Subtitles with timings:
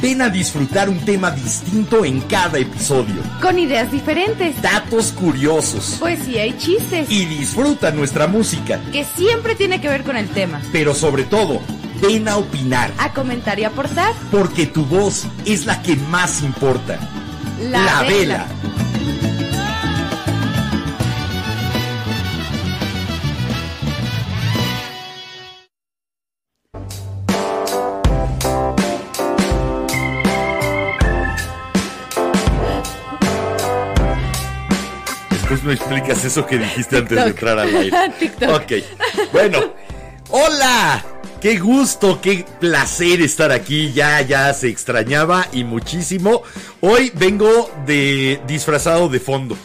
[0.00, 3.16] A disfrutar un tema distinto en cada episodio.
[3.42, 5.96] Con ideas diferentes, Datos curiosos.
[6.00, 7.10] poesía y chistes.
[7.10, 8.80] Y disfruta nuestra música.
[8.90, 10.62] Que siempre tiene que ver con el tema.
[10.72, 11.60] Pero sobre todo,
[12.00, 12.90] ven a opinar.
[12.98, 14.14] A comentar y aportar.
[14.30, 16.98] Porque tu voz es la que más importa.
[17.60, 18.46] La, Vela.
[35.68, 38.10] Me explicas eso que dijiste antes de entrar al aire.
[38.18, 38.50] TikTok.
[38.50, 38.72] Ok.
[39.32, 39.74] Bueno.
[40.30, 41.04] Hola.
[41.42, 43.92] Qué gusto, qué placer estar aquí.
[43.92, 46.42] Ya, ya se extrañaba y muchísimo.
[46.80, 49.56] Hoy vengo de disfrazado de fondo.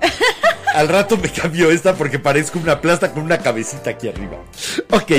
[0.74, 4.38] Al rato me cambio esta porque parezco una plasta con una cabecita aquí arriba.
[4.90, 5.12] Ok.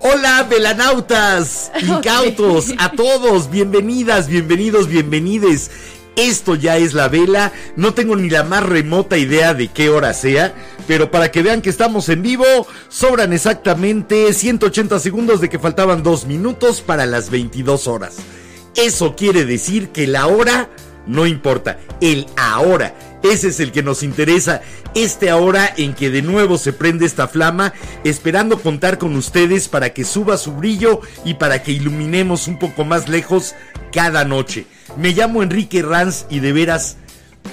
[0.00, 5.70] Hola, velanautas, incautos, a todos, bienvenidas, bienvenidos, bienvenides.
[6.16, 10.14] Esto ya es la vela, no tengo ni la más remota idea de qué hora
[10.14, 10.54] sea,
[10.86, 12.44] pero para que vean que estamos en vivo,
[12.88, 18.16] sobran exactamente 180 segundos de que faltaban dos minutos para las 22 horas.
[18.74, 20.70] Eso quiere decir que la hora
[21.06, 22.94] no importa, el ahora.
[23.22, 24.62] Ese es el que nos interesa,
[24.94, 27.72] este ahora en que de nuevo se prende esta flama,
[28.04, 32.84] esperando contar con ustedes para que suba su brillo y para que iluminemos un poco
[32.84, 33.54] más lejos
[33.92, 34.66] cada noche.
[34.96, 36.96] Me llamo Enrique Ranz y de veras,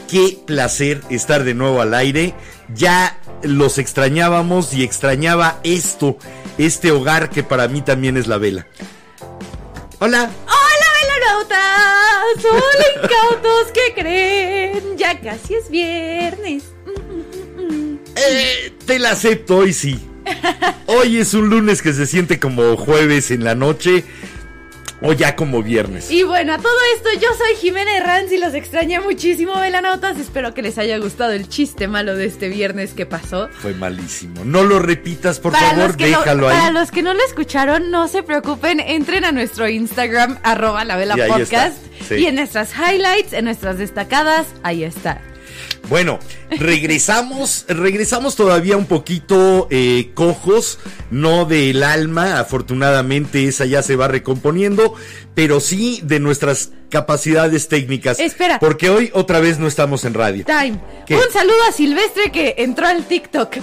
[0.09, 2.33] qué placer estar de nuevo al aire.
[2.73, 6.17] Ya los extrañábamos y extrañaba esto,
[6.57, 8.67] este hogar que para mí también es la vela.
[9.99, 10.31] Hola.
[10.45, 12.45] ¡Hola, velanautas!
[12.45, 13.71] ¡Hola, incautos!
[13.73, 14.97] ¿Qué creen?
[14.97, 16.63] Ya casi es viernes.
[18.15, 19.99] Eh, te la acepto, hoy sí.
[20.85, 24.05] Hoy es un lunes que se siente como jueves en la noche
[25.03, 26.09] o ya como viernes.
[26.09, 30.17] Y bueno, a todo esto, yo soy Jimena Herranz y los extrañé muchísimo, velanautas.
[30.17, 33.49] Espero que les haya gustado el chiste malo de este viernes que pasó.
[33.51, 34.43] Fue malísimo.
[34.45, 36.73] No lo repitas, por Para favor, no, déjalo para ahí.
[36.73, 41.15] los que no lo escucharon, no se preocupen, entren a nuestro Instagram, arroba la vela
[41.17, 41.77] Y podcast.
[42.07, 42.15] sí.
[42.15, 45.21] Y en nuestras highlights, en nuestras destacadas, ahí está.
[45.89, 50.79] Bueno, regresamos, regresamos todavía un poquito eh, cojos,
[51.11, 54.93] no del alma, afortunadamente esa ya se va recomponiendo,
[55.35, 58.19] pero sí de nuestras capacidades técnicas.
[58.19, 58.59] Espera.
[58.59, 60.45] Porque hoy otra vez no estamos en radio.
[60.45, 60.79] Time.
[61.07, 61.15] ¿Qué?
[61.15, 63.55] Un saludo a Silvestre que entró al TikTok.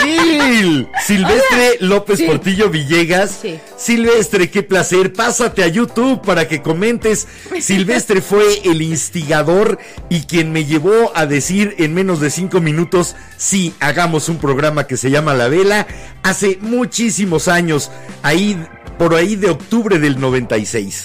[0.00, 0.88] ¡Sil!
[1.06, 2.24] Silvestre López Sí.
[2.26, 3.38] Portillo Villegas.
[3.42, 3.58] Sí.
[3.76, 5.12] Silvestre, qué placer.
[5.12, 7.28] Pásate a YouTube para que comentes.
[7.60, 13.16] Silvestre fue el instigador y quien me llevó a decir en menos de cinco minutos,
[13.36, 15.86] sí, hagamos un programa que se llama La Vela,
[16.22, 17.90] hace muchísimos años,
[18.22, 18.62] ahí,
[18.98, 21.04] por ahí de octubre del 96.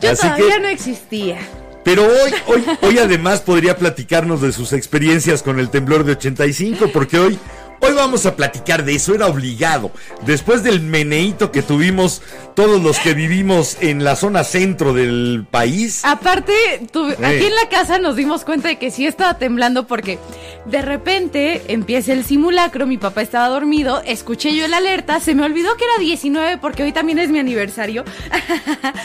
[0.00, 1.38] Yo Así todavía que- no existía.
[1.84, 6.90] pero hoy, hoy, hoy además podría platicarnos de sus experiencias con el temblor de 85,
[6.92, 7.38] porque hoy,
[7.80, 9.90] hoy vamos a platicar de eso, era obligado.
[10.26, 12.22] Después del meneíto que tuvimos
[12.54, 16.02] todos los que vivimos en la zona centro del país.
[16.04, 16.52] Aparte,
[16.92, 20.18] tu- aquí en la casa nos dimos cuenta de que sí estaba temblando porque
[20.66, 25.42] de repente empieza el simulacro, mi papá estaba dormido, escuché yo el alerta, se me
[25.44, 28.04] olvidó que era 19 porque hoy también es mi aniversario.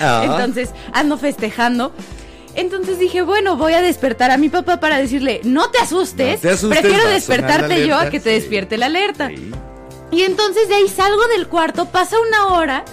[0.01, 0.21] Ah.
[0.23, 1.93] Entonces ando festejando.
[2.59, 6.41] Entonces dije, bueno, voy a despertar a mi papá para decirle, no te asustes, No
[6.41, 8.11] te asustes, prefiero despertarte yo a alerta".
[8.11, 8.35] que te Sí.
[8.41, 9.29] despierte la alerta.
[9.29, 9.51] Sí.
[10.11, 12.83] Y entonces de ahí salgo del cuarto, pasa una hora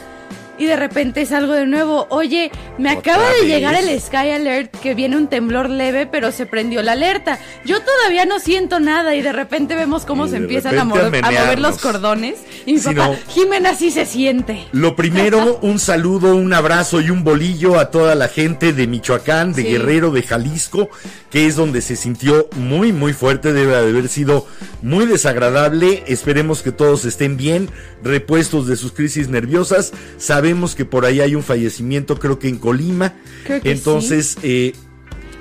[0.59, 2.07] y de repente salgo de nuevo.
[2.11, 6.33] Oye, me ¿Otra acaba de llegar el Sky Alert que viene un temblor leve, pero
[6.33, 7.39] se prendió la alerta.
[7.65, 11.25] Yo todavía no siento nada y de repente vemos cómo Y se empiezan a, mover,
[11.25, 12.39] a mover los cordones.
[12.65, 14.67] Y mi Si papá, no- Jimena sí se siente.
[14.73, 19.53] Lo primero, un saludo, un abrazo y un bolillo a toda la gente de Michoacán,
[19.53, 19.69] de Sí.
[19.69, 20.89] Guerrero, de Jalisco,
[21.31, 24.47] que es donde se sintió muy, muy fuerte, debe de haber sido
[24.83, 26.05] muy desagradable.
[26.07, 27.69] Esperemos que todos estén bien,
[28.03, 29.93] repuestos de sus crisis nerviosas.
[30.19, 33.15] Sabemos que por ahí hay un fallecimiento, creo que en Colima.
[33.45, 34.73] Creo que Entonces, eh,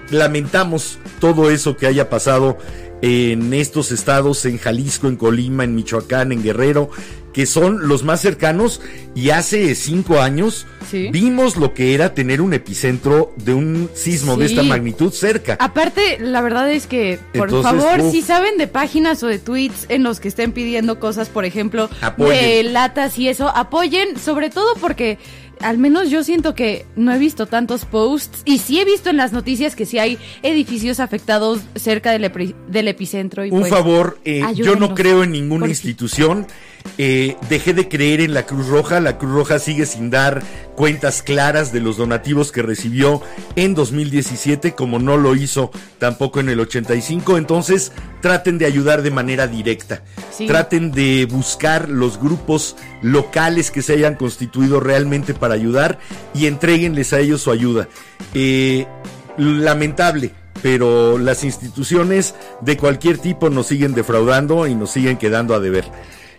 [0.10, 2.58] lamentamos todo eso que haya pasado
[3.02, 6.90] en estos estados, en Jalisco, en Colima, en Michoacán, en Guerrero,
[7.36, 8.80] que son los más cercanos
[9.14, 11.10] y hace cinco años Sí.
[11.12, 15.58] vimos lo que era tener un epicentro de un sismo de esta magnitud cerca.
[15.60, 19.88] Aparte, la verdad es que, por Entonces, favor, si saben de páginas o de tweets
[19.90, 22.40] en los que estén pidiendo cosas, por ejemplo, Apoyen.
[22.40, 25.18] de latas y eso, apoyen, sobre todo porque
[25.60, 29.18] al menos yo siento que no he visto tantos posts y sí he visto en
[29.18, 32.32] las noticias que sí hay edificios afectados cerca del,
[32.70, 33.44] del epicentro.
[33.44, 36.46] Y Un pues, favor, eh, yo no creo en ninguna institución.
[36.98, 39.00] Eh, dejé de creer en la Cruz Roja.
[39.00, 40.42] La Cruz Roja sigue sin dar
[40.76, 43.22] cuentas claras de los donativos que recibió
[43.56, 47.38] en 2017, como no lo hizo tampoco en el 85.
[47.38, 47.92] Entonces,
[48.22, 50.04] traten de ayudar de manera directa.
[50.32, 50.48] Sí.
[50.48, 56.00] Traten de buscar los grupos locales que se hayan constituido realmente para ayudar
[56.34, 57.88] y entreguenles a ellos su ayuda.
[58.34, 58.88] Eh,
[59.38, 65.60] lamentable, pero las instituciones de cualquier tipo nos siguen defraudando y nos siguen quedando a
[65.60, 65.86] deber.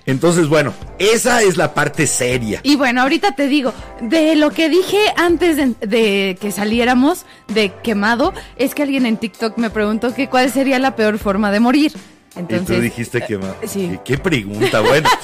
[0.06, 2.60] Entonces, bueno, esa es la parte seria.
[2.62, 7.72] Y bueno, ahorita te digo, de lo que dije antes de, de que saliéramos de
[7.82, 11.60] quemado, es que alguien en TikTok me preguntó que cuál sería la peor forma de
[11.60, 11.92] morir.
[12.36, 13.98] Entonces, y tú dijiste que ma- sí.
[14.04, 15.08] ¿Qué, qué pregunta, bueno.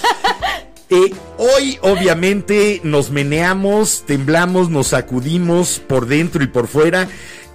[0.95, 7.09] Eh, hoy obviamente nos meneamos, temblamos, nos sacudimos por dentro y por fuera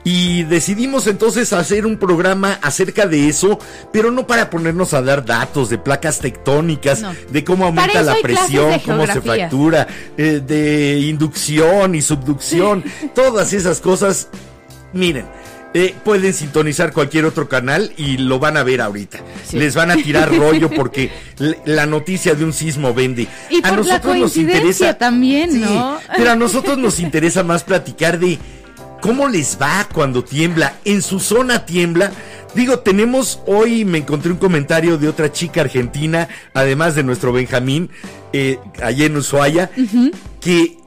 [0.10, 3.60] y decidimos entonces hacer un programa acerca de eso,
[3.92, 7.14] pero no para ponernos a dar datos de placas tectónicas, No.
[7.30, 9.86] de cómo aumenta la presión, cómo se fractura,
[10.18, 14.30] eh, de inducción y subducción, todas esas cosas.
[14.94, 15.26] Miren,
[15.74, 19.20] eh, pueden sintonizar cualquier otro canal y lo van a ver ahorita.
[19.46, 19.60] Sí.
[19.60, 21.12] Les van a tirar rollo porque
[21.66, 23.28] la noticia de un sismo vende.
[23.50, 26.00] Y por la coincidencia también, Sí, ¿no?
[26.16, 28.40] Pero a nosotros nos interesa más platicar de
[29.08, 30.76] cómo les va cuando tiembla.
[30.84, 32.12] En su zona tiembla.
[32.54, 37.90] Digo, tenemos hoy, me encontré un comentario de otra chica argentina, además de nuestro Benjamín,
[38.34, 39.72] eh, allá en Ushuaia,
[40.42, 40.78] que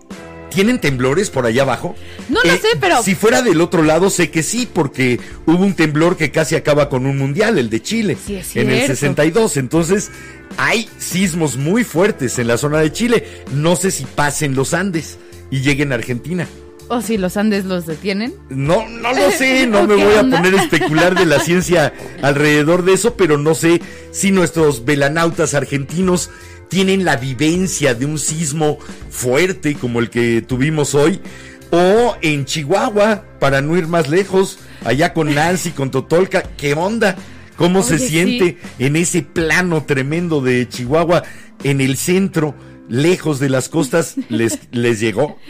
[0.51, 1.95] tienen temblores por allá abajo.
[1.97, 5.65] Eh, No lo sé, pero- Si fuera del otro lado, sé que sí, porque hubo
[5.65, 8.77] un temblor que casi acaba con un mundial, el de Chile, Sí, es en el
[8.79, 8.95] cierto.
[8.97, 9.57] 62.
[9.57, 10.11] Entonces,
[10.59, 13.25] hay sismos muy fuertes en la zona de Chile.
[13.55, 15.17] No sé si pasen los Andes
[15.51, 16.47] y lleguen a Argentina.
[16.93, 18.35] O si los Andes los detienen.
[18.49, 21.95] No, no lo sé, no ¿O me voy a poner a especular de la ciencia
[22.21, 26.31] alrededor de eso, pero no sé si nuestros velanautas argentinos
[26.69, 31.21] tienen la vivencia de un sismo fuerte como el que tuvimos hoy,
[31.71, 37.15] o en Chihuahua, para no ir más lejos, allá con Nancy, con Totolca, ¿qué onda?
[37.55, 41.23] ¿Cómo se siente en ese plano tremendo de Chihuahua,
[41.63, 42.57] en el centro,
[42.89, 45.39] lejos de las costas, les, les llegó?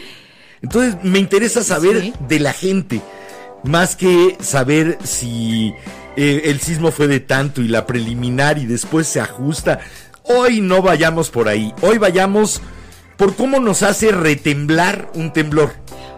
[0.62, 2.14] Entonces me interesa saber Sí.
[2.28, 3.00] de la gente,
[3.64, 5.74] más que saber si
[6.16, 9.80] eh, el sismo fue de tanto y la preliminar y después se ajusta.
[10.24, 12.60] Hoy no vayamos por ahí, hoy vayamos
[13.16, 15.72] por cómo nos hace retemblar un temblor.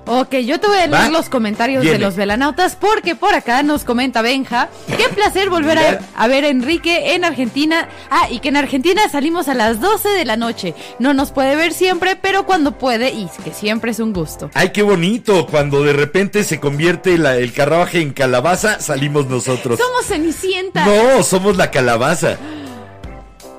[0.05, 1.09] Ok, yo te voy a leer ¿Va?
[1.11, 4.69] los comentarios de los velanautas porque por acá nos comenta Benja.
[4.89, 5.79] Qué placer volver
[6.17, 7.89] a, ver a Enrique en Argentina.
[8.11, 10.75] Ah, y que en Argentina salimos a las 12 de la noche.
[10.99, 14.51] No nos puede ver siempre, pero cuando puede y que siempre es un gusto.
[14.55, 19.79] Ay, qué bonito, cuando de repente se convierte la- el carruaje en calabaza, salimos nosotros.
[19.79, 20.85] Somos Cenicienta.
[20.85, 22.39] No, somos la calabaza.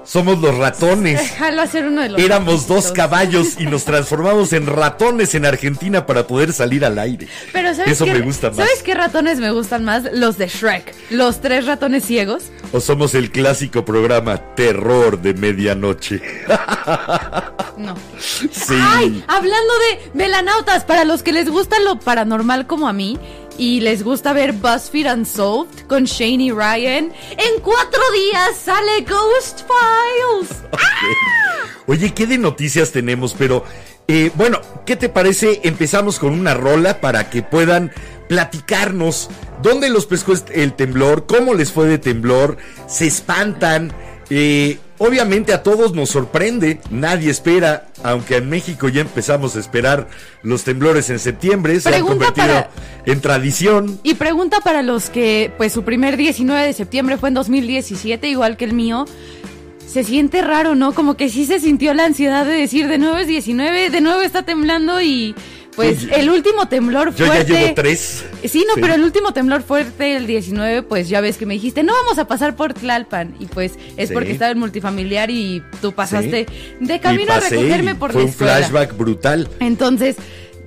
[0.04, 1.20] Somos los ratones.
[1.32, 6.06] Déjalo hacer uno de los Éramos dos caballos y nos transformamos en ratones en Argentina
[6.06, 7.28] para poder salir al aire.
[7.52, 8.58] Pero ¿sabes Eso qué, me gusta más.
[8.58, 10.04] ¿Sabes qué ratones me gustan más?
[10.14, 10.94] Los de Shrek.
[11.10, 12.46] Los tres ratones ciegos.
[12.72, 16.22] O somos el clásico programa Terror de Medianoche.
[17.78, 17.96] No.
[18.20, 18.76] Sí.
[18.80, 23.18] Ay, hablando de velanautas, para los que les gusta lo paranormal como a mí
[23.58, 29.62] y les gusta ver BuzzFeed Unsolved con Shane y Ryan, en cuatro días sale Ghost
[29.62, 30.64] Files.
[31.88, 33.36] Oye, ¿qué de noticias tenemos?
[33.38, 33.66] Pero,
[34.08, 35.62] eh, bueno, ¿qué te parece?
[35.64, 37.92] Empezamos con una rola para que puedan
[38.30, 39.30] platicarnos
[39.62, 42.58] dónde los pescó el temblor, cómo les fue de temblor,
[42.88, 43.94] se espantan.
[44.36, 50.08] Eh, obviamente a todos nos sorprende, nadie espera, aunque en México ya empezamos a esperar
[50.42, 52.70] los temblores en septiembre, se han convertido para-
[53.06, 54.00] en tradición.
[54.02, 58.58] Y pregunta para los que, pues su primer 19 de septiembre fue en 2017, igual
[58.58, 59.06] que el mío.
[59.86, 60.94] Se siente raro, ¿no?
[60.94, 64.22] Como que sí se sintió la ansiedad de decir, de nuevo es 19, de nuevo
[64.24, 65.36] está temblando y
[65.76, 67.52] pues el último temblor Yo fuerte...
[67.54, 68.24] ya llevo tres.
[68.46, 71.84] Sí, no, pero el último temblor fuerte, el 19, pues ya ves que me dijiste,
[71.84, 73.36] no vamos a pasar por Tlalpan.
[73.40, 74.14] Y pues es Sí.
[74.14, 76.86] porque estaba en multifamiliar y tú pasaste Sí.
[76.86, 78.58] de camino pasé a recogerme por Fue la un escuela.
[78.58, 79.50] flashback brutal.
[79.60, 80.16] Entonces,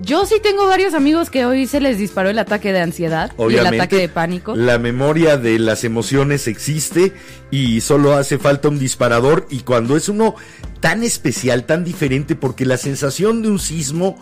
[0.03, 3.55] Yo sí tengo varios amigos que hoy se les disparó el ataque de ansiedad y
[3.55, 4.55] el ataque de pánico.
[4.55, 7.15] La memoria de las emociones existe
[7.51, 10.35] y solo hace falta un disparador y cuando es uno
[10.81, 14.21] tan especial, tan diferente, porque la sensación de un sismo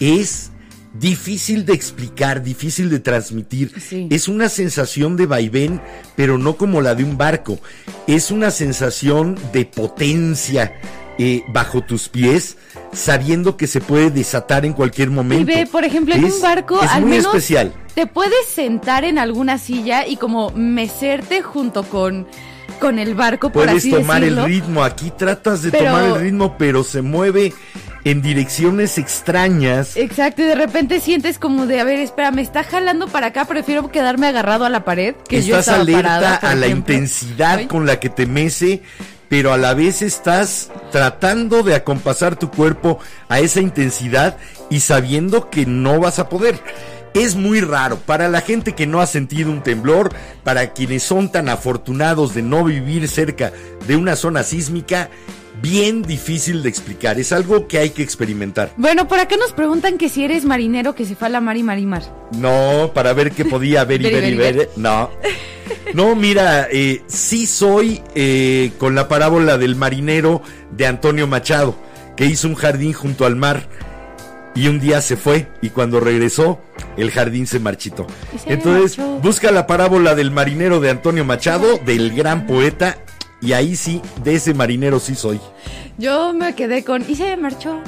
[0.00, 0.50] es
[0.98, 3.72] difícil de explicar, difícil de transmitir.
[4.10, 5.80] Es una sensación de vaivén,
[6.16, 7.58] pero no como la de un barco.
[8.06, 10.72] Es una sensación de potencia
[11.18, 12.56] eh, bajo tus pies,
[12.92, 15.50] sabiendo que se puede desatar en cualquier momento.
[15.50, 17.72] Y ve, por ejemplo, en un barco, es al muy menos especial.
[17.94, 22.26] te puedes sentar en alguna silla y como mecerte junto con
[22.80, 24.42] con el barco, por Puedes así tomar decirlo.
[24.46, 24.82] el ritmo.
[24.82, 27.54] Aquí tratas de Pero- tomar el ritmo, pero se mueve
[28.04, 29.96] en direcciones extrañas.
[29.96, 33.46] Exacto, y de repente sientes como de, a ver, espera, me está jalando para acá,
[33.46, 36.94] prefiero quedarme agarrado a la pared que yo estás estaba alerta parada, a la ejemplo.
[36.94, 38.82] intensidad con la que te mece,
[39.28, 44.36] pero a la vez estás tratando de acompasar tu cuerpo a esa intensidad
[44.70, 46.60] y sabiendo que no vas a poder.
[47.14, 51.30] Es muy raro para la gente que no ha sentido un temblor, para quienes son
[51.30, 53.52] tan afortunados de no vivir cerca
[53.86, 55.10] de una zona sísmica,
[55.62, 57.18] bien difícil de explicar.
[57.18, 58.72] Es algo que hay que experimentar.
[58.76, 61.56] Bueno, por acá nos preguntan que si eres marinero que se fue a la mar
[61.56, 62.02] y marimar.
[62.38, 64.80] No, para ver qué podía ver y Ver y ver y y.
[64.80, 65.10] No.
[65.94, 70.42] No, mira, eh, sí soy eh, con la parábola del marinero
[70.72, 71.76] de Antonio Machado,
[72.16, 73.68] que hizo un jardín junto al mar
[74.54, 76.60] y un día se fue y cuando regresó
[76.96, 78.06] el jardín se marchitó.
[78.34, 79.18] Y se Entonces, marchó.
[79.20, 82.98] busca la parábola del marinero de Antonio Machado, del gran poeta,
[83.44, 85.40] y ahí sí, de ese marinero sí soy.
[85.98, 87.80] Yo me quedé con, y se marchó,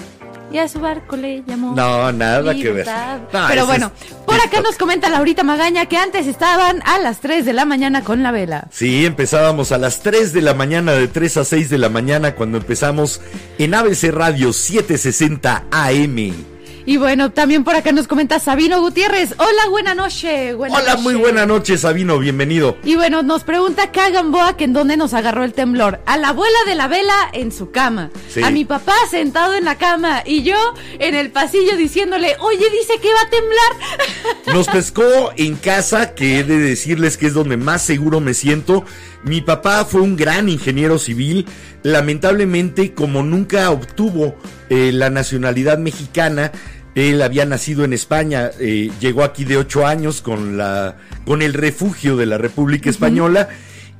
[0.52, 1.74] y a su barco le llamó.
[1.74, 2.86] No, nada que ver.
[3.32, 3.90] No, Pero bueno,
[4.26, 8.04] por acá nos comenta Laurita Magaña que antes estaban a las 3 de la mañana
[8.04, 8.68] con la vela.
[8.70, 12.34] Sí, empezábamos a las 3 de la mañana, de 3 a 6 de la mañana,
[12.34, 13.20] cuando empezamos
[13.58, 16.55] en ABC Radio 760 AM.
[16.88, 19.34] Y bueno, también por acá nos comenta Sabino Gutiérrez.
[19.38, 20.54] Hola, buena noche.
[20.54, 22.78] buena Hola, muy buena noche, Sabino, bienvenido.
[22.84, 25.98] Y bueno, nos pregunta Kagamboa que en dónde nos agarró el temblor.
[26.06, 28.10] A la abuela de la vela en su cama.
[28.28, 28.40] Sí.
[28.40, 30.22] A mi papá sentado en la cama.
[30.24, 30.54] Y yo
[31.00, 34.46] en el pasillo diciéndole, oye, dice que va a temblar.
[34.54, 38.84] Nos pescó en casa, que he de decirles que es donde más seguro me siento.
[39.24, 41.46] Mi papá fue un gran ingeniero civil.
[41.82, 44.36] Lamentablemente, como nunca obtuvo
[44.70, 46.52] eh, la nacionalidad mexicana,
[46.96, 51.52] él había nacido en España, eh, llegó aquí de ocho años con la con el
[51.52, 53.48] refugio de la República Española.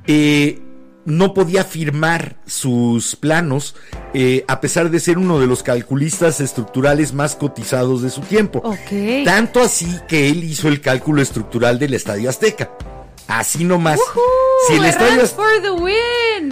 [0.09, 0.61] eh,
[1.05, 3.77] no podía firmar sus planos,
[4.13, 8.61] eh, a pesar de ser uno de los calculistas estructurales más cotizados de su tiempo.
[9.25, 12.73] Tanto así que él hizo el cálculo estructural del Estadio Azteca.
[13.29, 14.01] Así nomás.
[14.67, 15.23] si, el estadio,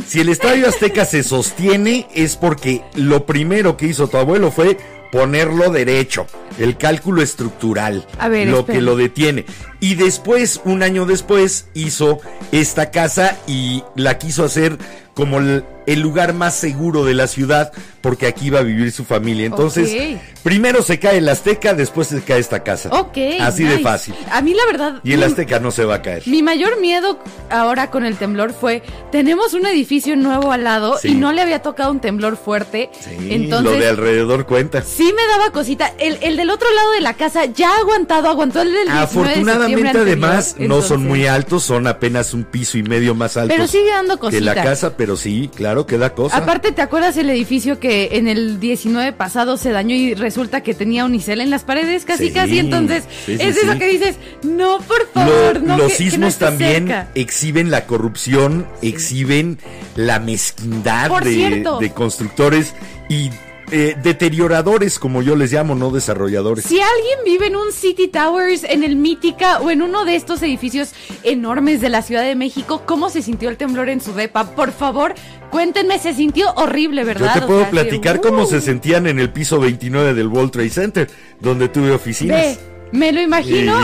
[0.07, 4.79] si el Estadio Azteca se sostiene es porque lo primero que hizo tu abuelo fue
[5.15, 6.27] ponerlo derecho,
[6.59, 8.79] el cálculo estructural, A ver, lo espera.
[8.79, 9.47] que lo detiene.
[9.79, 12.19] Y después, un año después, hizo
[12.51, 14.77] esta casa y la quiso hacer
[15.15, 19.05] como el, el lugar más seguro de la ciudad, porque aquí iba a vivir su
[19.05, 19.47] familia.
[19.47, 22.89] Entonces, primero se cae el Azteca, después se cae esta casa.
[22.93, 23.17] Ok.
[23.41, 24.15] Así de fácil.
[24.31, 25.01] A mí la verdad...
[25.05, 26.23] Y el mi- Azteca no se va a caer.
[26.27, 27.19] Mi mayor miedo
[27.51, 31.09] ahora con el temblor fue, tenemos un edificio nuevo al lado Sí.
[31.09, 32.91] y no le había tocado un temblor fuerte.
[33.01, 34.83] Sí, entonces, lo de alrededor cuenta.
[34.83, 35.93] sí me daba cosita.
[35.99, 38.99] El, el del otro lado de la casa ya ha aguantado, aguantó el del 19
[38.99, 43.37] de Afortunadamente además anterior, no son muy altos, son apenas un piso y medio más
[43.37, 44.63] altos Pero sigue dando que la cosita.
[44.71, 46.37] casa, pero sí, claro que da cosa.
[46.37, 50.75] Aparte, ¿te acuerdas el edificio que en el 19 pasado se dañó y resulta que
[50.75, 52.05] tenía unicel en las paredes?
[52.05, 52.59] Casi, Sí, casi.
[52.59, 55.77] Entonces, sí, sí, es eso que dices, no, por Lo- favor, no.
[55.79, 57.09] los que- que no sismos también cerca".
[57.15, 59.59] exhiben la corrupción, exhiben
[59.97, 62.75] la mezquindad de, de constructores
[63.09, 63.31] y
[63.71, 66.65] eh, deterioradores, como yo les llamo, no desarrolladores.
[66.65, 70.43] Si alguien vive en un City Towers, en el Mítica o en uno de estos
[70.43, 70.93] edificios
[71.23, 74.55] enormes de la Ciudad de México, ¿cómo se sintió el temblor en su depa?
[74.55, 75.15] Por favor,
[75.51, 77.35] cuéntenme, se sintió horrible, Yo ¿verdad?
[77.35, 80.51] te O puedo sea, platicar cómo uh, se sentían en el piso 29 del World
[80.51, 82.41] Trade Center, donde tuve oficinas.
[82.41, 83.81] Ve, me lo imagino,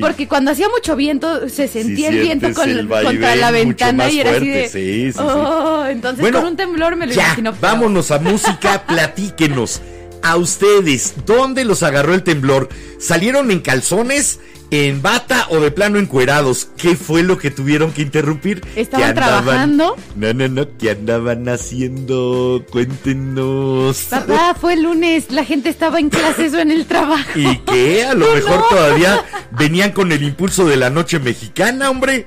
[0.00, 4.20] porque cuando hacía mucho viento se sentía el viento con- el contra la ventana y
[4.20, 4.68] era así de.
[4.68, 5.18] sí, sí, sí.
[5.20, 7.54] oh, entonces Bueno, con un temblor me lo ya, imagino.
[7.60, 9.80] vámonos a música, platíquenos.
[10.24, 12.68] A ustedes, ¿dónde los agarró el temblor?
[13.00, 14.38] ¿Salieron en calzones,
[14.72, 16.68] en bata o de plano encuerados?
[16.76, 18.62] ¿Qué fue lo que tuvieron que interrumpir?
[18.74, 19.96] ¿Estaban ¿Qué andaban- trabajando?
[20.16, 22.64] No, no, no, ¿qué andaban haciendo?
[22.70, 24.06] Cuéntenos.
[24.10, 27.30] Papá, fue el lunes, la gente estaba en clases o en el trabajo.
[27.38, 28.04] ¿Y qué?
[28.04, 28.66] A lo mejor no.
[28.68, 32.26] todavía venían con el impulso de la noche mexicana, hombre.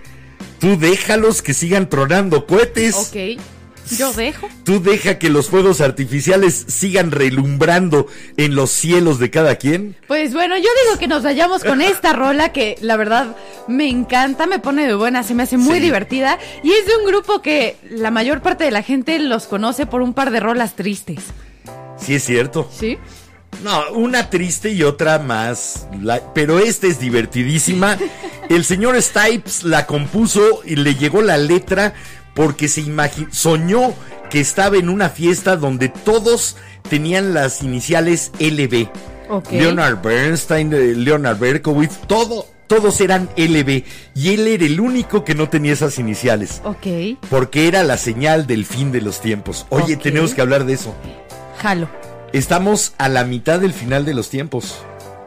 [0.59, 2.95] Tú déjalos que sigan tronando cohetes.
[2.95, 3.41] Ok.
[3.97, 4.47] Yo dejo.
[4.63, 9.95] Tú deja que los fuegos artificiales sigan relumbrando en los cielos de cada quien.
[10.07, 13.35] Pues bueno, yo digo que nos vayamos con esta rola que la verdad
[13.67, 15.81] me encanta, me pone de buena, se me hace muy Sí.
[15.81, 19.85] divertida y es de un grupo que la mayor parte de la gente los conoce
[19.85, 21.19] por un par de rolas tristes.
[21.97, 22.69] Sí, es cierto.
[22.77, 22.97] ¿Sí?
[23.63, 25.87] No, una triste y otra más.
[26.01, 27.97] la- pero esta es divertidísima.
[28.49, 31.93] El señor Stipes la compuso y le llegó la letra
[32.35, 33.93] porque se imagi- soñó
[34.29, 36.55] que estaba en una fiesta donde todos
[36.89, 38.89] tenían las iniciales LB.
[39.51, 43.83] Leonard Bernstein, eh, Leonard Berkowitz, todo, todos eran LB.
[44.13, 46.61] Y él era el único que no tenía esas iniciales.
[46.63, 49.65] Ok, Porque era la señal del fin de los tiempos.
[49.69, 50.93] Oye, tenemos que hablar de eso.
[51.59, 51.87] jalo.
[52.33, 54.75] Estamos a la mitad del final de los tiempos.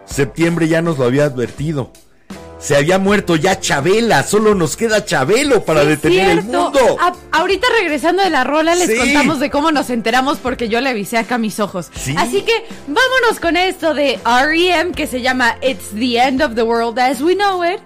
[0.05, 1.91] Septiembre ya nos lo había advertido.
[2.59, 6.97] Se había muerto ya Chabela, solo nos queda Chabelo para Sí, detener el mundo.
[7.01, 8.97] A- ahorita regresando de la rola les Sí.
[8.97, 11.89] contamos de cómo nos enteramos porque yo le avisé acá mis ojos.
[11.95, 12.15] Sí.
[12.19, 12.53] Así que
[12.89, 14.91] vámonos con esto de R.E.M.
[14.93, 17.79] que se llama It's the End of the World as We Know It.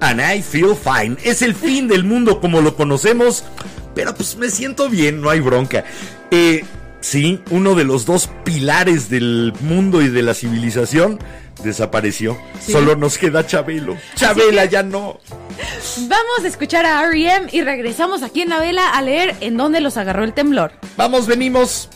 [0.00, 1.16] And I feel fine.
[1.24, 3.42] Es el fin del mundo como lo conocemos,
[3.94, 5.84] pero pues me siento bien, no hay bronca.
[6.30, 6.62] Eh,
[7.00, 11.18] sí, uno de los dos pilares del mundo y de la civilización
[11.62, 12.36] desapareció.
[12.60, 12.72] Sí.
[12.72, 13.96] Solo nos queda Chabelo.
[14.14, 15.20] Chabela ya no.
[16.08, 17.48] Vamos a escuchar a R.E.M.
[17.52, 20.72] y regresamos aquí en la vela a leer en dónde los agarró el temblor.
[20.96, 21.88] Vamos, venimos.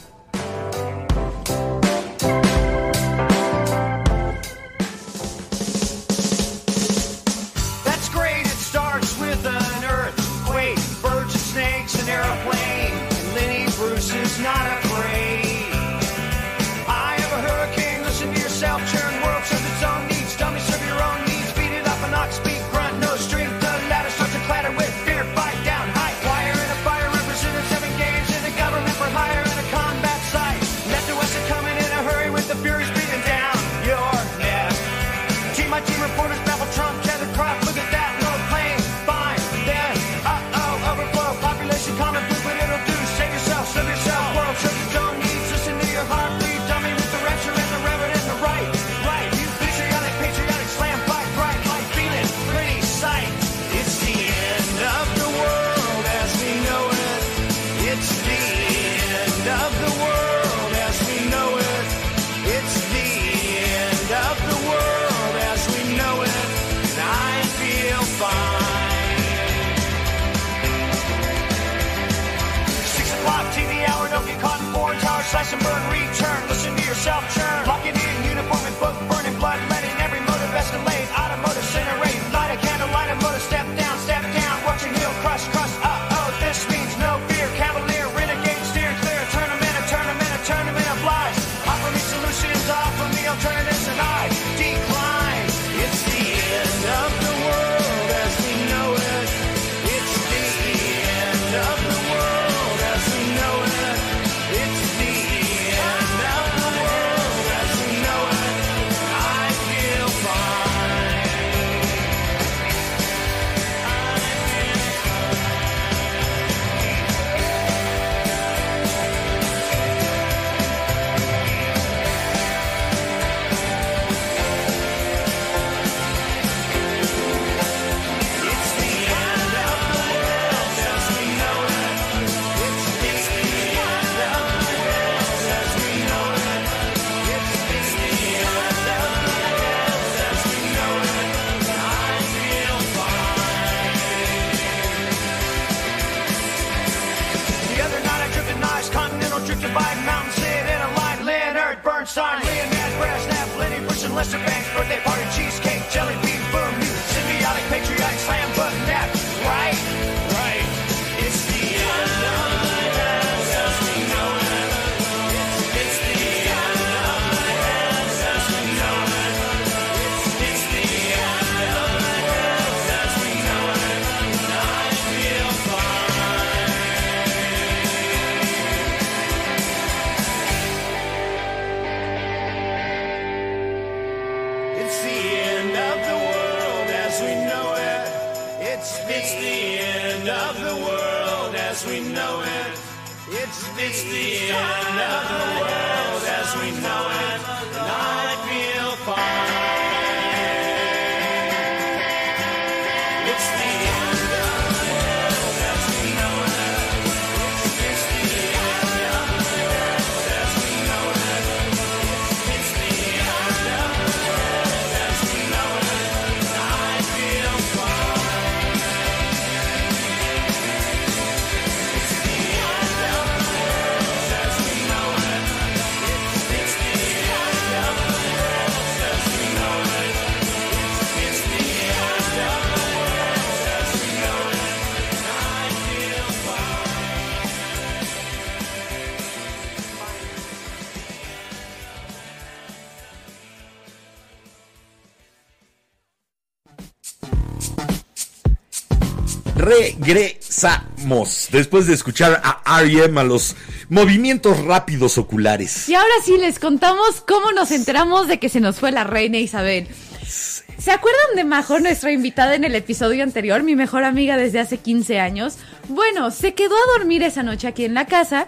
[250.08, 253.20] Regresamos después de escuchar a R.E.M.
[253.20, 253.56] a los
[253.90, 255.86] movimientos rápidos oculares.
[255.88, 259.36] Y ahora sí les contamos cómo nos enteramos de que se nos fue la reina
[259.36, 259.86] Isabel.
[260.26, 264.78] ¿Se acuerdan de Majo, nuestra invitada en el episodio anterior, mi mejor amiga desde hace
[264.78, 265.56] 15 años?
[265.88, 268.46] Bueno, se quedó a dormir esa noche aquí en la casa.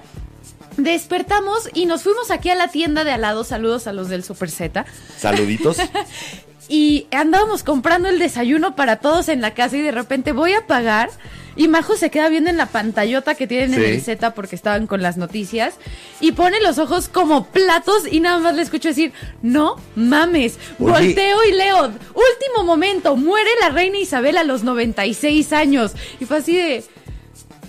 [0.79, 3.45] Despertamos y nos fuimos aquí a la tienda de al lado.
[3.45, 4.87] Saludos a los del Super Z.
[5.19, 5.77] Saluditos.
[6.69, 10.67] y andábamos comprando el desayuno para todos en la casa y de repente voy a
[10.67, 11.11] pagar
[11.57, 14.87] y Majo se queda viendo en la pantallota que tienen en el Z porque estaban
[14.87, 15.75] con las noticias
[16.21, 20.93] y pone los ojos como platos y nada más le escucho decir, no mames, Oye.
[20.93, 26.39] volteo y leo, último momento, muere la reina Isabel a los 96 años y fue
[26.39, 26.85] así de,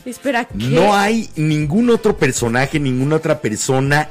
[0.06, 0.54] espera, ¿qué?
[0.56, 4.10] No hay ningún otro personaje, ninguna otra persona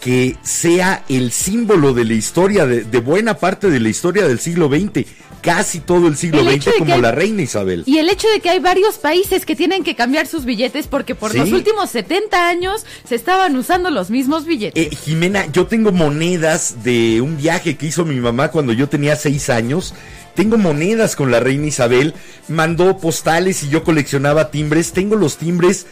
[0.00, 4.38] que sea el símbolo de la historia, de, de buena parte de la historia del
[4.40, 5.06] siglo XX,
[5.42, 7.82] casi todo el siglo El XX como hay- la reina Isabel.
[7.86, 11.14] Y el hecho de que hay varios países que tienen que cambiar sus billetes porque
[11.14, 11.38] por Sí.
[11.38, 14.86] los últimos 70 años se estaban usando los mismos billetes.
[14.92, 19.16] Eh, Jimena, yo tengo monedas de un viaje que hizo mi mamá cuando yo tenía
[19.16, 19.94] seis años.
[20.34, 22.14] Tengo monedas con la reina Isabel.
[22.48, 24.92] Mandó postales y yo coleccionaba timbres.
[24.92, 25.86] Tengo los timbres.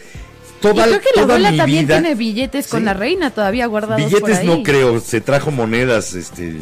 [0.61, 1.99] Toda, y creo que la toda abuela mi también vida.
[2.01, 2.85] tiene billetes con Sí.
[2.85, 4.45] la reina todavía guardados por Billetes ahí.
[4.47, 6.55] no creo, se trajo monedas, este,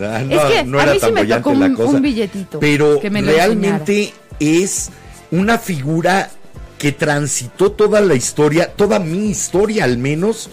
[0.00, 1.24] ah, no, que no a era mí sí me
[1.70, 1.90] la cosa.
[1.96, 4.90] un billetito Pero que me lo realmente es
[5.30, 6.30] una figura
[6.78, 10.48] que transitó toda la historia, toda mi historia al menos.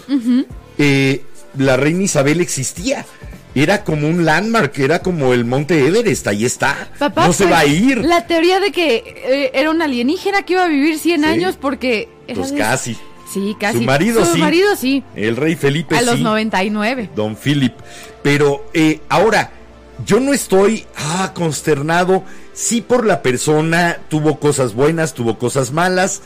[0.78, 1.22] eh,
[1.58, 3.04] la reina Isabel existía.
[3.62, 6.88] Era como un landmark, era como el monte Everest, ahí está.
[6.98, 7.98] Papá, no se pues, va a ir.
[7.98, 8.96] La teoría de que
[9.26, 11.26] eh, era un alienígena que iba a vivir 100 Sí.
[11.26, 12.08] años porque...
[12.26, 12.96] era Pues de- casi.
[13.32, 13.78] Sí, casi.
[13.78, 14.38] Su marido Su sí.
[14.40, 15.04] marido sí.
[15.14, 16.22] El rey Felipe a los sí.
[16.22, 17.10] 99.
[17.14, 17.74] Don Philip.
[18.22, 19.50] Pero eh, ahora,
[20.06, 22.24] yo no estoy ah, consternado.
[22.54, 26.22] Sí por la persona, tuvo cosas buenas, tuvo cosas malas.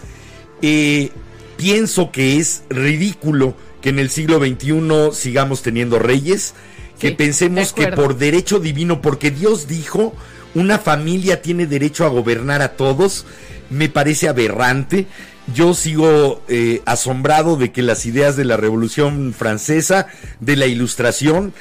[0.62, 1.11] Eh,
[1.57, 6.55] pienso que es ridículo que en el siglo XXI sigamos teniendo reyes.
[6.98, 10.14] Que Sí, pensemos que por derecho divino, porque Dios dijo,
[10.54, 13.26] una familia tiene derecho a gobernar a todos.
[13.70, 15.07] Me parece aberrante.
[15.54, 20.07] Yo sigo eh, asombrado de que las ideas de la Revolución Francesa,
[20.40, 21.52] de la Ilustración,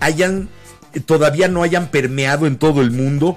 [0.00, 0.48] hayan
[1.06, 3.36] todavía no hayan permeado en todo el mundo.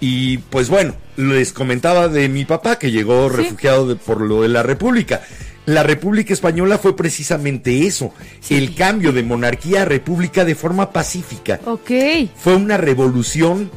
[0.00, 3.36] Y pues bueno, les comentaba de mi papá que llegó Sí.
[3.36, 5.22] refugiado de- por lo de la República.
[5.70, 8.56] La República Española fue precisamente eso, Sí.
[8.56, 11.90] el cambio de monarquía a república de forma pacífica Ok.
[12.36, 13.70] fue una revolución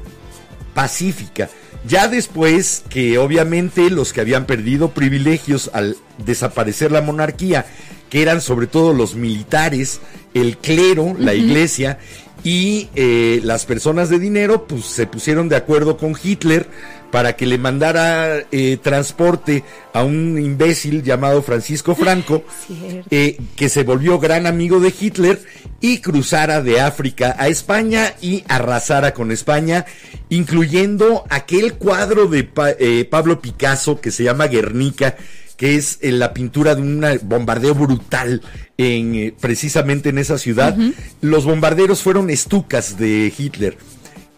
[0.73, 1.49] pacífica.
[1.87, 7.65] Ya después que obviamente los que habían perdido privilegios al desaparecer la monarquía,
[8.09, 9.99] que eran sobre todo los militares,
[10.33, 11.99] el clero, la iglesia
[12.43, 16.67] y eh, las personas de dinero, pues se pusieron de acuerdo con Hitler
[17.13, 22.43] para que le mandara eh, transporte a un imbécil llamado Francisco Franco
[23.11, 25.39] eh, que se volvió gran amigo de Hitler
[25.79, 29.85] y cruzara de África a España y arrasara con España,
[30.29, 35.15] incluyendo aquel cuadro de Pa- eh, Pablo Picasso que se llama Guernica,
[35.55, 38.41] que es eh, la pintura de un bombardeo brutal
[38.77, 40.75] en eh, precisamente en esa ciudad.
[41.21, 43.77] Los bombarderos fueron estucas de Hitler.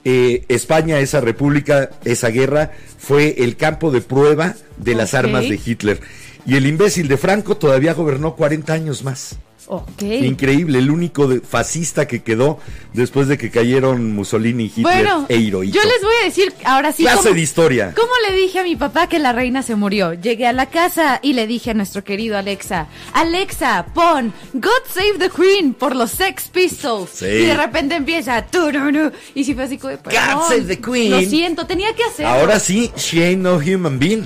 [0.07, 5.59] Eh, España, esa república, esa guerra, fue el campo de prueba de las armas de
[5.63, 5.99] Hitler.
[6.45, 9.35] Y el imbécil de Franco todavía gobernó 40 años más.
[9.67, 10.03] Ok.
[10.03, 12.59] Increíble, el único fascista que quedó
[12.93, 15.73] después de que cayeron Mussolini, Hitler Bueno, e Hirohito.
[15.75, 17.93] yo les voy a decir ahora sí Clase de historia.
[17.95, 20.13] cómo le dije a mi papá que la reina se murió.
[20.13, 25.17] Llegué a la casa y le dije a nuestro querido Alexa, Alexa, pon God Save
[25.17, 27.09] the Queen por los Sex Pistols.
[27.11, 27.25] Sí.
[27.25, 30.03] Y de repente empieza, tururú, y si fue así "Perdón,
[30.47, 31.09] save the Queen".
[31.09, 32.33] Lo siento, tenía que hacerlo.
[32.33, 34.25] Ahora sí, she ain't no human being.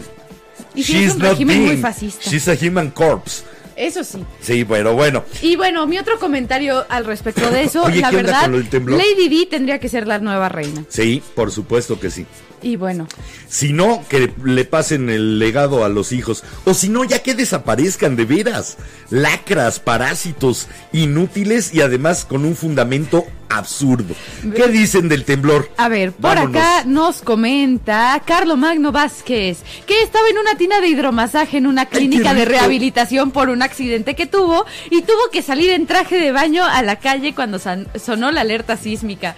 [0.75, 2.29] Y sí es un régimen muy fascista.
[2.29, 3.43] She's a human corpse.
[3.75, 4.23] Eso sí.
[4.41, 5.23] Sí, bueno, bueno.
[5.41, 8.87] Y bueno, mi otro comentario al respecto de eso, Oye, la ¿qué onda verdad?
[8.97, 10.83] Lady Di tendría que ser la nueva reina.
[10.89, 12.25] Sí, por supuesto que sí.
[12.61, 13.07] Y bueno,
[13.47, 16.43] Si no, que le pasen el legado a los hijos.
[16.65, 18.77] O si no, ya que desaparezcan de veras.
[19.09, 24.13] Lacras, parásitos, inútiles y además con un fundamento absurdo.
[24.55, 25.69] ¿Qué dicen del temblor?
[25.77, 26.55] a ver, por Vámonos.
[26.55, 31.87] acá nos comenta Carlo Magno Vázquez que estaba en una tina de hidromasaje en una
[31.87, 36.31] clínica de rehabilitación por un accidente que tuvo y tuvo que salir en traje de
[36.31, 39.35] baño a la calle cuando sonó la alerta sísmica.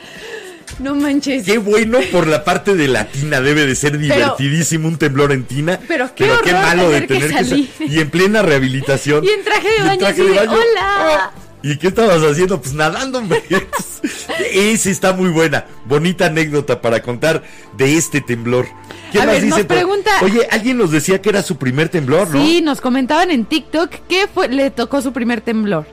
[0.82, 1.44] No manches.
[1.46, 5.44] Qué bueno por la parte de la tina, debe de ser divertidísimo un temblor en
[5.44, 5.80] tina.
[5.88, 7.70] Pero qué horror tener que sa- salir.
[7.80, 9.24] Y en plena rehabilitación.
[9.26, 10.52] Y en traje de baño traje de de, baño.
[10.54, 11.32] "Hola".
[11.36, 12.60] Oh, ¿Y qué estabas haciendo?
[12.60, 13.44] Pues nadando, hombre.
[14.54, 15.66] Esa está muy buena.
[15.86, 17.44] Bonita anécdota para contar
[17.78, 18.66] de este temblor.
[19.12, 19.68] ¿Qué A más ver, nos dice?
[19.68, 22.42] por- pregunta- Oye, alguien nos decía que era su primer temblor, ¿no?
[22.44, 25.86] Sí, nos comentaban en TikTok que fue, le tocó su primer temblor.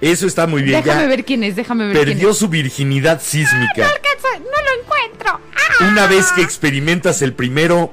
[0.00, 0.82] Eso está muy bien.
[0.82, 2.36] déjame ya ver quién es, déjame ver quién perdió es.
[2.38, 3.86] su virginidad sísmica.
[3.86, 5.40] Alcanza- No lo encuentro.
[5.54, 5.88] ¡Ah!
[5.92, 7.92] Una vez que experimentas el primero,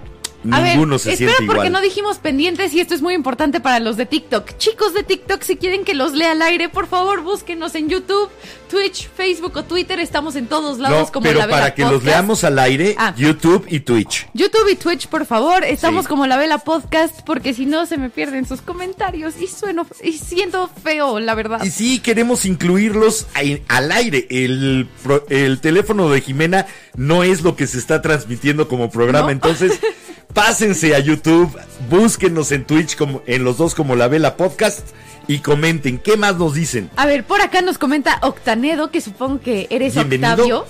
[0.49, 1.73] Ver, ninguno se espera siente porque igual.
[1.73, 4.57] no dijimos pendientes y esto es muy importante para los de TikTok.
[4.57, 8.29] Chicos de TikTok, si quieren que los lea al aire, por favor búsquenos en YouTube,
[8.69, 9.99] Twitch, Facebook o Twitter.
[9.99, 12.95] Estamos en todos lados No, como pero la Vela para que los leamos al aire,
[12.97, 13.13] Ah.
[13.17, 14.27] YouTube y Twitch.
[14.33, 16.09] YouTube y Twitch, por favor, estamos Sí.
[16.09, 20.13] como la Vela Podcast porque si no se me pierden sus comentarios y sueno y
[20.13, 21.63] siento feo, la verdad.
[21.63, 23.27] Y sí, queremos incluirlos
[23.67, 24.27] al aire.
[24.29, 24.87] El,
[25.29, 29.27] el teléfono de Jimena no es lo que se está transmitiendo como programa.
[29.27, 29.31] No.
[29.31, 29.79] Entonces,
[30.33, 31.57] pásense a YouTube,
[31.89, 34.87] búsquenos en Twitch como, en los dos como La Vela Podcast
[35.27, 35.97] y comenten.
[35.99, 36.89] ¿Qué más nos dicen?
[36.95, 40.31] A ver, por acá nos comenta Octanedo, que supongo que eres Bienvenido.
[40.33, 40.65] Octavio.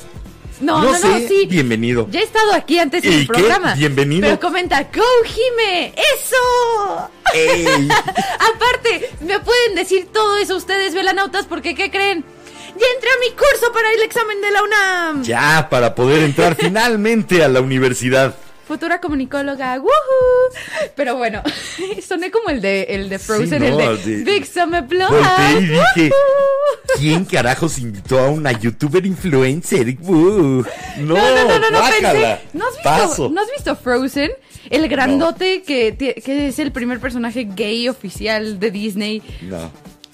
[0.60, 1.46] No, no, no, sé, sí.
[1.48, 2.08] bienvenido.
[2.10, 3.34] Ya he estado aquí antes en ¿Y el qué?
[3.34, 3.76] programa.
[3.76, 4.22] Bienvenido.
[4.24, 5.93] Pero comenta, ¡Go, Jime!
[5.96, 7.10] ¡Eso!
[7.36, 7.65] Ey.
[8.56, 12.26] Aparte, me pueden decir todo eso ustedes, velanautas, porque ¿qué creen?
[12.70, 15.24] Ya entré a mi curso para el examen de la UNAM.
[15.24, 18.36] Ya, para poder entrar finalmente a la universidad.
[18.68, 20.90] Futura comunicóloga, ¡woohoo!
[20.96, 21.42] Pero bueno,
[22.08, 25.12] soné como el de, el de Frozen, no, el de, de- Big Summer Blood.
[25.60, 26.12] Y dije,
[27.00, 29.98] ¿quién carajos invitó a una youtuber influencer?
[30.02, 30.64] Uh, no,
[30.98, 32.40] No, no, no, no, no, pensé.
[32.54, 33.30] ¿No has, visto, Paso.
[33.30, 34.32] ¿No has visto Frozen?
[34.70, 39.24] El grandote que, ti- que es el primer personaje gay oficial de Disney.
[39.44, 39.72] No,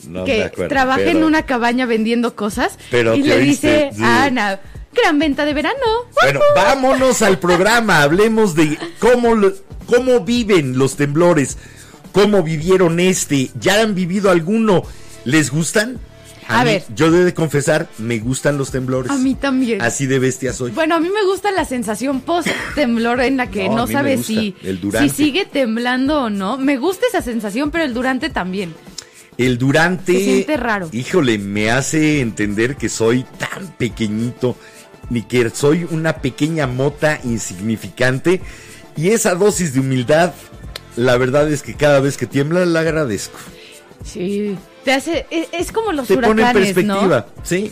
[0.08, 0.70] no me que acuerdo.
[0.70, 2.78] trabaja en pero- una cabaña vendiendo cosas.
[2.92, 4.04] Pero y le dice sí.
[4.04, 4.60] a Ana,
[4.94, 5.76] gran venta de verano.
[6.22, 8.02] Bueno, vámonos al programa.
[8.02, 9.36] Hablemos de cómo,
[9.86, 11.58] cómo viven los temblores.
[12.12, 13.50] Cómo vivieron este.
[13.60, 14.84] ¿Ya han vivido alguno?
[15.26, 16.00] ¿Les gustan?
[16.48, 16.84] A mí, ver.
[16.96, 19.12] Yo he de confesar, me gustan los temblores.
[19.12, 19.82] A mí también.
[19.82, 20.72] Así de bestia soy.
[20.72, 24.26] Bueno, a mí me gusta la sensación post temblor en la que No, no, sabes
[24.26, 26.58] si, El si sigue temblando o no.
[26.58, 28.74] Me gusta esa sensación, pero el durante también.
[29.38, 30.14] El durante.
[30.14, 30.90] Se siente raro.
[30.92, 34.56] Híjole, me hace entender que soy tan pequeñito,
[35.10, 38.42] ni que soy una pequeña mota insignificante.
[38.96, 40.34] Y esa dosis de humildad,
[40.96, 43.38] la verdad es que cada vez que tiembla la agradezco.
[44.04, 44.58] Sí.
[44.84, 47.72] Te hace, es, es como los Te pone en huracanes, perspectiva, ¿sí?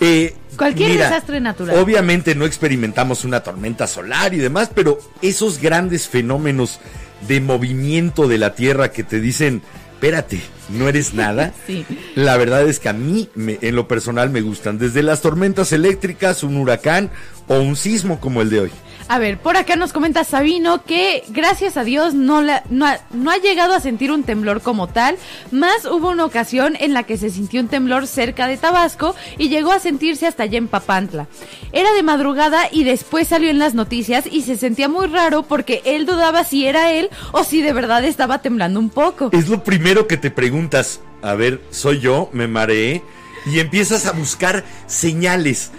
[0.00, 1.78] Eh, Cualquier desastre natural.
[1.78, 6.80] Obviamente no experimentamos una tormenta solar y demás, pero esos grandes fenómenos
[7.28, 9.62] de movimiento de la Tierra que te dicen,
[9.94, 11.52] espérate, no eres nada.
[11.66, 11.84] Sí.
[12.14, 14.78] La verdad es que a mí, me- en lo personal, me gustan.
[14.78, 17.10] Desde las tormentas eléctricas, un huracán
[17.48, 18.70] o un sismo como el de hoy.
[19.08, 22.98] A ver, por acá nos comenta Sabino que gracias a Dios no, la- no, ha,
[23.12, 25.16] no ha llegado a sentir un temblor como tal,
[25.52, 29.48] más hubo una ocasión en la que se sintió un temblor cerca de Tabasco y
[29.48, 31.28] llegó a sentirse hasta allá en Papantla.
[31.70, 35.82] Era de madrugada y después salió en las noticias y se sentía muy raro porque
[35.84, 39.28] él dudaba si era él o si de verdad estaba temblando un poco.
[39.32, 41.00] Es lo primero que te preguntas.
[41.22, 43.02] A ver, soy yo, me mareé.
[43.46, 45.70] Y empiezas a buscar señales.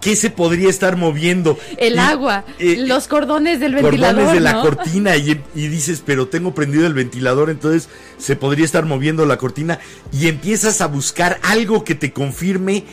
[0.00, 1.56] ¿Qué se podría estar moviendo?
[1.78, 4.34] El Y, agua, eh, los cordones del cordones ventilador.
[4.34, 8.84] de la cortina y, y dices, pero tengo prendido el ventilador, entonces se podría estar
[8.84, 9.78] moviendo la cortina
[10.12, 12.84] y empiezas a buscar algo que te confirme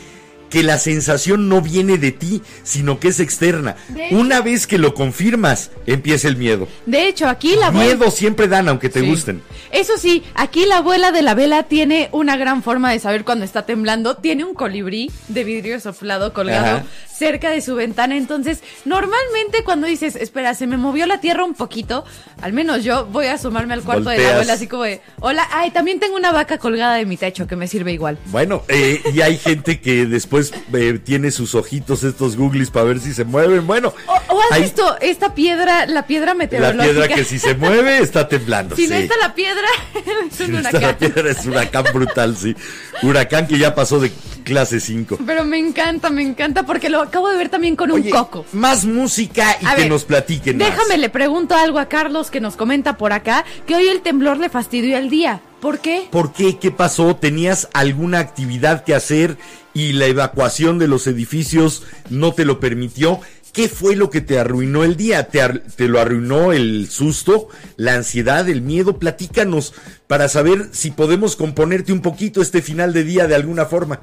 [0.52, 3.74] que la sensación no viene de ti, sino que es externa.
[3.88, 6.68] De- Una vez que lo confirmas, empieza el miedo.
[6.84, 9.06] De hecho, aquí la abuela- Miedo siempre dan, aunque te Sí.
[9.08, 9.42] gusten.
[9.70, 13.46] Eso sí, aquí la abuela de la vela tiene una gran forma de saber cuando
[13.46, 14.16] está temblando.
[14.18, 16.84] Tiene un colibrí de vidrio soplado colgado Ajá.
[17.10, 18.18] cerca de su ventana.
[18.18, 22.04] Entonces, normalmente cuando dices, espera, se me movió la tierra un poquito,
[22.42, 25.48] al menos yo voy a asomarme al cuarto de la abuela así como de, hola,
[25.52, 28.18] ay, también tengo una vaca colgada de mi techo que me sirve igual.
[28.26, 30.41] Bueno, eh, y hay gente que después
[30.72, 33.66] eh, tiene sus ojitos, estos googlis, para ver si se mueven.
[33.66, 36.84] Bueno, O, o has hay visto esta piedra, la piedra la meteorológica.
[36.84, 38.74] piedra que si se mueve está temblando.
[38.76, 40.82] si no está la piedra, es Si un no está huracán.
[40.82, 42.56] la piedra es huracán brutal, sí.
[43.02, 44.10] Huracán que ya pasó de
[44.42, 45.18] clase 5.
[45.26, 48.44] Pero me encanta, me encanta porque lo acabo de ver también con un coco.
[48.52, 50.68] Más música y A que ver, nos platiquen más.
[50.68, 54.38] Déjame, le pregunto algo a Carlos que nos comenta por acá, que hoy el temblor
[54.38, 55.40] le fastidió el día.
[55.60, 56.08] ¿Por qué?
[56.10, 56.58] ¿Por qué?
[56.58, 57.14] ¿Qué pasó?
[57.14, 59.38] ¿Tenías alguna actividad que hacer
[59.74, 63.20] y la evacuación de los edificios no te lo permitió?
[63.52, 65.28] ¿Qué fue lo que te arruinó el día?
[65.28, 68.98] ¿Te, lo arruinó el susto, la ansiedad, el miedo?
[68.98, 69.74] Platícanos
[70.06, 74.00] para saber si podemos componerte un poquito este final de día de alguna forma.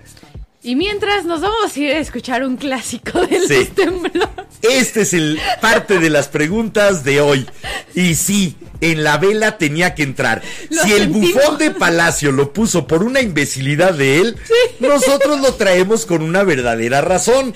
[0.61, 3.65] Y mientras nos vamos a ir a escuchar un clásico del Sí.
[3.73, 4.29] temblor.
[4.61, 7.47] Este es el parte de las preguntas de hoy.
[7.95, 10.41] Y sí, en la vela tenía que entrar.
[10.69, 14.35] Lo si el bufón de Palacio lo puso por una imbecilidad de él,
[14.81, 17.53] nosotros lo traemos con una verdadera razón.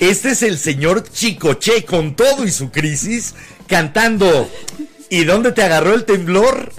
[0.00, 3.34] Este es el señor Chicoche con todo y su crisis
[3.66, 4.50] cantando.
[5.08, 6.72] ¿Y dónde te agarró el temblor?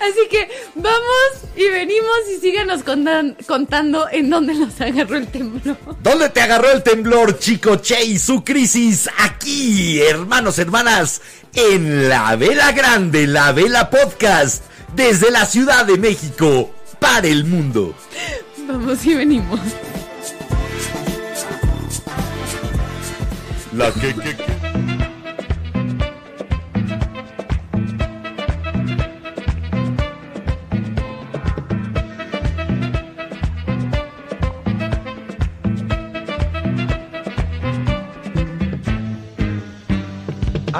[0.00, 5.76] Así que vamos y venimos y síganos contan- contando en dónde nos agarró el temblor.
[6.02, 9.08] ¿Dónde te agarró el temblor, Chicoche y su crisis?
[9.18, 11.20] Aquí, hermanos, hermanas,
[11.54, 14.64] en La Vela Grande, La Vela Podcast,
[14.96, 17.94] desde la Ciudad de México, para el mundo.
[18.66, 19.60] Vamos y venimos.
[23.76, 24.53] La que, que, que.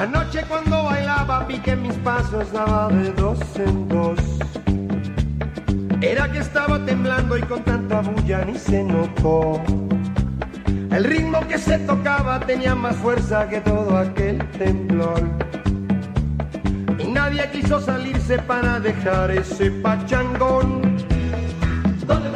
[0.05, 4.19] Anoche cuando bailaba vi que mis pasos daba de dos en dos.
[5.99, 9.59] Era que estaba temblando y con tanta bulla ni se notó.
[10.91, 15.23] El ritmo que se tocaba tenía más fuerza que todo aquel temblor.
[16.99, 20.83] Y nadie quiso salirse para dejar ese pachangón.
[22.05, 22.29] ¿Dónde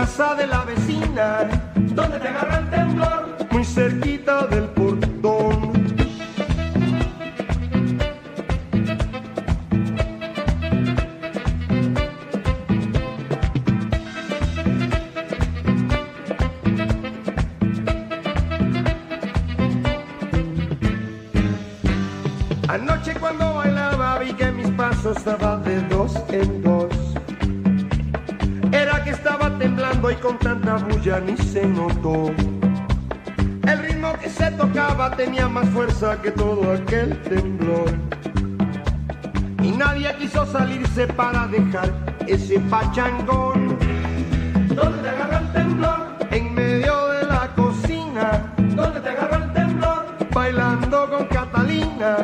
[0.00, 1.46] casa de la vecina.
[1.74, 3.36] ¿Dónde te agarró el temblor?
[3.50, 5.39] Muy cerquita del portón.
[30.76, 32.26] Bulla ni se notó.
[33.66, 37.90] El ritmo que se tocaba tenía más fuerza que todo aquel temblor.
[39.62, 41.90] Y nadie quiso salirse para dejar
[42.26, 43.78] ese pachangón.
[44.74, 46.16] ¿Dónde te agarró el temblor?
[46.30, 48.54] En medio de la cocina.
[48.74, 50.06] ¿Dónde te agarró el temblor?
[50.32, 52.16] Bailando con Catalina.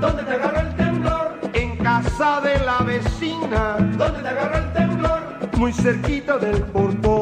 [0.00, 1.38] ¿Dónde te agarró el temblor?
[1.54, 3.76] En casa de la vecina.
[3.96, 5.20] ¿Dónde te agarró el temblor?
[5.56, 7.15] Muy cerquita del portón.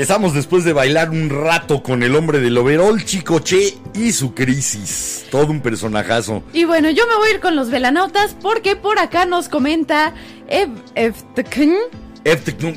[0.00, 5.26] Regresamos después de bailar un rato con el hombre del overol, Chicoche y su crisis.
[5.30, 6.42] Todo un personajazo.
[6.54, 10.14] Y bueno, yo me voy a ir con los velanautas porque por acá nos comenta
[10.48, 11.74] Ev Eftkn.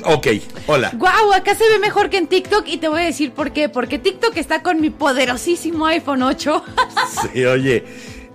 [0.04, 0.26] Ok,
[0.66, 0.90] hola.
[0.98, 3.70] Guau, acá se ve mejor que en TikTok y te voy a decir por qué.
[3.70, 6.62] Porque TikTok está con mi poderosísimo iPhone 8.
[7.32, 7.84] Sí, oye.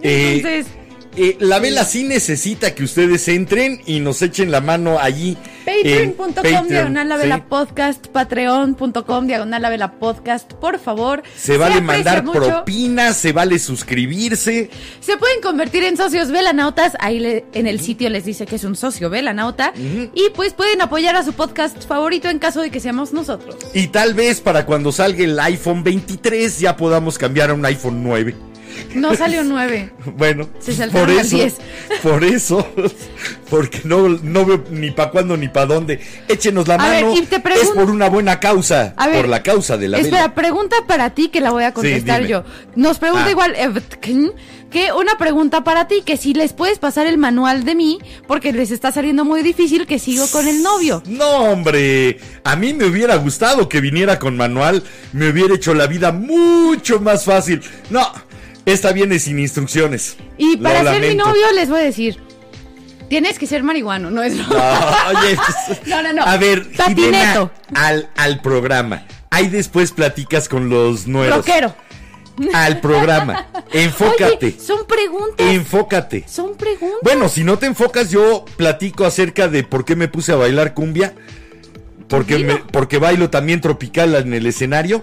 [0.02, 0.66] eh, Entonces,
[1.16, 5.38] eh, la vela sí necesita que ustedes entren y nos echen la mano allí.
[5.78, 7.44] Patreon.com Patreon, diagonal la vela sí.
[7.48, 11.24] podcast, patreon.com diagonal la vela podcast, por favor.
[11.36, 12.40] Se vale mandar mucho.
[12.40, 14.70] propinas, se vale suscribirse.
[15.00, 16.94] Se pueden convertir en socios velanautas.
[17.00, 19.74] Ahí le- en el sitio les dice que es un socio velanauta.
[19.76, 23.56] Y pues pueden apoyar a su podcast favorito en caso de que seamos nosotros.
[23.74, 28.04] Y tal vez para cuando salga el iPhone 23 ya podamos cambiar a un iPhone
[28.04, 28.36] 9.
[28.96, 29.94] No salió 9.
[30.18, 31.54] Bueno, Se por eso, 10.
[32.04, 32.68] por eso,
[33.50, 36.00] porque no, no veo ni para cuándo ni para dónde.
[36.28, 37.14] Échenos la A mano.
[37.30, 41.12] te es por una buena causa, ver, por la causa de la Espera, pregunta para
[41.12, 42.44] ti que la voy a contestar yo.
[42.76, 43.32] Nos pregunta Ah.
[43.32, 44.32] igual Evtkn,
[44.70, 48.52] que una pregunta para ti, que si les puedes pasar el manual de mí, porque
[48.54, 51.02] les está saliendo muy difícil que sigo con el novio.
[51.08, 55.88] No, hombre, a mí me hubiera gustado que viniera con manual, me hubiera hecho la
[55.88, 57.62] vida mucho más fácil.
[57.90, 58.08] No,
[58.70, 60.18] esta viene sin instrucciones.
[60.38, 62.18] Y Lo para ser mi novio les voy a decir,
[63.10, 64.96] tienes que ser marihuano, no es No, broma.
[65.10, 65.38] oye,
[65.88, 66.24] No, no, no.
[66.24, 66.68] A ver.
[66.88, 69.06] Jimena, al, al programa.
[69.32, 71.38] Ahí después platicas con los nuevos.
[71.38, 71.76] Rockero.
[72.54, 73.48] Al programa.
[73.74, 74.46] Enfócate.
[74.48, 75.46] Oye, son preguntas.
[75.46, 76.26] Enfócate.
[76.28, 77.00] Son preguntas.
[77.04, 80.74] Bueno, si no te enfocas, yo platico acerca de por qué me puse a bailar
[80.74, 81.14] cumbia.
[82.08, 85.02] Porque, me- porque bailo también tropical en el escenario.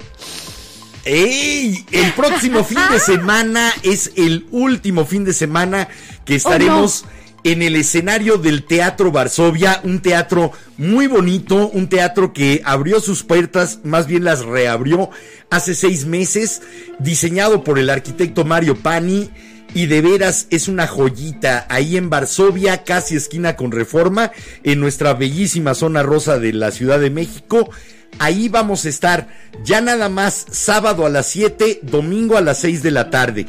[1.07, 1.87] ¡Ey!
[1.93, 5.89] El próximo fin de semana es el último fin de semana
[6.25, 7.05] que estaremos
[7.45, 13.23] en el escenario del Teatro Varsovia, un teatro muy bonito, un teatro que abrió sus
[13.23, 15.11] puertas, más bien las reabrió
[15.49, 16.61] hace seis meses,
[16.99, 19.31] diseñado por el arquitecto Mario Pani.
[19.75, 24.33] Y de veras es una joyita ahí en Varsovia, casi esquina con Reforma,
[24.65, 27.71] en nuestra bellísima zona rosa de la Ciudad de México.
[28.19, 29.29] Ahí vamos a estar
[29.65, 33.47] ya nada más sábado a las 7, domingo a las 6 de la tarde.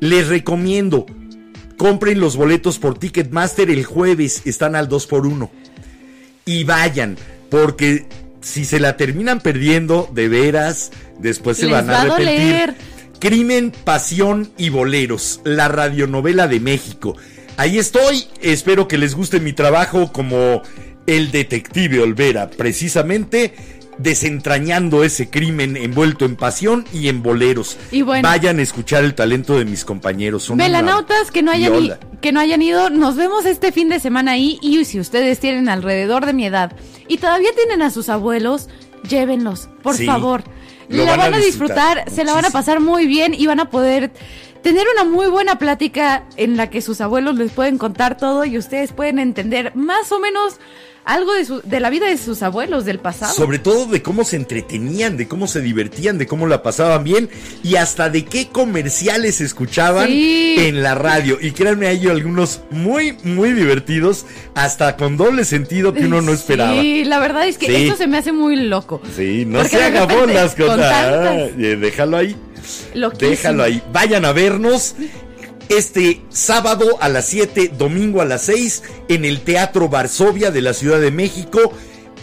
[0.00, 1.06] Les recomiendo,
[1.76, 5.50] compren los boletos por Ticketmaster el jueves, están al 2 por 1
[6.46, 7.16] Y vayan,
[7.50, 8.06] porque
[8.40, 12.74] si se la terminan perdiendo, de veras, después se Les van a va a arrepentir.
[13.18, 17.16] Crimen, Pasión y Boleros, la radionovela de México.
[17.56, 20.62] Ahí estoy, espero que les guste mi trabajo como
[21.08, 23.54] el detective Olvera, precisamente
[23.98, 27.76] desentrañando ese crimen envuelto en pasión y en boleros.
[27.90, 28.28] Y bueno.
[28.28, 30.44] Vayan a escuchar el talento de mis compañeros.
[30.44, 34.00] Son Velanautas que no hayan i- que no hayan ido, nos vemos este fin de
[34.00, 36.72] semana ahí y si ustedes tienen alrededor de mi edad
[37.06, 38.68] y todavía tienen a sus abuelos,
[39.08, 40.42] llévenlos, por Sí, favor.
[40.88, 43.46] La van a van a disfrutar, disfrutar se la van a pasar muy bien y
[43.46, 44.10] van a poder
[44.62, 48.58] tener una muy buena plática en la que sus abuelos les pueden contar todo y
[48.58, 50.56] ustedes pueden entender más o menos
[51.04, 53.32] algo de, su- de la vida de sus abuelos del pasado.
[53.32, 57.30] Sobre todo de cómo se entretenían, de cómo se divertían, de cómo la pasaban bien
[57.62, 60.56] y hasta de qué comerciales escuchaban Sí.
[60.58, 61.38] en la radio.
[61.40, 66.78] Y créanme, hay algunos muy, muy divertidos, hasta con doble sentido que uno no esperaba.
[66.78, 67.74] Sí, la verdad es que Sí.
[67.86, 69.00] esto se me hace muy loco.
[69.16, 72.36] Sí, no se haga bolas con, con ah, tantas- eh, déjalo ahí.
[73.18, 73.82] Déjalo ahí.
[73.92, 74.94] Vayan a vernos
[75.68, 80.72] este sábado a las 7, domingo a las 6 en el Teatro Varsovia de la
[80.72, 81.72] Ciudad de México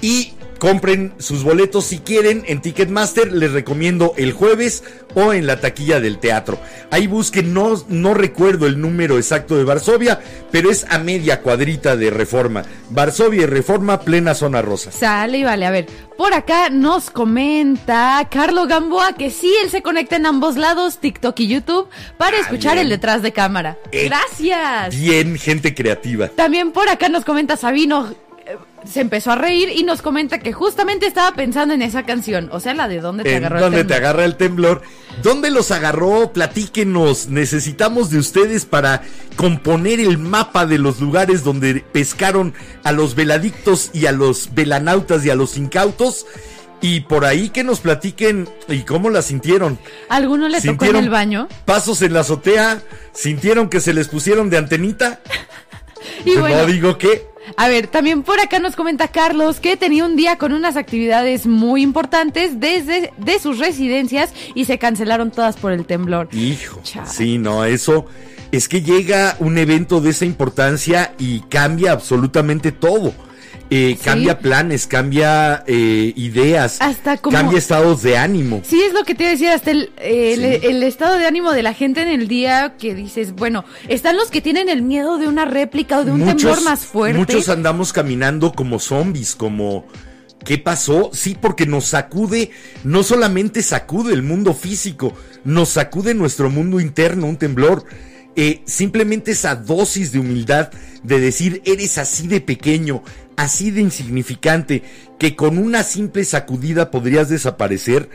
[0.01, 4.83] y compren sus boletos si quieren en Ticketmaster, les recomiendo el jueves
[5.13, 6.59] o en la taquilla del teatro.
[6.91, 10.19] Ahí busquen, no, no recuerdo el número exacto de Varsovia,
[10.51, 12.63] pero es a media cuadrita de Reforma.
[12.89, 14.91] Varsovia y Reforma, plena zona rosa.
[14.91, 15.87] Sale y vale, a ver,
[16.17, 21.39] por acá nos comenta Carlo Gamboa que sí, él se conecta en ambos lados, TikTok
[21.39, 21.87] y YouTube,
[22.17, 22.85] para Ah, escuchar bien.
[22.85, 23.77] el detrás de cámara.
[23.91, 24.95] Eh, Gracias.
[24.99, 26.27] Bien, gente creativa.
[26.29, 28.13] También por acá nos comenta Sabino,
[28.91, 32.59] se empezó a reír y nos comenta que justamente estaba pensando en esa canción, o
[32.59, 33.97] sea, la de dónde te ¿En agarró el dónde te temblor.
[34.03, 34.81] agarra el temblor?
[35.23, 36.31] ¿Dónde los agarró?
[36.33, 37.29] Platíquenos.
[37.29, 39.01] Necesitamos de ustedes para
[39.35, 45.25] componer el mapa de los lugares donde pescaron a los veladictos y a los velanautas
[45.25, 46.25] y a los incautos.
[46.81, 49.79] Y por ahí que nos platiquen y cómo la sintieron.
[50.09, 51.47] ¿Alguno le tocó en el baño?
[51.65, 52.81] Pasos en la azotea.
[53.13, 55.21] ¿Sintieron que se les pusieron de antenita?
[56.23, 57.25] Y bueno, No digo que.
[57.57, 61.45] A ver, también por acá nos comenta Carlos que tenía un día con unas actividades
[61.45, 66.29] muy importantes desde de sus residencias y se cancelaron todas por el temblor.
[66.33, 66.81] Hijo.
[66.83, 67.07] Chale.
[67.09, 68.05] Sí, no, eso.
[68.51, 73.13] Es que llega un evento de esa importancia y cambia absolutamente todo.
[73.71, 74.03] Eh, Sí.
[74.05, 78.61] Cambia planes, cambia eh, ideas, Hasta como- cambia estados de ánimo.
[78.63, 80.67] Sí, es lo que te iba a decir, hasta el, el- Sí.
[80.67, 84.29] el estado de ánimo de la gente en el día que dices, bueno, están los
[84.29, 87.17] que tienen el miedo de una réplica o de un temblor más fuerte.
[87.17, 89.87] Muchos andamos caminando como zombies, como
[90.43, 91.09] ¿qué pasó?
[91.11, 92.51] Sí, porque nos sacude,
[92.83, 95.13] no solamente sacude el mundo físico,
[95.43, 97.83] nos sacude nuestro mundo interno, un temblor.
[98.37, 100.69] Eh, simplemente esa dosis de humildad
[101.03, 103.01] de decir eres así de pequeño,
[103.35, 104.83] así de insignificante,
[105.17, 108.09] que con una simple sacudida podrías desaparecer,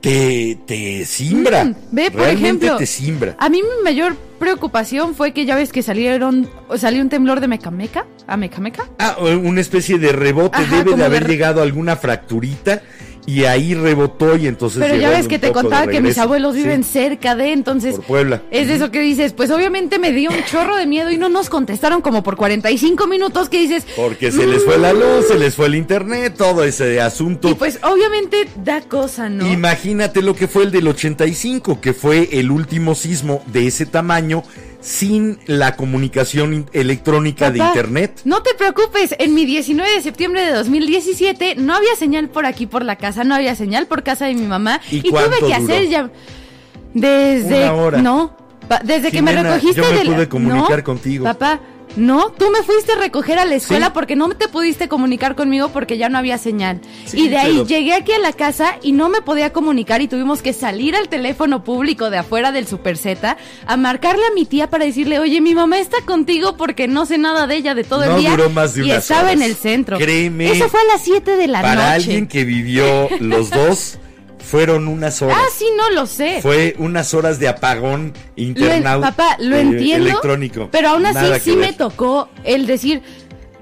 [0.00, 1.64] te, te simbra.
[1.64, 3.36] Mm, ve, por Realmente ejemplo, te simbra.
[3.38, 7.48] A mí mi mayor preocupación fue que ya ves que salieron, salió un temblor de
[7.48, 8.88] Mecameca, a Mecameca.
[8.98, 12.82] Ah, una especie de rebote, Ajá, debe de haber llegado alguna fracturita
[13.26, 16.62] y ahí rebotó y entonces Pero ya ves que te contaba que mis abuelos Sí,
[16.62, 18.42] viven cerca de, entonces por Puebla.
[18.50, 21.28] es de eso que dices, pues obviamente me dio un chorro de miedo y no
[21.28, 25.38] nos contestaron como por 45 minutos que dices, Porque se les fue la luz, se
[25.38, 27.48] les fue el internet, todo ese asunto.
[27.48, 29.46] y pues obviamente da cosa, ¿no?
[29.50, 34.42] Imagínate lo que fue el del 85, que fue el último sismo de ese tamaño
[34.84, 38.20] sin la comunicación electrónica de internet.
[38.26, 42.66] No te preocupes, en mi 19 de septiembre de 2017 no había señal por aquí
[42.66, 45.54] por la casa, no había señal por casa de mi mamá ¿Y tuve que duró?
[45.54, 46.10] hacer ya
[46.92, 48.02] desde Una hora.
[48.02, 48.36] no,
[48.84, 51.24] desde que me recogiste yo me de la- pude comunicar no, contigo.
[51.24, 51.60] Papá,
[51.96, 53.92] no, tú me fuiste a recoger a la escuela Sí.
[53.94, 56.80] porque no te pudiste comunicar conmigo porque ya no había señal.
[57.06, 60.02] Sí, y de ahí pero- llegué aquí a la casa y no me podía comunicar
[60.02, 63.36] y tuvimos que salir al teléfono público de afuera del Super Z
[63.66, 67.18] a marcarle a mi tía para decirle, oye, mi mamá está contigo porque no sé
[67.18, 68.30] nada de ella de todo No el día.
[68.30, 69.98] duró más de y unas estaba en el centro.
[69.98, 71.86] Créeme, Eso fue a las 7 de la Para noche.
[71.94, 73.98] alguien que vivió los dos,
[74.44, 75.38] Fueron unas horas.
[75.40, 76.40] Ah, sí, no lo sé.
[76.42, 79.12] Fue unas horas de apagón internauta.
[79.12, 80.08] papá, lo eh, entiendo.
[80.08, 80.68] Electrónico.
[80.70, 83.02] Pero aún así Nada sí me tocó el decir,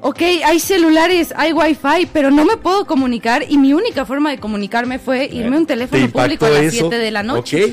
[0.00, 4.38] ok, hay celulares, hay wifi, pero no me puedo comunicar y mi única forma de
[4.38, 6.88] comunicarme fue irme a un ¿Te teléfono público a las eso?
[6.90, 7.64] 7 de la noche.
[7.64, 7.72] Ok.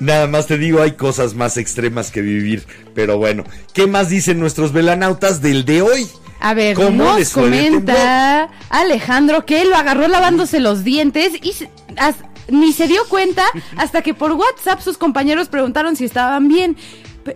[0.00, 2.64] Nada más te digo, hay cosas más extremas que vivir.
[2.94, 6.08] Pero bueno, ¿qué más dicen nuestros velanautas del de hoy?
[6.40, 11.52] A ver, ¿Cómo nos comenta Alejandro que él lo agarró lavándose los dientes y
[12.50, 13.44] ni se dio cuenta
[13.76, 16.76] hasta que por WhatsApp sus compañeros preguntaron si estaban bien.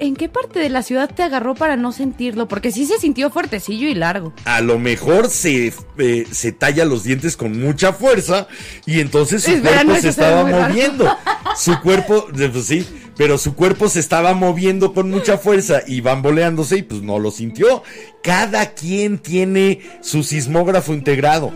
[0.00, 2.48] ¿En qué parte de la ciudad te agarró para no sentirlo?
[2.48, 4.32] Porque sí se sintió fuertecillo y largo.
[4.44, 8.48] A lo mejor se, eh, se talla los dientes con mucha fuerza
[8.86, 11.16] y entonces su Espera, cuerpo no, se estaba moviendo.
[11.56, 12.84] Su cuerpo, pues sí,
[13.16, 17.30] pero su cuerpo se estaba moviendo con mucha fuerza y bamboleándose y pues no lo
[17.30, 17.84] sintió.
[18.24, 21.52] Cada quien tiene su sismógrafo integrado.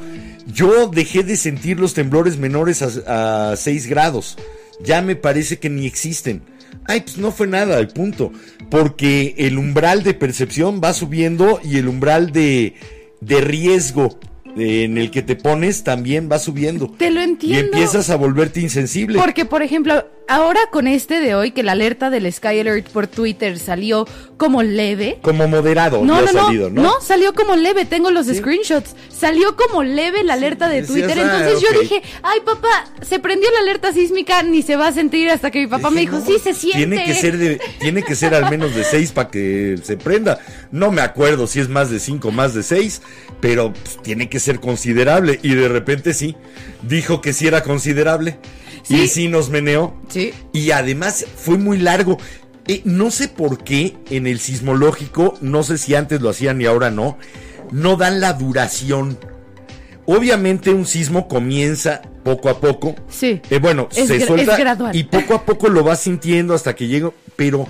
[0.53, 4.37] Yo dejé de sentir los temblores menores a, a 6 grados.
[4.83, 6.43] Ya me parece que ni existen.
[6.87, 8.33] Ay, pues no fue nada, el punto.
[8.71, 12.75] Porque el umbral de percepción va subiendo y el umbral de,
[13.21, 14.19] de riesgo
[14.57, 16.89] en el que te pones también va subiendo.
[16.97, 17.73] Te lo Y entiendo.
[17.77, 19.19] empiezas a volverte insensible.
[19.19, 23.07] Porque, por ejemplo, ahora con este de hoy, que la alerta del Sky Alert por
[23.07, 25.19] Twitter salió como leve.
[25.23, 26.83] Como moderado No, no, salido, ¿no?
[26.83, 28.95] no, salió como leve, tengo los screenshots.
[29.09, 31.19] Salió como leve la alerta de decías, Twitter.
[31.25, 34.93] ah, Entonces yo dije, ay papá, se prendió la alerta sísmica, ni se va a
[34.93, 36.79] sentir hasta que mi papá me dijo, no, sí se siente.
[36.79, 40.39] Tiene que ser de, tiene que ser al menos de 6 para que se prenda.
[40.71, 43.03] No me acuerdo si es más de 5 más de 6,
[43.41, 45.39] pero pues, tiene que ser considerable.
[45.43, 46.37] Y de repente sí,
[46.83, 48.39] dijo que sí era considerable.
[48.83, 49.03] Sí.
[49.03, 49.95] Y sí nos meneó.
[50.09, 50.33] Sí.
[50.53, 52.19] Y además fue muy largo.
[52.67, 56.67] Eh, no sé por qué en el sismológico, no sé si antes lo hacían y
[56.67, 57.17] ahora no,
[57.73, 59.19] no dan la duración.
[60.05, 62.95] Obviamente un sismo comienza poco a poco.
[63.09, 63.41] Sí.
[63.51, 64.57] Eh, bueno, Es se suelta
[64.93, 67.11] y poco a poco lo vas sintiendo hasta que llega.
[67.37, 67.67] Pero,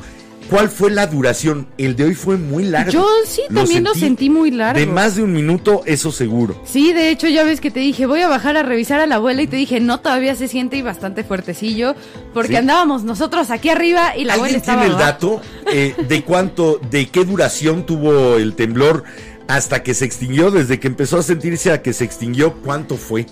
[0.50, 1.66] ¿cuál fue la duración?
[1.78, 2.90] El de hoy fue muy largo.
[2.90, 4.78] Yo sí también lo sentí muy largo.
[4.78, 6.60] De más de un minuto, eso seguro.
[6.64, 9.16] Sí, de hecho ya ves que te dije, voy a bajar a revisar a la
[9.16, 11.94] abuela y te dije, no, todavía se siente y bastante fuertecillo,
[12.34, 12.56] porque Sí.
[12.56, 15.40] andábamos nosotros aquí arriba y la abuela ¿Alguien estaba tiene el dato
[15.72, 19.04] eh, de cuánto, de qué duración tuvo el temblor
[19.48, 20.50] hasta que se extinguió?
[20.50, 23.26] Desde que empezó a sentirse a que se extinguió, ¿cuánto fue?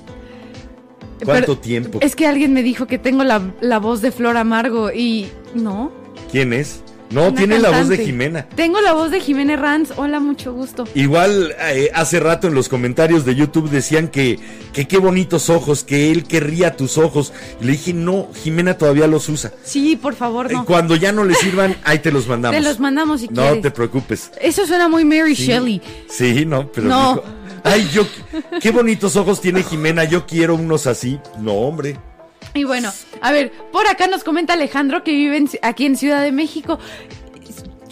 [1.24, 1.98] ¿Cuánto Pero tiempo?
[2.02, 5.90] Es que alguien me dijo que tengo la, la voz de Flor Amargo y no.
[6.30, 6.82] ¿Quién es?
[7.10, 7.98] No, tiene la voz de.
[7.98, 8.46] Jimena.
[8.56, 9.92] Tengo la voz de Jimena Ranz.
[9.96, 10.84] Hola, mucho gusto.
[10.94, 14.38] Igual eh, hace rato en los comentarios de YouTube decían que,
[14.72, 17.32] que qué bonitos ojos, que él querría tus ojos.
[17.60, 19.52] Y le dije, no, Jimena todavía los usa.
[19.64, 20.64] Sí, por favor, Eh, no.
[20.64, 22.58] Cuando ya no le sirvan, ahí te los mandamos.
[22.58, 23.62] Te los mandamos si No quieres.
[23.62, 24.32] te preocupes.
[24.40, 25.46] Eso suena muy Mary Sí.
[25.46, 25.80] Shelley.
[26.08, 27.14] Sí, no, pero No.
[27.14, 27.24] dijo,
[27.64, 28.06] ay, yo,
[28.60, 31.18] qué bonitos ojos tiene Jimena, yo quiero unos así.
[31.40, 31.96] No, hombre.
[32.54, 36.22] Y bueno, a ver, por acá nos comenta Alejandro que vive en- aquí en Ciudad
[36.22, 36.78] de México.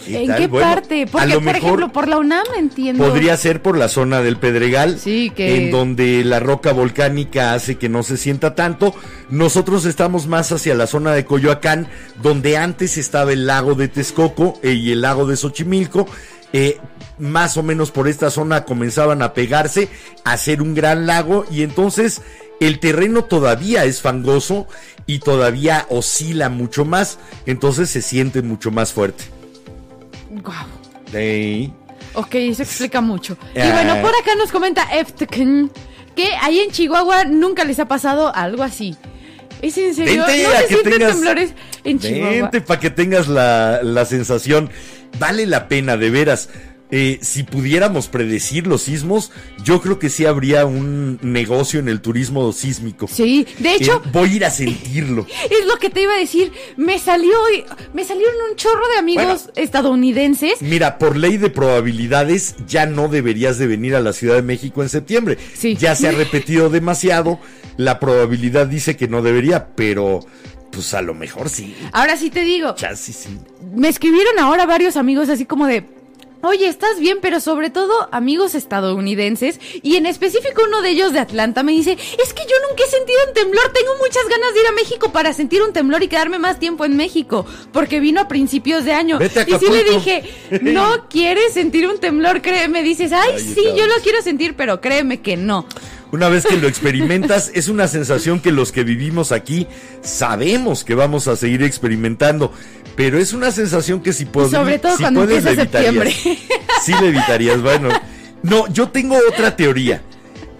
[0.05, 0.37] ¿Qué ¿En tal?
[0.37, 1.07] qué Bueno, parte?
[1.07, 3.03] Porque, por mejor ejemplo, por la UNAM entiendo.
[3.07, 7.77] Podría ser por la zona del Pedregal, Sí, que- en donde la roca volcánica hace
[7.79, 8.93] que no se sienta tanto.
[9.31, 11.87] Nosotros estamos más hacia la zona de Coyoacán,
[12.21, 16.07] donde antes estaba el lago de Texcoco eh, y el lago de Xochimilco.
[16.53, 16.77] Eh,
[17.17, 19.89] más o menos por esta zona comenzaban a pegarse,
[20.23, 22.21] a hacer un gran lago y entonces
[22.59, 24.67] el terreno todavía es fangoso
[25.05, 29.23] y todavía oscila mucho más, entonces se siente mucho más fuerte.
[30.29, 30.65] Guau.
[31.13, 31.73] Ey.
[32.13, 33.37] Ok, eso explica mucho.
[33.55, 33.71] Y Ah.
[33.73, 35.69] bueno, por acá nos comenta Eftkn
[36.15, 38.95] que ahí en Chihuahua nunca les ha pasado algo así.
[39.61, 40.25] ¿Es en serio?
[40.25, 41.53] Vente ¿No se que sienten tengas- temblores
[41.83, 42.29] en Chihuahua?
[42.29, 44.69] Vente para que tengas la, la sensación.
[45.19, 46.49] Vale la pena, de veras.
[46.97, 49.29] Eh, si pudiéramos predecir los sismos,
[49.65, 53.09] yo creo que sí habría un negocio en el turismo sísmico.
[53.11, 55.27] Sí, de hecho, Eh, voy a ir a sentirlo.
[55.49, 56.53] es lo que te iba a decir.
[56.77, 57.33] Me salió,
[57.93, 59.51] me salieron un chorro de amigos Bueno.
[59.55, 60.61] estadounidenses.
[60.61, 64.81] Mira, por ley de probabilidades, ya no deberías de venir a la Ciudad de México
[64.81, 65.37] en septiembre.
[65.53, 65.75] Sí.
[65.75, 67.39] Ya se ha repetido demasiado.
[67.75, 70.21] La probabilidad dice que no debería, pero
[70.71, 71.75] pues a lo mejor sí.
[71.91, 73.29] Ahora sí te digo, Chassi sí.
[73.75, 75.85] me escribieron ahora varios amigos así como de,
[76.47, 81.19] oye, estás bien, pero sobre todo amigos estadounidenses y en específico uno de ellos de
[81.19, 84.61] Atlanta me dice, es que yo nunca he sentido un temblor, tengo muchas ganas de
[84.61, 88.21] ir a México para sentir un temblor y quedarme más tiempo en México, porque vino
[88.21, 89.19] a principios de año.
[89.19, 90.23] Vete a y sí le dije,
[90.61, 94.81] no quieres sentir un temblor, créeme, dices, ay, Ay, sí, yo lo quiero sentir, pero
[94.81, 95.65] créeme que no.
[96.11, 99.67] Una vez que lo experimentas, es una sensación que los que vivimos aquí
[100.01, 102.51] sabemos que vamos a seguir experimentando.
[102.95, 106.11] Pero es una sensación que si, pod- sobre todo si cuando puedes, empieza septiembre.
[106.83, 107.61] Sí, la evitarías.
[107.61, 107.89] Bueno,
[108.43, 110.01] no, yo tengo otra teoría.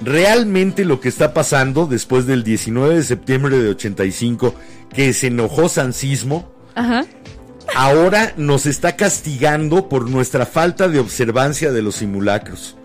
[0.02, 4.54] realmente lo que está pasando después del 19 de septiembre de 85,
[4.94, 7.06] que se enojó San Sismo, Ajá.
[7.76, 12.76] ahora nos está castigando por nuestra falta de observancia de los simulacros,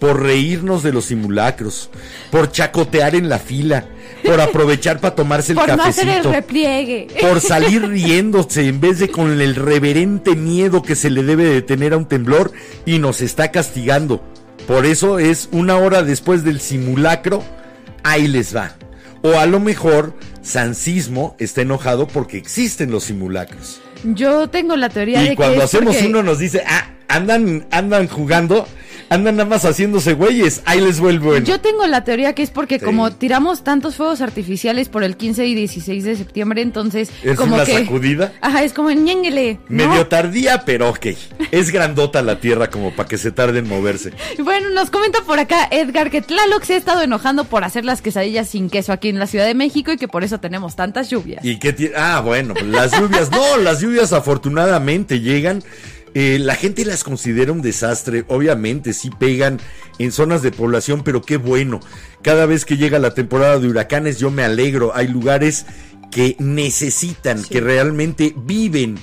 [0.00, 1.88] por reírnos de los simulacros,
[2.30, 3.86] por chacotear en la fila,
[4.26, 7.08] por aprovechar para tomarse el Por no hacer el cafecito, repliegue.
[7.20, 11.62] por salir riéndose en vez de con el reverente miedo que se le debe de
[11.62, 12.52] tener a un temblor
[12.84, 14.22] y nos está castigando.
[14.66, 17.42] Por eso es una hora después del simulacro,
[18.02, 18.76] ahí les va.
[19.22, 23.80] O a lo mejor San Sismo está enojado porque existen los simulacros.
[24.04, 26.90] Yo tengo la teoría de Y que cuando es hacemos porque- uno nos dice, ah,
[27.08, 28.66] andan, andan jugando,
[29.08, 31.44] andan nada más haciéndose güeyes, ahí les vuelvo el...
[31.44, 32.84] Yo tengo la teoría que es porque Sí.
[32.84, 37.54] como tiramos tantos fuegos artificiales por el 15 y 16 de septiembre, entonces Es como
[37.54, 38.32] una que sacudida.
[38.40, 39.58] Ajá, es como ñénguele.
[39.68, 39.88] ¿no?
[39.88, 41.06] Medio tardía, pero ok.
[41.50, 44.12] Es grandota la tierra como para que se tarde en moverse.
[44.42, 48.02] Bueno, nos comenta por acá Edgar que Tlaloc se ha estado enojando por hacer las
[48.02, 51.08] quesadillas sin queso aquí en la Ciudad de México y que por eso tenemos tantas
[51.10, 51.44] lluvias.
[51.44, 51.94] ¿Y qué tiene?
[51.96, 55.62] Ah, bueno, pues las lluvias, no, las lluvias afortunadamente llegan.
[56.18, 59.60] Eh, la gente las considera un desastre, obviamente sí pegan
[59.98, 61.78] en zonas de población, pero qué bueno.
[62.22, 64.96] Cada vez que llega la temporada de huracanes yo me alegro.
[64.96, 65.66] Hay lugares
[66.10, 68.96] que necesitan, que realmente viven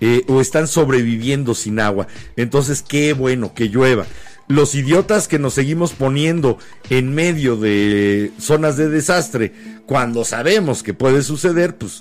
[0.00, 2.06] eh, o están sobreviviendo sin agua.
[2.36, 4.06] Entonces qué bueno que llueva.
[4.46, 9.52] Los idiotas que nos seguimos poniendo en medio de zonas de desastre
[9.86, 12.00] cuando sabemos que puede suceder, pues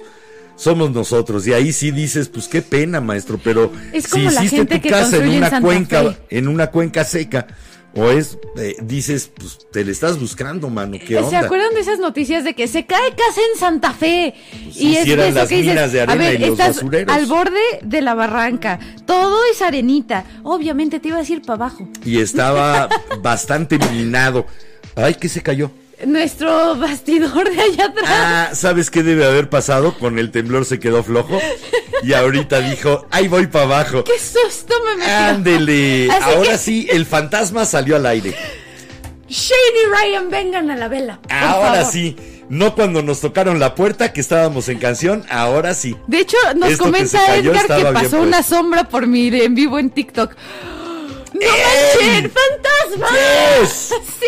[0.63, 1.45] somos nosotros.
[1.47, 4.81] Y ahí sí dices, pues qué pena, maestro, pero Es si la hiciste gente tu
[4.81, 6.17] que casa en una cuenca, Fe.
[6.37, 7.47] en una cuenca seca,
[7.95, 11.41] o es, eh, dices, pues te le estás buscando, mano, qué ¿Se onda.
[11.41, 14.33] acuerdan de esas noticias de que se cae casa en Santa Fe?
[14.63, 16.75] Pues de eran eso las que dices, minas de a arena ver, y los estás
[16.77, 17.15] basureros.
[17.15, 20.25] al borde de la barranca, todo es arenita.
[20.41, 21.87] Obviamente te iba a decir para abajo.
[22.03, 22.89] Y estaba
[23.21, 24.47] bastante minado.
[24.95, 25.69] Ay, ¿qué se cayó?
[26.05, 28.05] Nuestro bastidor de allá atrás.
[28.09, 29.97] Ah, ¿sabes qué debe haber pasado?
[29.97, 31.39] Con el temblor se quedó flojo.
[32.03, 34.03] Y ahorita dijo, ahí voy para abajo.
[34.03, 35.13] ¡Qué susto me metió!
[35.13, 36.09] Ándele.
[36.11, 38.35] Así Ahora que- sí, el fantasma salió al aire.
[39.29, 41.19] Shane y Ryan, vengan a la vela.
[41.29, 41.91] Ahora favor.
[41.91, 42.15] sí.
[42.49, 45.95] No cuando nos tocaron la puerta, que estábamos en canción, ahora sí.
[46.07, 49.89] De hecho, nos Esto comenta Edgar que pasó una sombra por mi en vivo en
[49.89, 50.35] TikTok.
[51.33, 52.31] ¡No manchen!
[52.31, 53.07] ¡Fantasma!
[53.61, 53.93] Yes.
[54.19, 54.25] ¡Sí!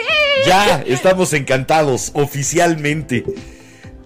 [0.48, 3.24] Ya, estamos encantados, oficialmente.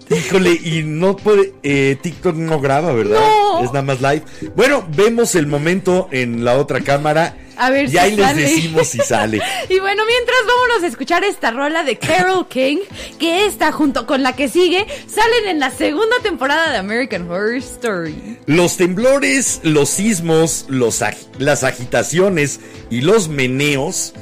[0.09, 1.53] Híjole, y no puede.
[1.63, 3.19] eh, TikTok no graba, ¿verdad?
[3.19, 3.59] No.
[3.63, 4.23] Es nada más live.
[4.55, 7.35] Bueno, vemos el momento en la otra cámara.
[7.59, 8.41] A ver y si ahí sale.
[8.41, 9.39] les decimos si sale.
[9.69, 12.77] Y bueno, mientras vámonos a escuchar esta rola de Carol King,
[13.19, 17.55] que esta junto con la que sigue, salen en la segunda temporada de American Horror
[17.57, 18.37] Story.
[18.45, 24.13] Los temblores, los sismos, los ag- las agitaciones y los meneos,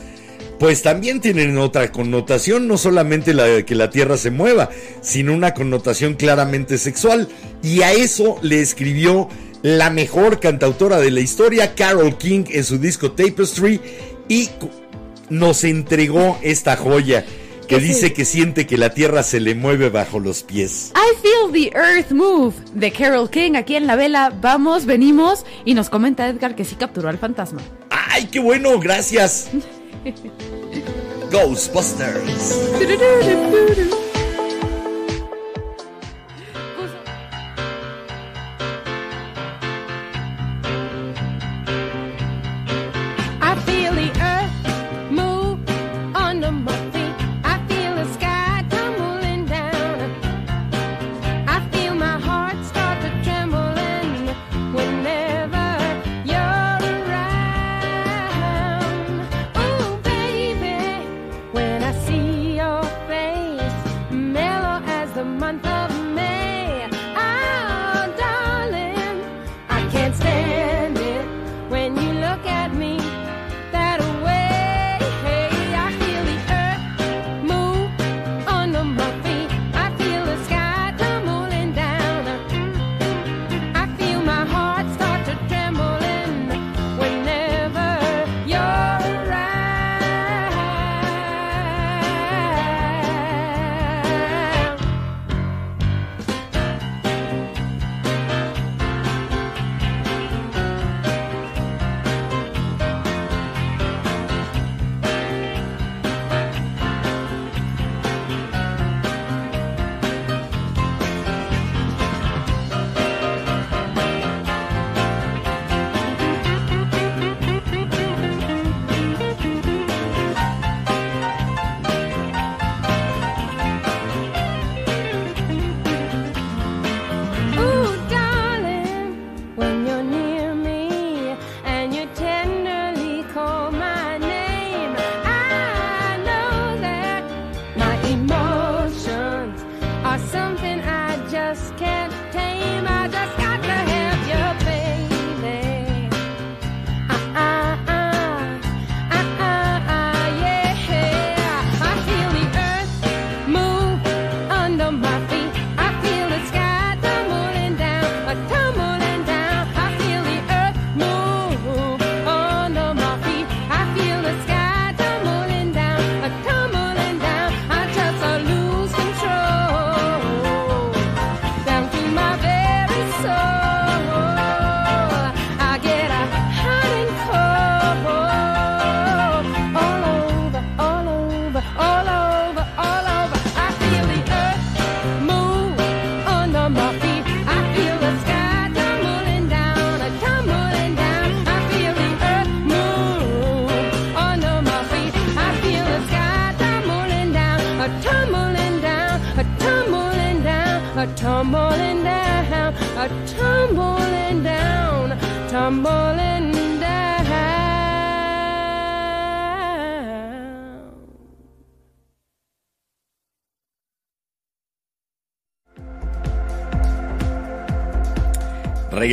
[0.60, 4.70] pues también tienen otra connotación, no solamente la de que la tierra se mueva,
[5.02, 7.30] sino una connotación claramente sexual.
[7.62, 9.30] Y a eso le escribió
[9.62, 13.82] la mejor cantautora de la historia, Carol King, en su disco Tapestry,
[14.28, 14.50] y
[15.30, 17.26] nos entregó esta joya
[17.68, 20.94] que dice que siente que la tierra se le mueve bajo los pies.
[20.96, 24.34] I Feel the Earth Move de Carol King aquí en la vela.
[24.42, 27.62] Vamos, venimos y nos comenta Edgar que sí capturó al fantasma.
[27.90, 28.80] ¡Ay, qué bueno!
[28.80, 29.50] Gracias.
[31.32, 32.56] Ghostbusters.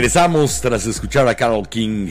[0.04, 2.10] Regresamos tras escuchar a Carol King,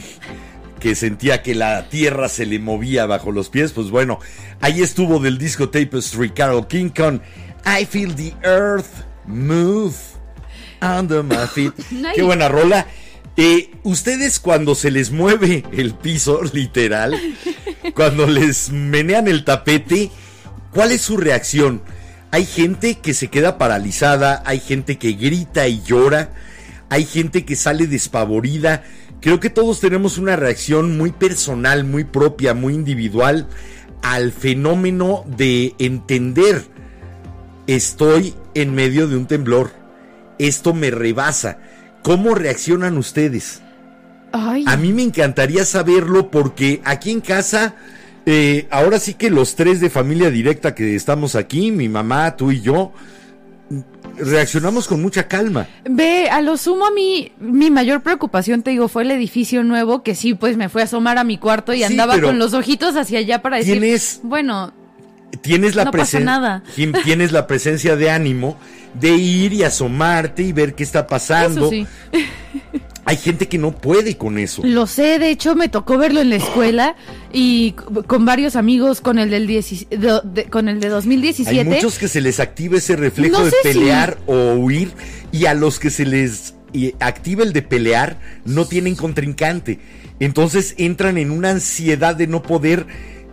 [0.79, 3.71] que sentía que la tierra se le movía bajo los pies.
[3.71, 4.19] Pues bueno,
[4.61, 7.21] ahí estuvo del disco Tapestry Carol King con
[7.67, 9.93] I Feel the Earth Move
[10.81, 11.73] Under My Feet.
[12.15, 12.87] Qué buena rola.
[13.37, 17.15] Eh, ustedes cuando se les mueve el piso, literal,
[17.93, 20.09] cuando les menean el tapete,
[20.71, 21.83] ¿cuál es su reacción?
[22.31, 26.31] Hay gente que se queda paralizada, hay gente que grita y llora,
[26.93, 28.83] hay gente que sale despavorida.
[29.19, 33.47] Creo que todos tenemos una reacción muy personal, muy propia, muy individual
[34.03, 36.67] al fenómeno de entender
[37.65, 39.71] estoy en medio de un temblor.
[40.37, 41.57] Esto me rebasa.
[42.03, 43.63] ¿Cómo reaccionan ustedes?
[44.31, 47.73] Ay, A mí me encantaría saberlo porque aquí en casa,
[48.27, 52.51] eh, ahora sí que los tres de familia directa que estamos aquí, mi mamá, tú
[52.51, 52.91] y yo,
[54.18, 55.68] reaccionamos con mucha calma.
[55.89, 60.03] Ve, a lo sumo a mí, mi mayor preocupación, te digo, fue el edificio nuevo,
[60.03, 62.53] que sí, pues me fui a asomar a mi cuarto y Sí, andaba con los
[62.53, 64.74] ojitos hacia allá para decir, tienes- bueno,
[65.41, 66.64] Tienes la, No pasa nada.
[67.03, 68.55] Tienes la presencia de ánimo
[68.93, 71.61] de ir y asomarte y ver qué está pasando.
[71.61, 71.88] eso sí.
[73.06, 74.62] Hay gente que no puede con eso.
[74.66, 76.95] Lo sé, de hecho me tocó verlo en la escuela
[77.34, 77.74] y
[78.08, 81.60] con varios amigos con el del 10 de- de- con el de 2017.
[81.60, 84.91] Hay muchos que se les activa ese reflejo No de si- pelear o huir
[85.34, 89.80] y a los que se les y, activa el de pelear no tienen contrincante.
[90.20, 92.88] Entonces entran en una ansiedad de no poder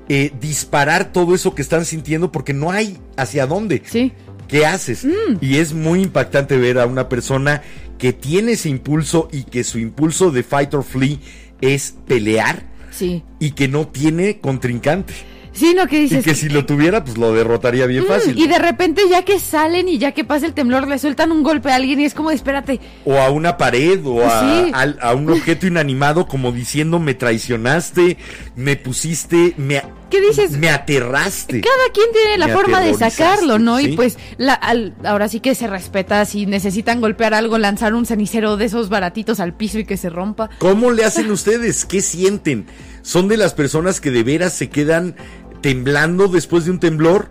[0.09, 3.83] eh, disparar todo eso que están sintiendo porque no hay hacia dónde.
[3.87, 4.11] Sí.
[4.49, 5.07] ¿Qué haces?
[5.41, 7.63] Y es muy impactante ver a una persona
[8.01, 11.21] que tiene ese impulso y que su impulso de fight or flee
[11.61, 13.23] es pelear Sí.
[13.39, 15.15] y que no tiene contrincante.
[15.53, 16.25] Sí, lo que Y dices.
[16.25, 18.39] que si lo tuviera, pues lo derrotaría bien Mm, fácil.
[18.39, 21.43] y de repente ya que salen y ya que pasa el temblor le sueltan un
[21.43, 24.73] golpe a alguien y es como, espérate, o a una pared o a, Sí.
[25.01, 28.17] a un objeto inanimado como diciendo me traicionaste,
[28.57, 30.51] me pusiste, me, ¿Qué dices?
[30.53, 31.61] me aterraste.
[31.61, 33.79] Cada quien tiene la Me forma de sacarlo, ¿no?
[33.79, 33.87] sí.
[33.93, 38.05] Y pues la, al- ahora sí que se respeta si necesitan golpear algo, lanzar un
[38.07, 40.51] cenicero de esos baratitos al piso y que se rompa.
[40.59, 41.85] ¿Cómo le hacen ustedes?
[41.85, 42.67] ¿Qué sienten?
[43.03, 45.15] ¿Son de las personas que de veras se quedan
[45.63, 47.31] temblando después de un temblor?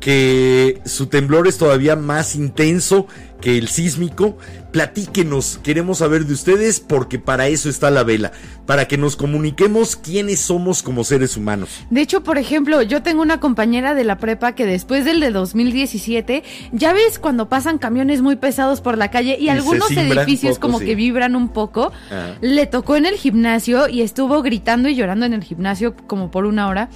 [0.00, 3.06] Que su temblor es todavía más intenso
[3.40, 4.36] que el sísmico.
[4.72, 8.30] Platíquenos, queremos saber de ustedes porque para eso está la vela,
[8.66, 11.70] para que nos comuniquemos quiénes somos como seres humanos.
[11.90, 15.32] De hecho, por ejemplo, yo tengo una compañera de la prepa que después del de
[15.32, 20.68] 2017, ya ves cuando pasan camiones muy pesados por la calle y, algunos edificios poco,
[20.68, 20.84] como sí.
[20.84, 22.36] que vibran un poco, Ajá.
[22.40, 26.44] le tocó en el gimnasio y estuvo gritando y llorando en el gimnasio como por
[26.44, 26.90] una hora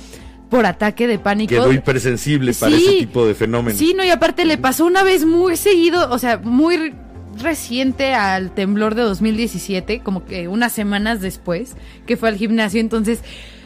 [0.54, 1.50] por ataque de pánico.
[1.50, 2.84] Quedó hipersensible para Sí.
[2.86, 3.76] ese tipo de fenómenos.
[3.76, 6.94] Sí, no, y aparte le pasó una vez muy seguido, o sea, muy
[7.42, 11.74] reciente al temblor de 2017, como que unas semanas después,
[12.06, 13.18] que fue al gimnasio, entonces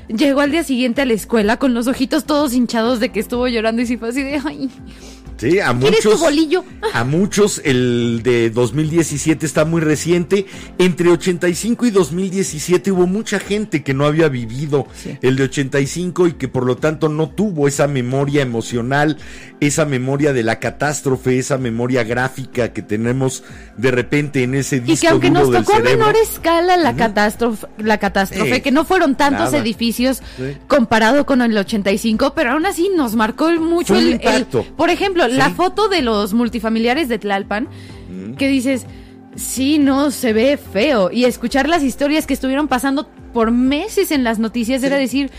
[0.09, 3.47] llegó al día siguiente a la escuela con los ojitos todos hinchados de que estuvo
[3.49, 4.71] llorando y sí fue así de, ay,
[5.39, 6.21] Sí, a ¿quieres tu muchos.
[6.21, 6.65] bolillo?
[6.93, 10.47] A muchos el de 2017 está muy reciente.
[10.79, 14.87] Entre 85 y 2017 hubo mucha gente que no había vivido
[15.23, 19.17] el de 85 y que por lo tanto no tuvo esa memoria emocional,
[19.61, 23.45] esa memoria de la catástrofe, esa memoria gráfica que tenemos
[23.77, 27.67] de repente en ese disco Y que aunque nos tocó a menor escala la catástrofe,
[27.79, 28.61] la catástrofe, Sí.
[28.61, 29.59] que no fueron tantos Nada.
[29.59, 30.57] edificios Sí.
[30.67, 35.51] comparado con el 85, pero aún así nos marcó mucho el, el- por ejemplo, la
[35.51, 37.69] foto de los multifamiliares de Tlalpan,
[38.11, 38.35] Mm.
[38.35, 38.87] que dices,
[39.37, 41.11] sí, no, se ve feo.
[41.13, 45.31] Y escuchar las historias que estuvieron pasando por meses en las noticias era decir,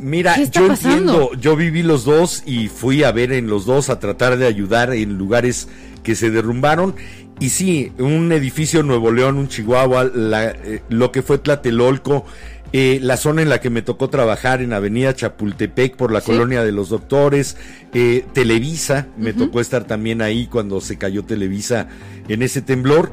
[0.00, 1.12] Mira, ¿Qué está yo pasando?
[1.12, 4.46] entiendo, yo viví los dos y fui a ver en los dos a tratar de
[4.46, 5.68] ayudar en lugares
[6.02, 6.94] que se derrumbaron.
[7.40, 12.24] Y sí, un edificio en Nuevo León, un Chihuahua, la- eh, lo que fue Tlatelolco,
[12.72, 16.26] eh, la zona en la que me tocó trabajar en Avenida Chapultepec por la Sí.
[16.32, 17.56] colonia de los doctores,
[17.92, 21.88] eh, Televisa, me tocó estar también ahí cuando se cayó Televisa
[22.28, 23.12] en ese temblor.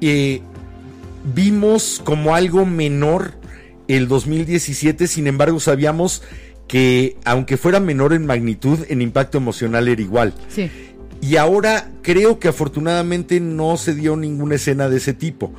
[0.00, 0.42] Eh,
[1.34, 3.32] vimos como algo menor
[3.88, 6.22] el 2017, sin embargo sabíamos
[6.68, 10.34] que aunque fuera menor en magnitud, en impacto emocional era igual.
[10.48, 10.70] sí.
[11.22, 15.52] Y ahora creo que afortunadamente no se dio ninguna escena de ese tipo.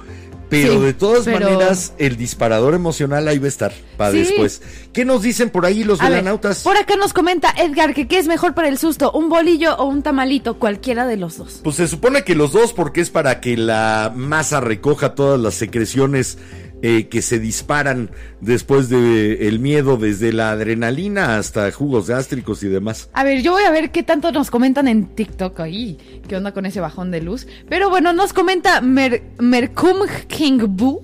[0.52, 4.18] Pero Sí, de todas pero- maneras, el disparador emocional ahí va a estar para Sí.
[4.20, 4.62] después.
[4.92, 6.62] ¿Qué nos dicen por ahí los velanautas?
[6.64, 9.86] por acá nos comenta Edgar que qué es mejor para el susto, un bolillo o
[9.86, 11.62] un tamalito, cualquiera de los dos.
[11.64, 15.54] Pues se supone que los dos, porque es para que la masa recoja todas las
[15.54, 16.38] secreciones
[16.82, 22.68] eh, que se disparan después de el miedo, desde la adrenalina hasta jugos gástricos y
[22.68, 23.10] demás.
[23.14, 26.22] A ver, yo voy a ver qué tanto nos comentan en TikTok ahí.
[26.28, 27.48] ¿Qué onda con ese bajón de luz?
[27.70, 31.02] Pero bueno, nos comenta Mer Merkum Kingbu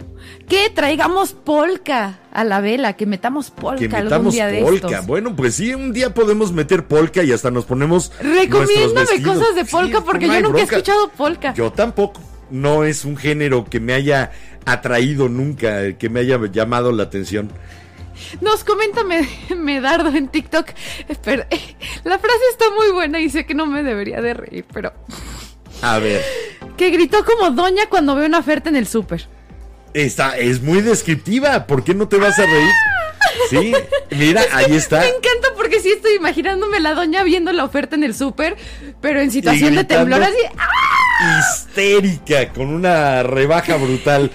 [0.49, 4.87] que traigamos polka a la vela, que metamos polka Que algún metamos de polka.
[4.87, 5.07] estos.
[5.07, 8.11] Bueno, pues sí, un día podemos meter polka y hasta nos ponemos.
[8.21, 11.53] Recomiéndame cosas de Sí, polka porque yo nunca he escuchado polka.
[11.53, 12.21] Yo tampoco.
[12.49, 14.31] No es un género que me haya
[14.67, 17.51] atraído nunca, que me haya llamado la atención.
[18.41, 20.67] Nos comenta Me- Medardo en TikTok.
[21.07, 21.47] Espera,
[22.03, 24.93] la frase está muy buena y sé que no me debería de reír, pero
[25.81, 26.23] A ver.
[26.77, 29.27] que gritó como doña cuando ve una oferta en el súper.
[29.93, 31.65] Esta es muy descriptiva.
[31.65, 32.71] ¿Por qué no te vas a reír?
[33.49, 33.73] Sí,
[34.11, 34.99] mira, ahí está.
[34.99, 38.57] Me encanta porque sí estoy imaginándome la doña viendo la oferta en el súper,
[39.01, 40.37] pero en situación de temblor así.
[40.57, 40.67] ¡ah!
[41.39, 44.31] Histérica, con una rebaja brutal.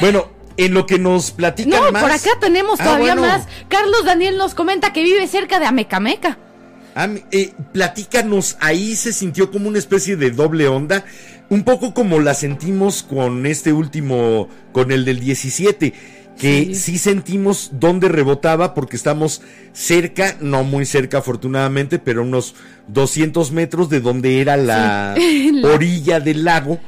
[0.00, 2.02] Bueno, en lo que nos platican No, más.
[2.02, 3.22] por acá tenemos Ah, todavía bueno.
[3.22, 3.46] más.
[3.68, 6.38] Carlos Daniel nos comenta que vive cerca de Amecameca.
[6.96, 11.04] Ah, eh, platícanos, ahí se sintió como una especie de doble onda,
[11.48, 15.92] un poco como la sentimos con este último, con el del 17,
[16.38, 16.98] que sí, Sí.
[16.98, 19.40] sentimos dónde rebotaba porque estamos
[19.72, 22.54] cerca, no muy cerca afortunadamente, pero unos
[22.88, 25.50] 200 metros de donde era la Sí.
[25.54, 26.78] La- orilla del lago.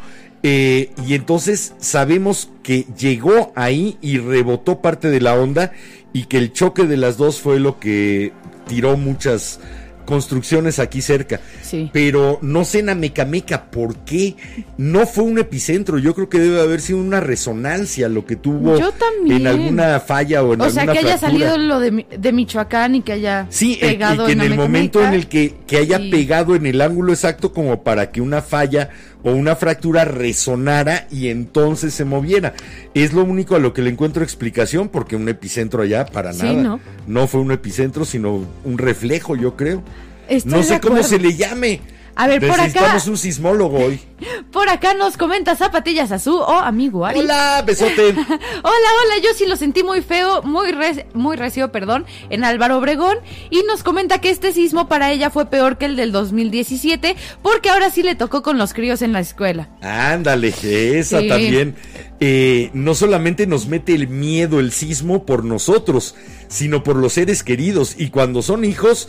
[0.42, 5.72] eh, y entonces sabemos que llegó ahí y rebotó parte de la onda
[6.12, 8.32] y que el choque de las dos fue lo que
[8.68, 9.58] tiró muchas
[10.06, 11.40] construcciones aquí cerca.
[11.62, 11.90] Sí.
[11.92, 14.36] Pero no sé en Amecameca, ¿por qué?
[14.78, 18.78] No fue un epicentro, yo creo que debe haber sido una resonancia lo que tuvo
[18.78, 19.42] Yo también.
[19.42, 21.48] en alguna falla o en O sea, alguna que haya fractura.
[21.50, 24.54] salido lo de, de Michoacán y que haya Sí, el- y pegado que en el
[24.56, 28.40] momento en el que, que haya pegado en el ángulo exacto como para que una
[28.42, 28.88] falla
[29.22, 32.54] o una fractura resonara y entonces se moviera.
[32.94, 36.54] Es lo único a lo que le encuentro explicación porque un epicentro allá para Sí,
[36.54, 36.78] nada.
[37.08, 37.26] ¿no?
[37.26, 39.82] fue un epicentro, sino un reflejo, yo creo.
[40.28, 41.80] Estoy no sé cómo se le llame.
[42.18, 44.00] A ver, por acá- un sismólogo hoy.
[44.50, 47.18] Por acá nos comenta Zapatillas Azul o amigo Ari.
[47.20, 48.08] Hola, besote.
[48.12, 48.30] Hola,
[48.62, 53.18] hola, yo sí lo sentí muy feo, muy, re- muy recio, perdón, en Álvaro Obregón.
[53.50, 57.68] Y nos comenta que este sismo para ella fue peor que el del 2017, porque
[57.68, 59.68] ahora sí le tocó con los críos en la escuela.
[59.82, 60.54] Ándale,
[60.98, 61.28] esa Sí.
[61.28, 61.76] también.
[62.18, 66.14] Eh, no solamente nos mete el miedo, el sismo por nosotros,
[66.48, 67.94] sino por los seres queridos.
[67.98, 69.08] Y cuando son hijos,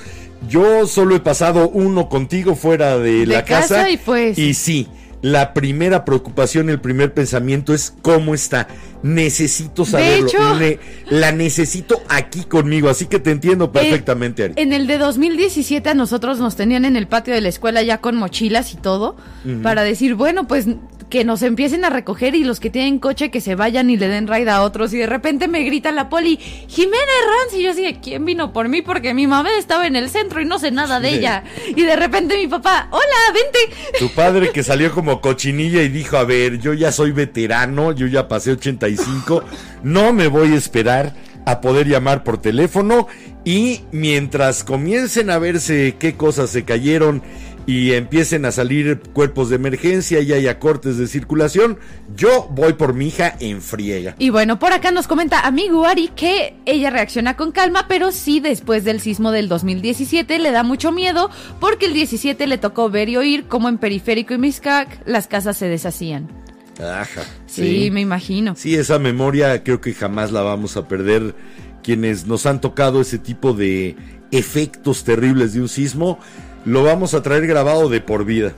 [0.49, 3.89] yo solo he pasado uno contigo fuera de, De la casa casa.
[3.89, 4.87] y pues- Y sí,
[5.21, 8.67] la primera preocupación, el primer pensamiento es cómo está.
[9.03, 10.27] Necesito saberlo.
[10.27, 10.79] hecho- Ne-
[11.09, 12.89] la necesito aquí conmigo.
[12.89, 14.53] Así que te entiendo perfectamente, Ari.
[14.57, 17.99] En el de 2017 a nosotros nos tenían en el patio de la escuela ya
[17.99, 19.15] con mochilas y todo,
[19.63, 20.65] para decir, bueno, pues
[21.09, 24.09] que nos empiecen a recoger y los que tienen coche que se vayan y le
[24.09, 24.93] den ride a otros.
[24.93, 28.67] Y de repente me grita la poli, Jimena Ranz, y yo así, ¿quién vino por
[28.67, 28.81] mí?
[28.81, 31.15] Porque mi mamá estaba en el centro y no sé nada de Sí.
[31.19, 31.45] ella.
[31.77, 33.73] Y de repente mi papá, hola, vente.
[33.99, 38.05] Tu padre que salió como cochinilla y dijo, a ver, yo ya soy veterano, yo
[38.07, 38.51] ya pasé
[38.87, 39.43] 85,
[39.83, 41.13] no me voy a esperar
[41.45, 43.07] a poder llamar por teléfono
[43.45, 47.23] y mientras comiencen a verse qué cosas se cayeron
[47.67, 51.77] y empiecen a salir cuerpos de emergencia y haya cortes de circulación,
[52.15, 54.15] yo voy por mi hija en friega.
[54.17, 58.39] Y bueno, por acá nos comenta amigo Ari que ella reacciona con calma, pero sí
[58.39, 61.29] después del sismo del 2017 le da mucho miedo
[61.59, 65.57] porque el 17 le tocó ver y oír cómo en Periférico y Miscac las casas
[65.57, 66.46] se deshacían.
[66.79, 67.23] Ajá.
[67.45, 68.55] Sí, me imagino.
[68.55, 71.35] Sí, esa memoria creo que jamás la vamos a perder.
[71.83, 73.95] Quienes nos han tocado ese tipo de
[74.31, 76.19] efectos terribles de un sismo,
[76.65, 78.53] lo vamos a traer grabado de por vida.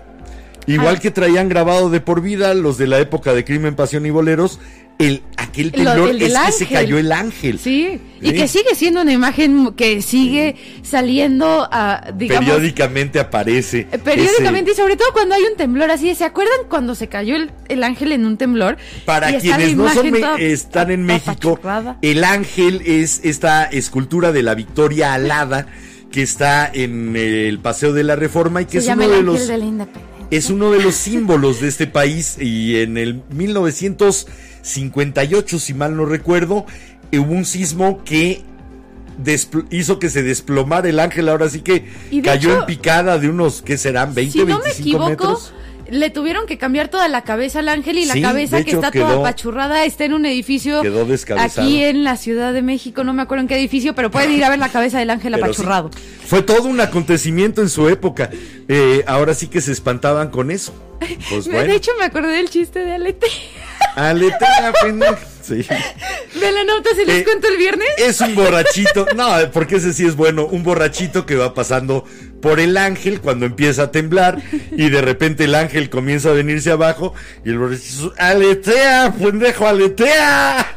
[0.65, 4.11] Igual que traían grabado de por vida los de la época de Crimen, Pasión y
[4.11, 4.59] Boleros,
[4.99, 7.57] el, aquel Lo- temblor el es que se cayó el ángel.
[7.57, 8.33] Sí, y Sí.
[8.35, 13.87] que sigue siendo una imagen que sigue saliendo a, digamos, Periódicamente aparece.
[13.91, 16.13] eh, periódicamente y sobre todo cuando hay un temblor así.
[16.15, 18.77] ¿Se acuerdan cuando se cayó el, el ángel en un temblor?
[19.05, 21.59] Para quienes no son están en México,
[22.01, 25.67] el ángel es esta escultura de la Victoria Alada
[26.11, 29.19] que está en el Paseo de la Reforma y que Se es llama uno el
[29.19, 30.27] de los de la independencia.
[30.31, 33.21] es uno de los símbolos de este país y en el
[34.61, 36.65] 1958, si mal no recuerdo,
[37.11, 38.43] hubo un sismo que
[39.69, 41.85] hizo que se desplomara el ángel, ahora sí que
[42.23, 44.13] cayó hecho, en picada de unos, ¿qué serán?
[44.13, 45.53] 20, si no me 25 equivoco, metros.
[45.91, 48.91] Le tuvieron que cambiar toda la cabeza al ángel y la Sí, cabeza que está
[48.91, 53.13] quedó- toda apachurrada está en un edificio quedó aquí en la Ciudad de México, no
[53.13, 55.45] me acuerdo en qué edificio, pero pueden ir a ver la cabeza del ángel Pero
[55.45, 55.91] sí, apachurrado.
[56.25, 58.29] fue todo un acontecimiento en su época.
[58.67, 60.73] Eh, ahora sí que se espantaban con eso.
[61.29, 63.27] Pues bueno, De hecho, me acordé del chiste de Alete.
[63.95, 65.17] aletea, pendejo.
[65.41, 65.55] Sí.
[66.39, 67.87] De la nota se les Eh, cuento el viernes.
[67.97, 72.05] Es un borrachito, no, porque ese sí es bueno, un borrachito que va pasando
[72.41, 76.71] por el ángel cuando empieza a temblar y de repente el ángel comienza a venirse
[76.71, 77.13] abajo
[77.45, 77.59] y el
[78.17, 80.75] aletea, pendejo, aletea.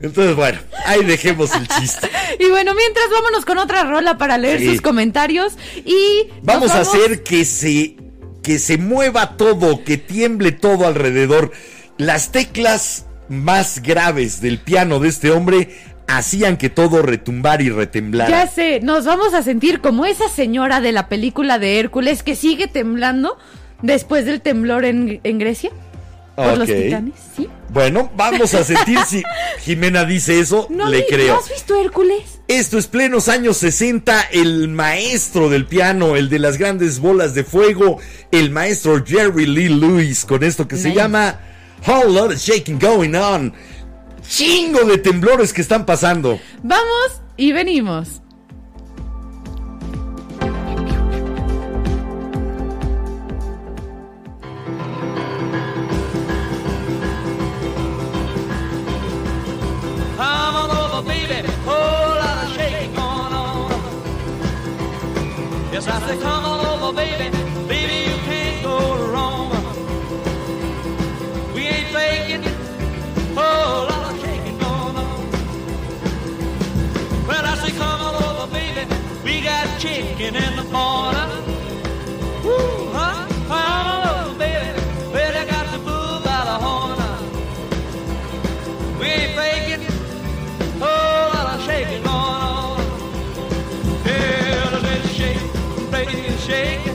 [0.00, 2.08] Entonces, bueno, ahí dejemos el chiste.
[2.38, 4.70] Y bueno, mientras vámonos con otra rola para leer Sí.
[4.70, 7.96] sus comentarios y nos Vamos a hacer que se
[8.42, 11.52] que se mueva todo, que tiemble todo alrededor.
[11.98, 15.76] Las teclas más graves del piano de este hombre
[16.16, 18.30] hacían que todo retumbar y retemblara.
[18.30, 22.36] Ya sé, nos vamos a sentir como esa señora de la película de Hércules que
[22.36, 23.36] sigue temblando
[23.82, 25.70] después del temblor en, en Grecia
[26.36, 26.74] por los Ok.
[26.76, 27.48] titanes, ¿sí?
[27.70, 29.22] Bueno, vamos a sentir si
[29.60, 31.34] Jimena dice eso, ¿No, le creo.
[31.34, 32.40] ¿no has visto Hércules?
[32.48, 37.44] Esto es plenos años 60, el maestro del piano, el de las grandes bolas de
[37.44, 37.98] fuego,
[38.32, 41.38] el maestro Jerry Lee Lewis, con esto que se llama
[41.86, 43.52] Whole Lot of Shaking Going On.
[44.30, 46.38] Chingo de temblores que están pasando.
[46.62, 48.22] Vamos y venimos.
[65.72, 66.92] Yes, I come on over.
[66.96, 67.19] Baby,
[79.80, 81.26] chicken in the corner.
[82.44, 84.78] Woo, on over, oh, baby.
[85.50, 86.98] Got the bull by the horn.
[89.00, 89.86] We ain't faking.
[90.82, 92.80] Oh, lot of shaking going on.
[94.04, 95.44] I said shake,
[95.90, 96.86] baby, shake.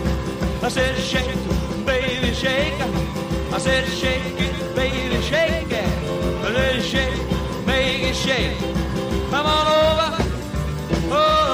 [0.64, 2.80] I said shake, baby, shake.
[3.52, 5.90] I said shake it, baby, shake it.
[6.84, 7.20] Shake,
[7.66, 8.58] make it shake.
[9.32, 10.24] Come on over.
[11.12, 11.45] Oh,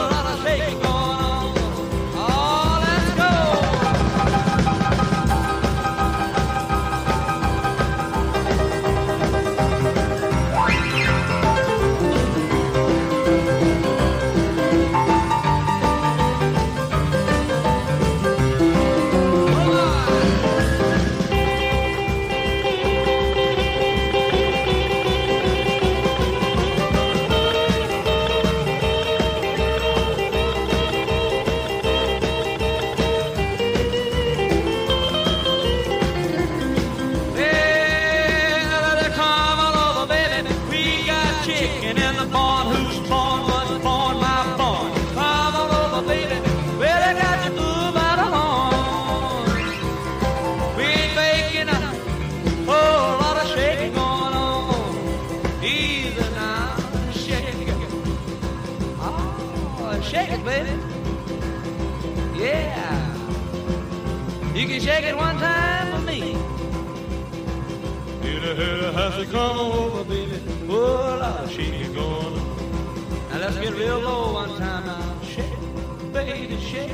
[69.25, 70.39] come over, baby.
[70.69, 73.29] Oh, lot of shaking going on.
[73.29, 75.21] Now let's get real low one time now.
[75.21, 76.91] Shake, baby, shake.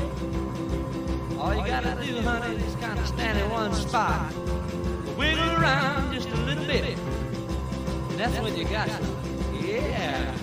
[1.38, 4.32] All you gotta do, honey, is kind of stand in one spot.
[5.16, 6.98] Wiggle around just a little bit.
[8.16, 8.88] That's when you got.
[9.62, 10.34] Yeah.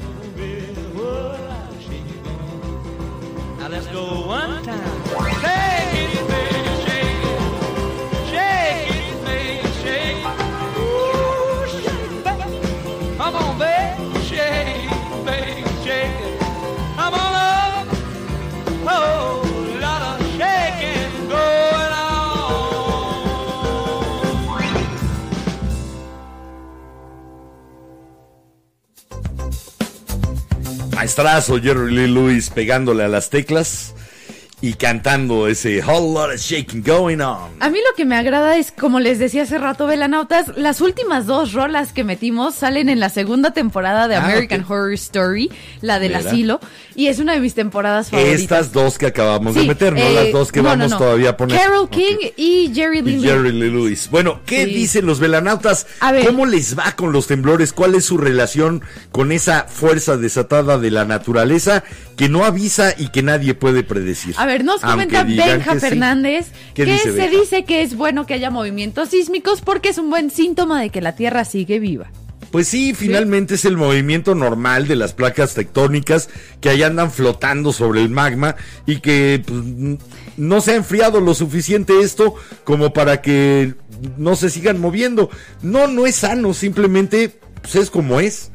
[0.00, 3.58] Oh, baby, oh, a lot of shaking going on.
[3.58, 5.04] Now let's go one time.
[5.40, 6.17] Shake it,
[31.08, 33.94] maestrazo Jerry Lee Lewis pegándole a las teclas
[34.60, 37.50] y cantando ese whole lot of shaking going on.
[37.60, 41.26] A mí lo que me agrada es, como les decía hace rato, Velanautas, las últimas
[41.26, 44.64] dos rolas que metimos salen en la segunda temporada de Ah, American.
[44.68, 45.50] Horror Story,
[45.80, 46.58] la del asilo,
[46.96, 48.40] y es una de mis temporadas favoritas.
[48.40, 50.98] Estas dos que acabamos de meter, no eh, las dos que no, vamos no.
[50.98, 51.56] todavía a poner.
[51.60, 51.88] Carol.
[51.88, 53.30] King y Jerry Lee Y Lewis.
[53.30, 54.08] Jerry Lee Lewis.
[54.10, 54.74] Bueno, ¿qué Sí.
[54.74, 55.86] dicen los velanautas?
[56.00, 56.26] A ver.
[56.26, 57.72] ¿Cómo les va con los temblores?
[57.72, 58.82] ¿Cuál es su relación
[59.12, 61.84] con esa fuerza desatada de la naturaleza
[62.16, 64.34] que no avisa y que nadie puede predecir?
[64.36, 65.80] A ver, nos comenta Benja que.
[65.80, 67.40] Fernández ¿Qué que dice se Benja?
[67.40, 71.00] dice que es bueno que haya movimientos sísmicos porque es un buen síntoma de que
[71.00, 72.10] la Tierra sigue viva.
[72.50, 76.30] Pues sí, finalmente es el movimiento normal de las placas tectónicas
[76.62, 79.60] que ahí andan flotando sobre el magma y que pues,
[80.38, 82.34] no se ha enfriado lo suficiente esto
[82.64, 83.74] como para que
[84.16, 85.28] no se sigan moviendo.
[85.60, 88.50] No, no es sano, simplemente pues, es como es.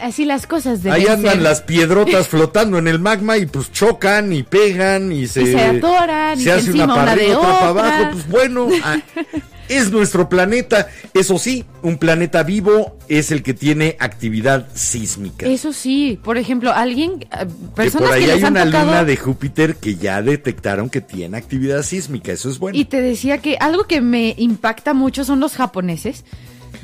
[0.00, 1.42] Así las cosas deben Ahí andan ser.
[1.42, 6.38] las piedrotas flotando en el magma y pues chocan y pegan y se, se atoran,
[6.38, 8.10] y se hace una para de arriba, otra para abajo.
[8.12, 8.98] Pues bueno, ah,
[9.68, 10.88] es nuestro planeta.
[11.14, 15.46] Eso sí, un planeta vivo es el que tiene actividad sísmica.
[15.46, 18.86] Eso sí, por ejemplo, alguien, eh, que personas por que, ahí hay han una tocado
[18.86, 22.32] luna de Júpiter que ya detectaron que tiene actividad sísmica.
[22.32, 22.78] Eso es bueno.
[22.78, 26.24] y te decía que algo que me impacta mucho son los japoneses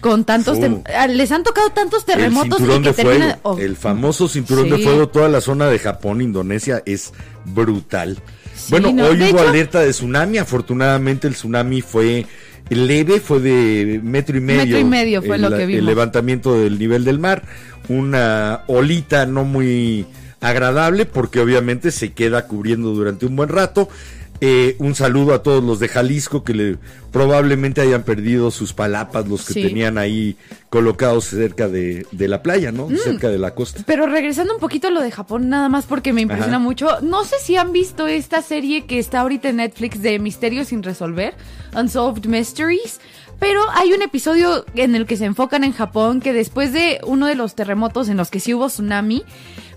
[0.03, 0.59] con tantos,
[0.94, 4.28] ah, les han tocado tantos el terremotos y cinturón que de fuego, oh, el famoso
[4.28, 7.12] cinturón de fuego, toda la zona de Japón, Indonesia, es
[7.46, 8.18] brutal.
[8.55, 12.26] Sí, bueno, no, hoy hubo hecho- alerta de tsunami, afortunadamente el tsunami fue
[12.68, 14.62] leve, fue de metro y medio.
[14.64, 15.84] Metro y medio fue el, lo que El vimos.
[15.84, 17.44] levantamiento del nivel del mar,
[17.88, 20.07] una olita no muy
[20.40, 23.88] agradable porque obviamente se queda cubriendo durante un buen rato.
[24.45, 26.76] Eh, un saludo a todos los de Jalisco que le,
[27.12, 29.62] probablemente hayan perdido sus palapas, los que Sí.
[29.62, 30.36] tenían ahí
[30.68, 32.88] colocados cerca de, de la playa, ¿no?
[32.90, 33.84] Cerca de la costa.
[33.86, 36.64] Pero regresando un poquito a lo de Japón, nada más porque me impresiona Ajá.
[36.64, 36.88] mucho.
[37.03, 40.82] No sé si han visto esta serie que está ahorita en Netflix de Misterios sin
[40.82, 41.34] resolver,
[41.76, 43.01] Unsolved Mysteries.
[43.38, 47.26] Pero hay un episodio en el que se enfocan en Japón que después de uno
[47.26, 49.22] de los terremotos en los que sí hubo tsunami,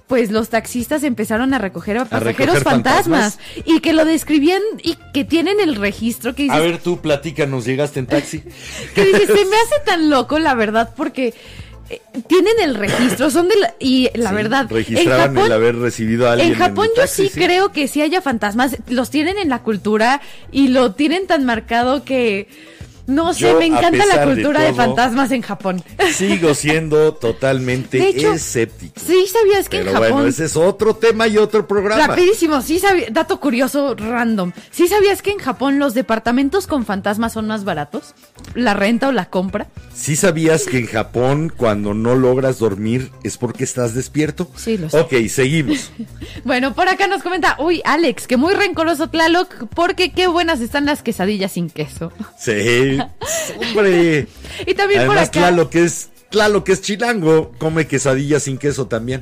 [0.07, 3.65] pues los taxistas empezaron a recoger a pasajeros recoger fantasmas, fantasmas.
[3.65, 7.65] y que lo describían y que tienen el registro que dices, A ver, tú platícanos,
[7.65, 8.41] llegaste en taxi.
[8.95, 11.33] que dices, se me hace tan loco la verdad porque
[11.89, 15.51] eh, tienen el registro, son de la, y la Sí, verdad, en Registraban Japón el
[15.51, 16.53] haber recibido a alguien.
[16.53, 20.21] en Japón yo taxi, sí, creo que sí haya fantasmas, los tienen en la cultura
[20.51, 22.47] y lo tienen tan marcado que
[23.07, 25.83] no sé, Yo, me encanta la de cultura de, fantasmas en Japón.
[26.13, 28.99] Sigo siendo totalmente De hecho, escéptico.
[28.99, 32.07] Sí, sabías que Pero en Japón bueno, ese es otro tema y otro programa.
[32.07, 34.51] Rapidísimo, sí sabía, dato curioso random.
[34.71, 38.15] ¿Sí sabías que en Japón los departamentos con fantasmas son más baratos?
[38.55, 39.67] ¿La renta o la compra?
[39.93, 44.49] ¿Sí sabías que en Japón cuando no logras dormir es porque estás despierto?
[44.55, 44.99] Sí, lo sé.
[44.99, 45.91] Ok, seguimos.
[46.43, 50.85] Bueno, por acá nos comenta, uy, Alex, que muy rencoroso Tlaloc, porque qué buenas están
[50.85, 52.11] las quesadillas sin queso.
[52.37, 52.94] Sí,
[53.57, 54.27] hombre.
[54.65, 55.31] Y también Además, por acá.
[55.31, 59.21] Tlaloc que es, Tlaloc que es chilango, come quesadillas sin queso también.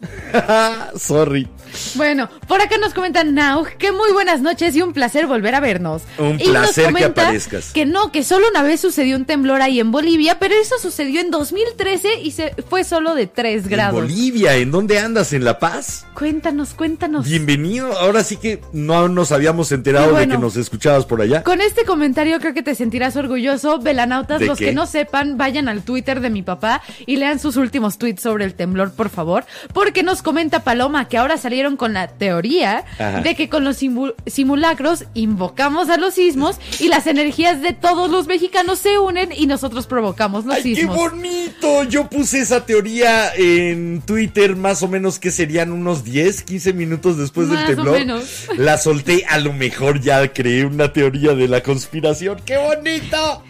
[0.96, 1.48] Sorry.
[1.94, 5.60] Bueno, por acá nos comentan Now que muy buenas noches y un placer volver a
[5.60, 6.02] vernos.
[6.18, 7.72] Un y nos placer que aparezcas.
[7.72, 11.20] Que no, que solo una vez sucedió un temblor ahí en Bolivia, pero eso sucedió
[11.20, 14.00] en 2013 y se fue solo de 3 En grados.
[14.00, 15.32] Bolivia, ¿en dónde andas?
[15.32, 16.06] ¿En La Paz?
[16.14, 17.26] Cuéntanos, cuéntanos.
[17.26, 17.92] Bienvenido.
[17.98, 21.42] Ahora sí que no nos habíamos enterado bueno, de que nos escuchabas por allá.
[21.42, 23.78] Con este comentario creo que te sentirás orgulloso.
[23.78, 24.66] Velanautas, ¿De los qué?
[24.66, 28.44] que no sepan, vayan al Twitter de mi papá y lean sus últimos tweets sobre
[28.44, 29.44] el temblor, por favor.
[29.72, 33.20] Porque nos comenta Paloma que ahora salieron con la teoría Ajá.
[33.20, 38.10] de que con los simu- simulacros invocamos a los sismos y las energías de todos
[38.10, 40.96] los mexicanos se unen y nosotros provocamos los ¡Ay, qué sismos.
[40.96, 41.84] bonito!
[41.84, 47.18] Yo puse esa teoría en Twitter más o menos que serían unos 10, 15 minutos
[47.18, 47.98] después Más del temblor.
[47.98, 48.46] menos.
[48.56, 52.40] La solté, a lo mejor ya creé una teoría de la conspiración.
[52.46, 53.42] ¡Qué bonito!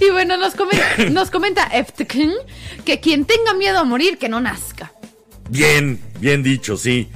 [0.00, 1.68] Y bueno, nos, comen- nos comenta
[2.84, 4.91] que quien tenga miedo a morir, que no nazca.
[5.52, 7.08] Bien, bien dicho, sí.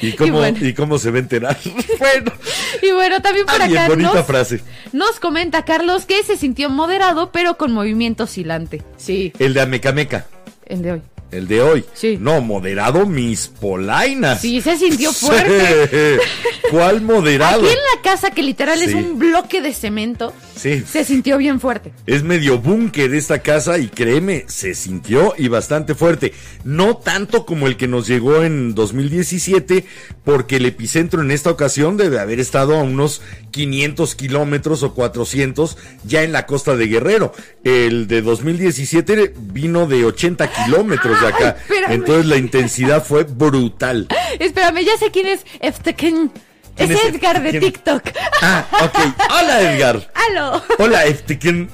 [0.00, 0.58] ¿Y cómo, y bueno.
[0.76, 1.58] cómo se va a enterar?
[1.98, 2.32] bueno,
[2.80, 4.60] Y bueno, también por acá bonita nos, frase.
[4.92, 8.82] nos comenta Carlos que se sintió moderado, pero con movimiento oscilante.
[8.96, 10.26] Sí, El de Amecameca,
[10.66, 11.02] el de hoy.
[11.30, 11.84] El de hoy.
[11.94, 12.18] Sí.
[12.20, 14.40] No, moderado mis polainas.
[14.40, 16.18] Sí, se sintió fuerte.
[16.70, 17.62] ¿Cuál moderado?
[17.62, 20.84] Aquí en la casa, que literal es un bloque de cemento, Sí.
[20.88, 21.92] se sintió bien fuerte.
[22.06, 26.32] Es medio búnker esta casa y créeme, se sintió y bastante fuerte.
[26.64, 29.84] No tanto como el que nos llegó en 2017,
[30.22, 35.76] porque el epicentro en esta ocasión debe haber estado a unos 500 kilómetros o 400
[36.04, 37.32] ya en la costa de Guerrero.
[37.64, 41.56] El de 2017 vino de 80 kilómetros acá.
[41.88, 44.08] Entonces la intensidad fue brutal.
[44.38, 46.30] Espérame, ya sé quién es Eftekin.
[46.76, 47.60] Es ¿Quién es Edgar de?
[47.60, 48.02] TikTok.
[48.42, 49.14] Ah, ok.
[49.38, 50.10] Hola, Edgar.
[50.14, 50.62] ¡Aló!
[50.78, 51.68] Hola, Eftekin.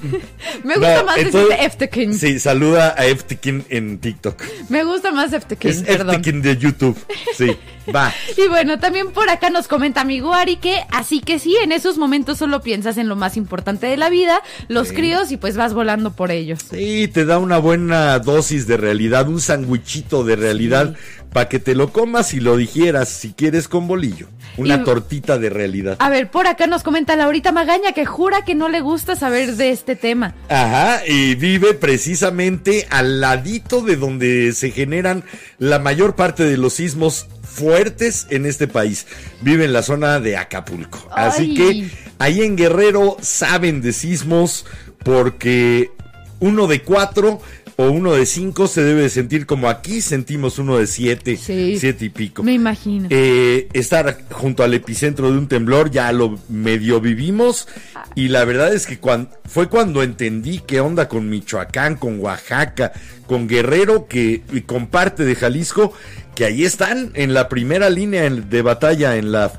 [0.63, 2.13] Me gusta más decirte Eftekin.
[2.13, 4.41] Sí, saluda a Eftekin en TikTok.
[4.69, 6.15] Me gusta más Eftekin, Es perdón.
[6.15, 6.97] Eftekin de YouTube.
[7.37, 7.55] Sí,
[7.93, 8.13] va.
[8.37, 11.97] Y bueno, también por acá nos comenta mi Guari que así que sí, en esos
[11.97, 15.73] momentos solo piensas en lo más importante de la vida, los críos y pues vas
[15.73, 16.59] volando por ellos.
[16.69, 20.95] Sí, te da una buena dosis de realidad, un sandwichito de realidad
[21.33, 24.27] para que te lo comas y lo digieras si quieres con bolillo.
[24.57, 25.97] Una Y- tortita de realidad.
[25.99, 29.55] A ver, por acá nos comenta Laurita Magaña que jura que no le gusta saber
[29.55, 30.33] de este tema.
[30.49, 35.23] Ajá, y vive precisamente al ladito de donde se generan
[35.59, 39.05] la mayor parte de los sismos fuertes en este país.
[39.41, 41.07] Vive en la zona de Acapulco.
[41.11, 41.53] Así Ay.
[41.55, 44.65] que ahí en Guerrero saben de sismos
[45.03, 45.91] porque
[46.39, 47.39] uno de cuatro
[47.79, 51.77] o uno de cinco se debe de sentir como aquí sentimos uno de siete, Sí.
[51.79, 52.41] siete y pico.
[52.41, 53.07] Me imagino.
[53.11, 57.67] Eh, estar junto al epicentro de un temblor ya lo medio vivimos
[58.15, 58.99] y la verdad es que
[59.45, 62.93] fue cuando entendí qué onda con Michoacán, con Oaxaca,
[63.27, 65.93] con Guerrero que y con parte de Jalisco
[66.33, 69.51] que ahí están en la primera línea de batalla en la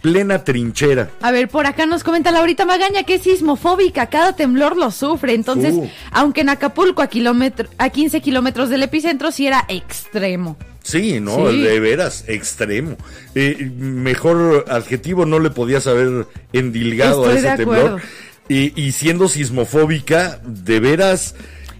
[0.00, 1.10] plena trinchera.
[1.20, 5.34] A ver, por acá nos comenta Laurita Magaña que es sismofóbica, cada temblor lo sufre.
[5.34, 5.88] Entonces, Uh.
[6.12, 10.56] aunque en Acapulco a, kilómetro, a 15 kilómetros del epicentro sí era extremo.
[10.82, 11.60] Sí, no, Sí.
[11.62, 12.96] de veras, extremo.
[13.34, 18.00] Eh, mejor adjetivo no le podías haber endilgado Estoy a ese temblor.
[18.48, 21.34] y siendo sismofóbica, de veras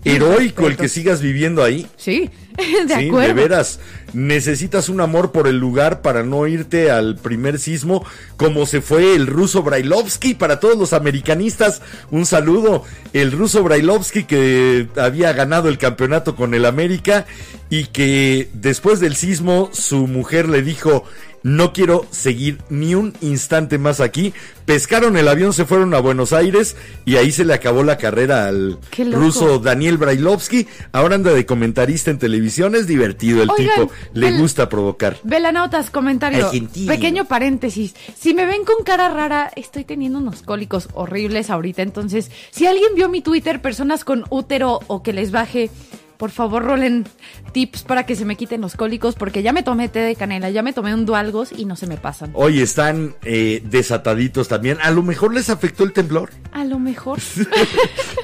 [0.05, 1.86] heroico el que sigas viviendo ahí.
[1.97, 2.30] Sí,
[2.87, 3.28] de sí, acuerdo.
[3.28, 3.81] de veras.
[4.12, 8.05] Necesitas un amor por el lugar para no irte al primer sismo,
[8.37, 10.35] como se fue el ruso Brailovsky.
[10.35, 12.85] Para todos los americanistas, un saludo.
[13.12, 17.27] El ruso Brailovsky que había ganado el campeonato con el América
[17.69, 21.05] y que después del sismo su mujer le dijo,
[21.42, 24.32] no quiero seguir ni un instante más aquí.
[24.64, 28.48] Pescaron el avión, se fueron a Buenos Aires y ahí se le acabó la carrera
[28.48, 28.78] al
[29.12, 30.66] ruso Daniel Brailovsky.
[30.92, 35.16] Ahora anda de comentarista en televisión, es divertido el Oigan, tipo, le el- gusta provocar.
[35.22, 36.46] Velanautas, comentario.
[36.46, 36.92] Argentino.
[36.92, 37.94] Pequeño paréntesis.
[38.18, 41.82] Si me ven con cara rara, estoy teniendo unos cólicos horribles ahorita.
[41.82, 45.70] Entonces, si alguien vio mi Twitter, personas con útero o que les baje,
[46.16, 47.06] por favor rolen
[47.52, 50.51] tips para que se me quiten los cólicos, porque ya me tomé té de canela,
[50.51, 52.30] ya me tomé un dualgos y no se me pasan.
[52.34, 54.78] Hoy están eh, desataditos también.
[54.82, 56.30] A lo mejor les afectó el temblor.
[56.52, 57.18] A lo mejor.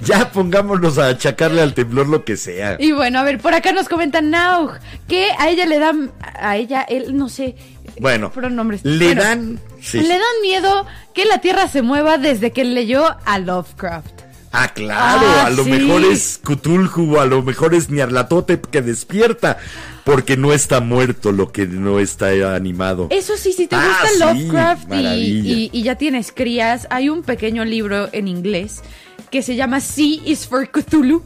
[0.05, 2.77] Ya pongámonos a achacarle al temblor lo que sea.
[2.81, 4.73] Y bueno, a ver, por acá nos comentan Naug
[5.07, 7.55] que a ella le dan, a ella, él, no sé.
[8.01, 8.85] Bueno, pronombres.
[8.85, 10.01] le Bueno, dan- sí.
[10.01, 14.23] Le dan miedo que la Tierra se mueva desde que leyó a Lovecraft.
[14.53, 15.71] Ah, claro, Ah, a lo sí.
[15.71, 19.57] mejor es Cthulhu, a lo mejor es Nyarlathotep que despierta,
[20.05, 23.07] porque no está muerto lo que no está animado.
[23.11, 25.53] Eso sí, si te Ah, gusta sí, Lovecraft y, maravilla.
[25.55, 28.83] y- y ya tienes crías, hay un pequeño libro en inglés
[29.31, 31.23] que se llama C is for Cthulhu.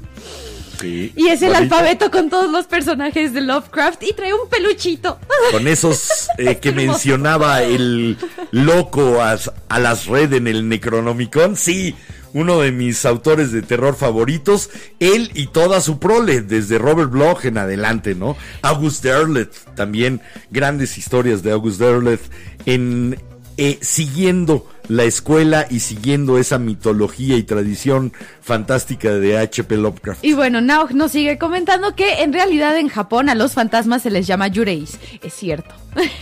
[0.81, 1.74] Sí, Y es el bonito.
[1.74, 5.19] alfabeto con todos los personajes de Lovecraft y trae un peluchito.
[5.51, 8.19] Con esos eh, que mencionaba el
[8.51, 9.39] loco a,
[9.70, 11.94] a las red en el Necronomicon, sí,
[12.36, 14.68] uno de mis autores de terror favoritos,
[15.00, 18.36] él y toda su prole, desde Robert Bloch en adelante, ¿no?
[18.60, 22.20] August Derleth, también grandes historias de August Derleth,
[22.66, 23.18] en
[23.56, 29.76] eh, siguiendo la escuela y siguiendo esa mitología y tradición fantástica de H.P.
[29.76, 30.24] Lovecraft.
[30.24, 34.10] Y bueno, Naug nos sigue comentando que en realidad en Japón a los fantasmas se
[34.10, 34.98] les llama Yureis.
[35.22, 35.74] Es cierto.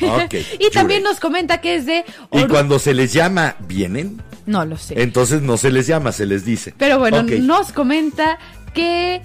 [0.02, 2.04] Ok, y también nos comenta que es de...
[2.32, 4.22] Y Oru- cuando se les llama, ¿vienen?
[4.46, 5.00] No lo sé.
[5.02, 6.74] Entonces no se les llama, se les dice.
[6.78, 8.38] Pero bueno, nos comenta
[8.74, 9.22] que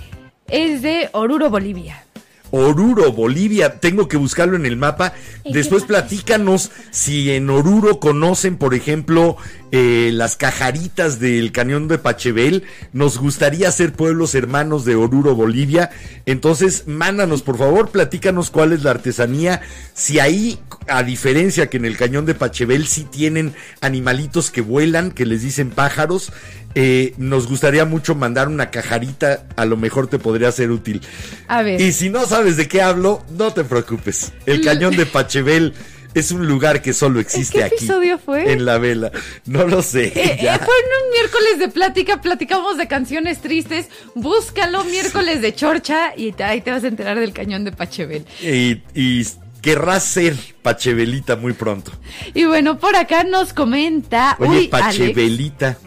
[0.47, 2.03] es de Oruro, Bolivia.
[2.51, 5.13] Oruro, Bolivia, tengo que buscarlo en el mapa.
[5.43, 9.38] ¿En Después platícanos si en Oruro conocen, por ejemplo,
[9.71, 12.63] eh, las cajaritas del cañón de Pachebel.
[12.91, 15.91] Nos gustaría ser pueblos hermanos de Oruro, Bolivia.
[16.26, 19.61] Entonces, mándanos, por favor, platícanos cuál es la artesanía.
[19.93, 25.11] Si ahí, a diferencia que en el cañón de Pachebel, sí tienen animalitos que vuelan,
[25.11, 26.31] que les dicen pájaros.
[26.75, 31.01] Eh, nos gustaría mucho mandar una cajarita, a lo mejor te podría ser útil.
[31.47, 31.81] A ver.
[31.81, 34.31] Y si no sabes de qué hablo, no te preocupes.
[34.45, 35.73] El cañón de Pachebel
[36.15, 37.75] es un lugar que solo existe qué aquí.
[37.75, 38.51] episodio fue?
[38.51, 39.11] En la vela.
[39.45, 40.05] No lo sé.
[40.15, 40.55] Eh, ya.
[40.55, 43.87] eh, fue en un miércoles de plática, platicamos de canciones tristes.
[44.15, 48.25] Búscalo miércoles de chorcha y te- ahí te vas a enterar del cañón de Pachebel.
[48.41, 49.27] Y, y
[49.61, 51.91] querrás ser Pachebelita muy pronto.
[52.34, 54.36] Y bueno, por acá nos comenta.
[54.40, 54.68] Oye, uy.
[54.68, 55.14] Pachebel.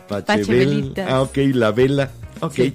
[0.08, 1.08] Pachebelitas.
[1.08, 2.10] Ah, ok, la vela.
[2.40, 2.54] Ok.
[2.54, 2.74] Sí.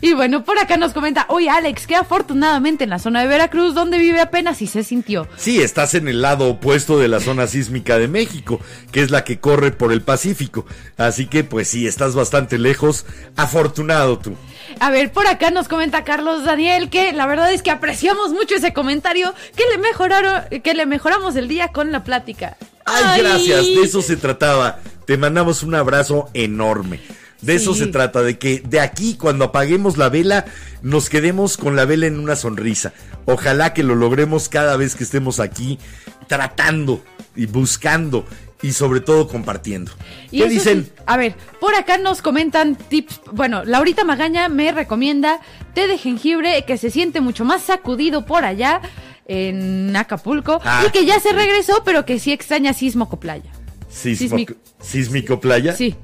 [0.00, 3.72] Y bueno, por acá nos comenta, oye Alex, que afortunadamente en la zona de Veracruz,
[3.72, 5.28] donde vive apenas y se sintió.
[5.36, 8.58] Sí, estás en el lado opuesto de la zona sísmica de México,
[8.90, 10.66] que es la que corre por el Pacífico.
[10.96, 13.06] Así que, pues sí, estás bastante lejos.
[13.36, 14.34] Afortunado tú.
[14.80, 18.54] A ver, por acá nos comenta Carlos Daniel que la verdad es que apreciamos mucho
[18.54, 22.56] ese comentario, que le mejoraron, que le mejoramos el día con la plática.
[22.84, 24.80] Ay, gracias, de eso se trataba.
[25.06, 27.00] Te mandamos un abrazo enorme.
[27.40, 30.44] De eso se trata, de que de aquí cuando apaguemos la vela
[30.80, 32.92] nos quedemos con la vela en una sonrisa.
[33.24, 35.80] Ojalá que lo logremos cada vez que estemos aquí
[36.28, 37.02] tratando
[37.34, 38.24] y buscando
[38.62, 39.92] y sobre todo compartiendo.
[40.30, 40.84] Y ¿Qué dicen?
[40.84, 43.20] sí, a ver, por acá nos comentan tips.
[43.32, 45.40] Bueno, Laurita Magaña me recomienda
[45.74, 48.80] té de jengibre que se siente mucho más sacudido por allá
[49.26, 53.50] en Acapulco Ah, y que ya se regresó, pero que sí extraña Sismoco Playa.
[53.88, 54.54] Sísmico.
[54.80, 55.74] sísmico playa.
[55.74, 55.94] Sí.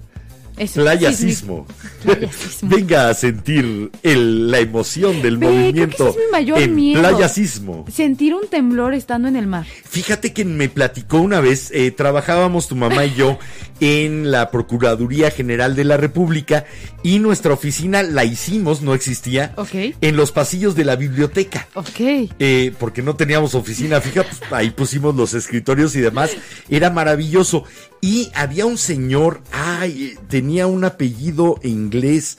[0.59, 1.66] Eso, Playa sísmico.
[1.66, 1.66] sismo.
[2.02, 2.68] Playa sismo.
[2.76, 6.59] Venga a sentir el- la emoción del Ve, creo que movimiento ese es mi mayor
[6.62, 7.01] en miedo.
[7.01, 7.85] Playa Sismo.
[7.93, 9.66] Sentir un temblor estando en el mar.
[9.85, 13.39] Fíjate que me platicó una vez, eh, trabajábamos tu mamá y yo
[13.80, 16.64] en la Procuraduría General de la República
[17.02, 21.68] y nuestra oficina la hicimos, no existía, en los pasillos de la biblioteca.
[21.74, 22.00] Ok.
[22.38, 26.30] Eh, porque no teníamos oficina fija, pues, ahí pusimos los escritorios y demás.
[26.68, 27.64] Era maravilloso.
[28.00, 32.38] Y había un señor, ay, tenía un apellido inglés.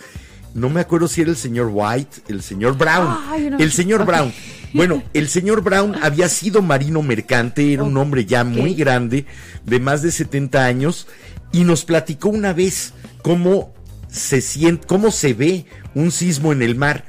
[0.53, 3.05] No me acuerdo si era el señor White, el señor Brown.
[3.51, 3.57] No.
[3.59, 4.05] El señor.
[4.05, 4.33] Brown.
[4.73, 9.25] Bueno, el señor Brown había sido marino mercante, era un hombre ya muy grande,
[9.65, 11.07] de más de 70 años,
[11.51, 13.73] y nos platicó una vez cómo
[14.09, 15.65] se siente, cómo se ve
[15.95, 17.05] un sismo en el mar.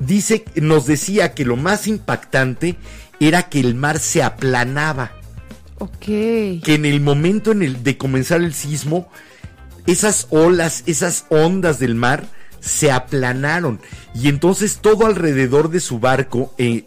[0.00, 2.76] Dice, nos decía que lo más impactante
[3.20, 5.12] era que el mar se aplanaba,
[5.78, 6.04] Ok.
[6.04, 9.08] que en el momento en el de comenzar el sismo,
[9.86, 12.26] esas olas, esas ondas del mar
[12.60, 13.80] se aplanaron
[14.14, 16.84] y entonces todo alrededor de su barco, eh,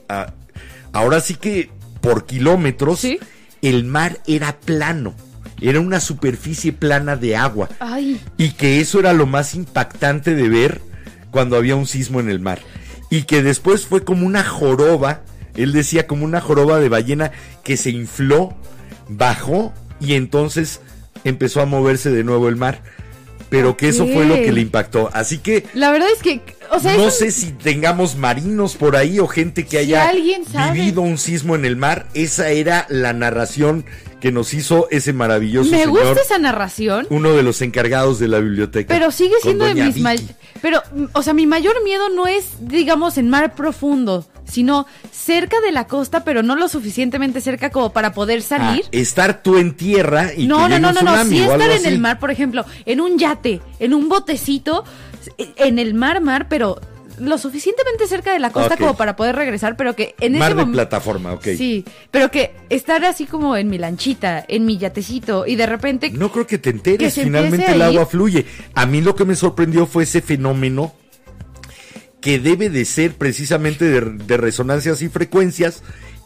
[0.93, 1.69] ahora sí que
[2.01, 3.19] por kilómetros, Sí.
[3.61, 5.13] el mar era plano,
[5.61, 8.21] era una superficie plana de agua Ay.
[8.37, 10.81] y que eso era lo más impactante de ver
[11.31, 12.59] cuando había un sismo en el mar.
[13.11, 15.21] Y que después fue como una joroba,
[15.55, 17.31] él decía como una joroba de ballena
[17.63, 18.55] que se infló,
[19.09, 20.79] bajó y entonces
[21.23, 22.81] empezó a moverse de nuevo el mar.
[23.49, 25.09] Pero que eso fue lo que le impactó.
[25.13, 28.95] Así que La verdad es que, o sea, no un- sé si tengamos marinos por
[28.95, 30.11] ahí o gente que haya
[30.73, 32.05] vivido un sismo en el mar.
[32.13, 33.85] Esa era la narración
[34.21, 38.27] que nos hizo ese maravilloso me señor, gusta esa narración, uno de los encargados de
[38.27, 38.93] la biblioteca.
[38.93, 39.95] pero sigue siendo de mis
[40.61, 45.71] Pero, o sea, mi mayor miedo no es, digamos, en mar profundo, sino cerca de
[45.71, 48.83] la costa, pero no lo suficientemente cerca como para poder salir.
[48.85, 51.71] Ah, estar tú en tierra y no, que no, no, no, no, sí estar en
[51.71, 51.87] así.
[51.87, 54.83] el mar, por ejemplo, en un yate, en un botecito,
[55.37, 56.79] en el mar, mar, pero
[57.19, 60.65] lo suficientemente cerca de la costa como para poder regresar, pero que en Mar ese
[60.65, 61.43] de plataforma, ok.
[61.57, 66.11] Sí, pero que estar así como en mi lanchita, en mi yatecito, y de repente...
[66.11, 68.45] No creo que te enteres, finalmente el agua fluye.
[68.73, 70.93] A mí lo que me sorprendió fue ese fenómeno
[72.21, 75.83] que debe de ser precisamente de, resonancias y frecuencias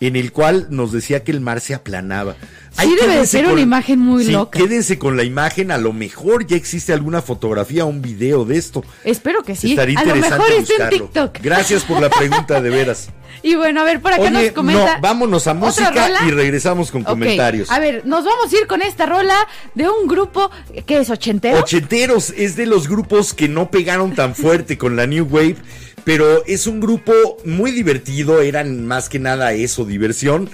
[0.07, 2.35] en el cual nos decía que el mar se aplanaba.
[2.79, 4.57] Sí debe de ser una imagen muy loca.
[4.57, 8.57] Quédense con la imagen, a lo mejor ya existe alguna fotografía o un video de
[8.57, 8.83] esto.
[9.03, 9.71] Espero que sí.
[9.71, 11.05] Estaría a lo interesante mejor está en buscarlo.
[11.05, 11.39] TikTok.
[11.43, 13.09] Gracias por la pregunta, de veras.
[13.41, 14.95] Y bueno, a ver, por acá Oye, nos comenta.
[14.95, 17.69] no, vámonos a ¿Otra música y regresamos con comentarios.
[17.71, 19.35] A ver, nos vamos a ir con esta rola
[19.75, 20.49] de un grupo
[20.85, 21.59] que es ochentero.
[21.59, 25.57] Ochenteros es de los grupos que no pegaron tan fuerte con la New Wave,
[26.03, 27.13] pero es un grupo
[27.45, 30.49] muy divertido, eran más que nada eso, diversión.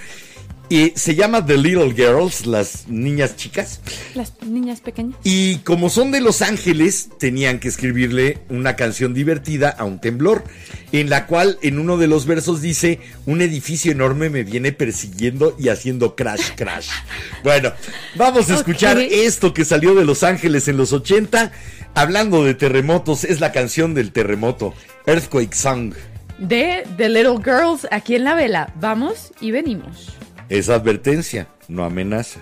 [0.72, 3.80] Y se llama The Little Girls, las niñas chicas.
[4.14, 5.18] Las niñas pequeñas.
[5.24, 10.44] Y como son de Los Ángeles, tenían que escribirle una canción divertida a un temblor,
[10.92, 15.56] en la cual en uno de los versos dice, un edificio enorme me viene persiguiendo
[15.58, 16.90] y haciendo crash, crash.
[17.42, 17.72] Bueno,
[18.14, 21.50] vamos a escuchar esto que salió de Los Ángeles en los 80.
[21.94, 24.74] Hablando de terremotos, es la canción del terremoto,
[25.06, 25.94] Earthquake Song.
[26.38, 28.72] De The Little Girls aquí en la vela.
[28.76, 30.16] Vamos y venimos.
[30.48, 32.40] Es advertencia, no amenaza.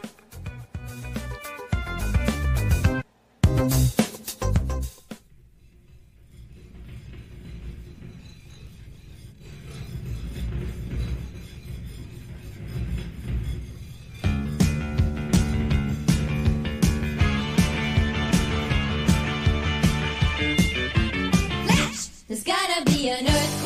[22.48, 23.57] Gonna be an earthquake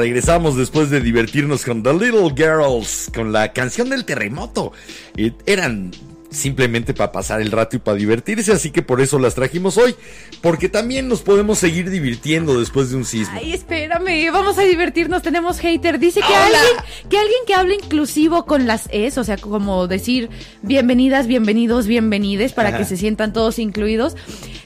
[0.00, 4.72] Regresamos después de divertirnos con The Little Girls, con la canción del terremoto.
[5.14, 5.90] Eh, eran
[6.30, 9.94] simplemente para pasar el rato y para divertirse, así que por eso las trajimos hoy,
[10.40, 13.34] porque también nos podemos seguir divirtiendo después de un sismo.
[13.36, 15.98] Ay, espérame, vamos a divertirnos, tenemos hater.
[15.98, 16.44] Dice que Hola.
[16.44, 20.30] alguien, que alguien que habla inclusivo con las es, o sea, como decir
[20.62, 22.78] bienvenidas, bienvenidos, bienvenides, para Ajá.
[22.78, 24.16] que se sientan todos incluidos,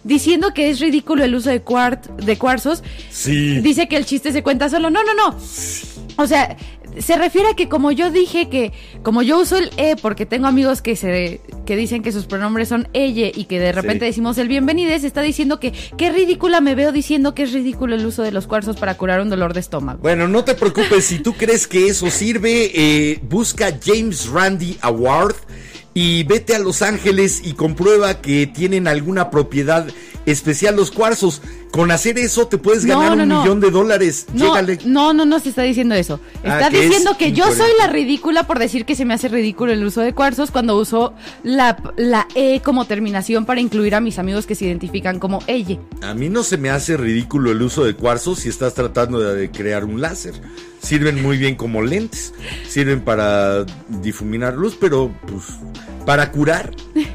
[0.05, 1.63] diciendo que es ridículo el uso de,
[2.25, 2.83] de cuarzos.
[3.11, 3.61] Sí.
[3.61, 4.91] Dice que el chiste se cuenta solo.
[4.91, 5.37] No, no, no.
[6.17, 6.57] O sea,
[6.99, 8.73] se refiere a que como yo dije que,
[9.03, 12.69] como yo uso el e porque tengo amigos que se que dicen que sus pronombres
[12.69, 14.11] son ella y que de repente Sí.
[14.11, 18.07] decimos el bienvenides, está diciendo que qué ridícula me veo diciendo que es ridículo el
[18.07, 19.99] uso de los cuarzos para curar un dolor de estómago.
[20.03, 25.35] Bueno, no te preocupes, si tú crees que eso sirve, eh, busca James Randi Award
[25.95, 29.87] y vete a Los Ángeles y comprueba que tienen alguna propiedad
[30.27, 31.41] especial los cuarzos.
[31.71, 33.43] Con hacer eso te puedes ganar no, un no.
[33.43, 34.27] millón de dólares.
[34.33, 34.79] No, Llégale.
[34.85, 36.21] no, no, no se está diciendo eso.
[36.45, 39.29] Ah, Está es diciendo que yo soy la ridícula por decir que se me hace
[39.29, 44.01] ridículo el uso de cuarzos cuando uso la, la E como terminación para incluir a
[44.01, 45.79] mis amigos que se identifican como ella.
[46.03, 49.51] A mí no se me hace ridículo el uso de cuarzos si estás tratando de
[49.51, 50.35] crear un láser.
[50.85, 52.35] Sirven muy bien como lentes,
[52.69, 55.45] sirven para difuminar luz, pero pues
[56.05, 56.71] para curar,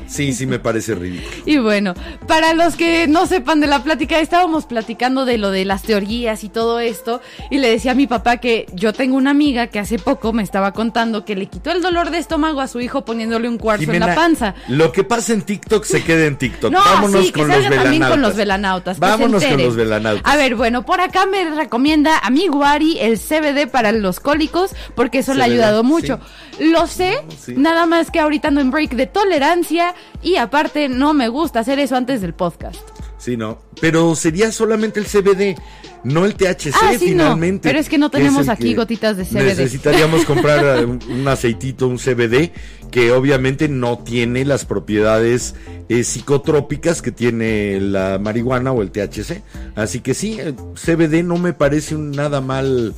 [0.10, 1.30] sí, sí me parece ridículo.
[1.46, 1.94] Y bueno,
[2.28, 6.44] para los que no sepan de la plática, estábamos platicando de lo de las teorías
[6.44, 9.80] y todo esto, y le decía a mi papá que yo tengo una amiga que
[9.80, 13.06] hace poco me estaba contando que le quitó el dolor de estómago a su hijo
[13.06, 14.56] poniéndole un cuarzo en la panza.
[14.68, 16.72] Lo que pasa en TikTok se queda en TikTok.
[16.72, 18.10] No, Vámonos sí, que con los también velanautas.
[18.10, 19.00] con los velanautas.
[19.00, 20.24] Vámonos con los velanautas.
[20.32, 24.72] A ver, bueno, por acá me recomienda a mi Guari el CBD para los cólicos,
[24.96, 26.20] porque eso le ha ayudado mucho.
[26.60, 27.54] Lo sé, Sí.
[27.56, 31.80] nada más que ahorita ando en break de tolerancia y aparte no me gusta hacer
[31.80, 32.80] eso antes del podcast.
[33.18, 33.60] Sí, no.
[33.82, 35.58] Pero sería solamente el CBD,
[36.06, 37.24] no el THC Ah, sí, no.
[37.24, 37.68] finalmente.
[37.68, 39.44] Pero es que no tenemos aquí gotitas de CBD.
[39.58, 42.52] Necesitaríamos comprar eh, un, un aceitito, un CBD,
[42.92, 45.56] que obviamente no tiene las propiedades
[45.90, 49.42] eh, psicotrópicas que tiene la marihuana o el THC.
[49.76, 52.94] Así que sí, el CBD no me parece un nada mal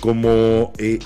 [0.00, 0.72] como...
[0.78, 0.98] eh,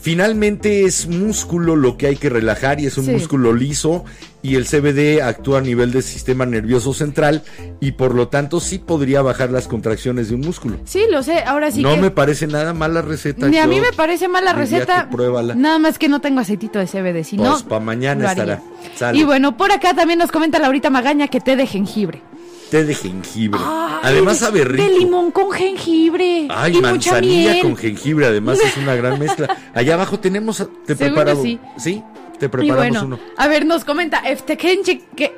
[0.00, 3.10] Finalmente es músculo lo que hay que relajar y es un Sí.
[3.10, 4.04] músculo liso
[4.42, 7.42] y el CBD actúa a nivel del sistema nervioso central
[7.80, 10.78] y por lo tanto sí podría bajar las contracciones de un músculo.
[10.84, 12.00] Sí, lo sé, ahora sí no que...
[12.00, 13.48] me parece nada mala receta.
[13.48, 15.08] Ni a mí me parece mala receta.
[15.10, 15.54] pruébala.
[15.56, 17.68] Nada más que no tengo aceitito de CBD, si Pues, no.
[17.68, 18.62] pa' mañana estará.
[18.94, 19.18] Sale.
[19.18, 22.22] Y bueno, por acá también nos comenta Laurita Magaña que té de jengibre.
[22.70, 23.58] Té de jengibre.
[23.62, 24.82] Ay, Además sabe rico.
[24.84, 26.48] De limón con jengibre.
[26.50, 27.62] Ay, y mucha manzanilla miel.
[27.62, 29.56] con jengibre, además es una gran mezcla.
[29.74, 31.42] Allá abajo tenemos, te Seguro preparamos.
[31.42, 31.58] sí.
[31.78, 32.02] Sí,
[32.38, 33.18] te Y preparamos bueno, uno.
[33.38, 35.32] a ver, nos comenta Efteken que, que,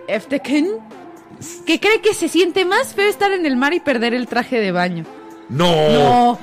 [1.80, 4.72] cree que se siente más feo estar en el mar y perder el traje de
[4.72, 5.04] baño.
[5.48, 6.38] No, No.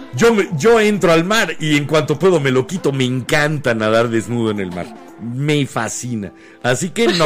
[0.57, 2.91] Yo entro al mar y en cuanto puedo me lo quito.
[2.93, 4.85] Me encanta nadar desnudo en el mar.
[5.21, 6.31] Me fascina.
[6.63, 7.25] Así que no.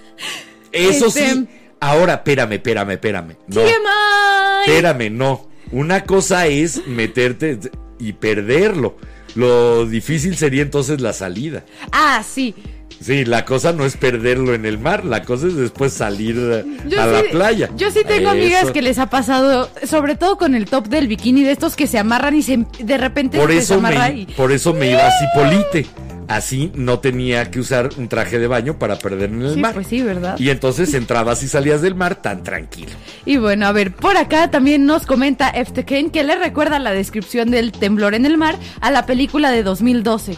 [0.72, 1.48] Eso Este- sí.
[1.82, 3.36] Ahora, espérame, espérame, espérame.
[3.48, 3.62] No,
[4.64, 5.48] espérame, no.
[5.72, 7.58] Una cosa es meterte
[7.98, 8.96] y perderlo.
[9.34, 11.64] Lo difícil sería entonces la salida.
[11.90, 12.54] Ah, sí.
[13.00, 16.88] Sí, la cosa no es perderlo en el mar, la cosa es después salir a,
[16.88, 17.68] Yo a la playa.
[17.76, 21.42] Yo sí tengo amigas que les ha pasado, sobre todo con el top del bikini,
[21.42, 24.26] de estos que se amarran y se, de repente por se eso desamarra me, y...
[24.26, 25.86] por eso me iba a Cipolite.
[26.28, 29.74] Así no tenía que usar un traje de baño para perder en el Sí, mar.
[29.74, 30.38] pues sí, ¿verdad?
[30.38, 32.92] Y entonces entrabas y salías del mar tan tranquilo.
[33.26, 37.50] Y bueno, a ver, por acá también nos comenta Efteken que le recuerda la descripción
[37.50, 40.36] del temblor en el mar a la película de 2012.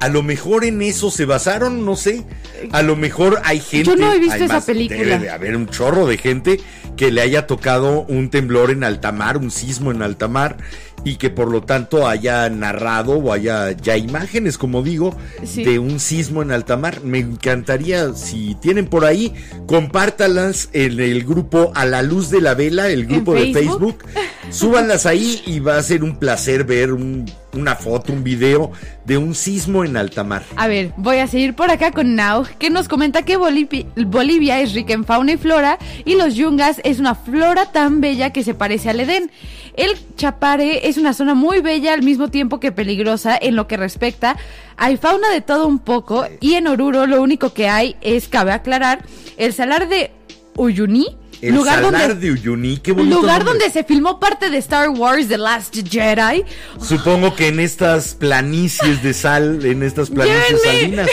[0.00, 2.24] A lo mejor en eso se basaron, no sé.
[2.72, 3.90] A lo mejor hay gente.
[3.90, 4.98] Yo no he visto esa película.
[5.00, 6.60] Debe de haber un chorro de gente
[6.96, 10.58] que le haya tocado un temblor en alta mar, un sismo en alta mar,
[11.04, 15.14] y que por lo tanto haya narrado o haya ya imágenes, como digo,
[15.44, 15.62] Sí.
[15.64, 17.02] de un sismo en alta mar.
[17.04, 19.34] Me encantaría, si tienen por ahí,
[19.66, 23.98] compártalas en el grupo A la Luz de la Vela, el grupo de Facebook?
[24.02, 24.04] Facebook.
[24.50, 28.72] Súbanlas ahí y va a ser un placer ver un- una foto, un video
[29.04, 30.42] de un sismo en alta mar.
[30.56, 34.60] A ver, voy a seguir por acá con Now, que nos comenta que Bolivi- Bolivia
[34.60, 38.42] es rica en fauna y flora y los yungas es una flora tan bella que
[38.44, 39.30] se parece al Edén.
[39.76, 43.76] El Chapare es una zona muy bella al mismo tiempo que peligrosa en lo que
[43.76, 44.36] respecta.
[44.76, 48.52] Hay fauna de todo un poco y en Oruro lo único que hay es, cabe
[48.52, 49.04] aclarar,
[49.36, 50.12] el salar de
[50.56, 51.16] Uyuni
[51.48, 53.58] El lugar Salar donde- de Uyuni, qué bonito Lugar nombre.
[53.60, 56.44] donde se filmó parte de Star Wars The Last Jedi.
[56.80, 61.08] Supongo que en estas planicies de sal, en estas planicies salinas.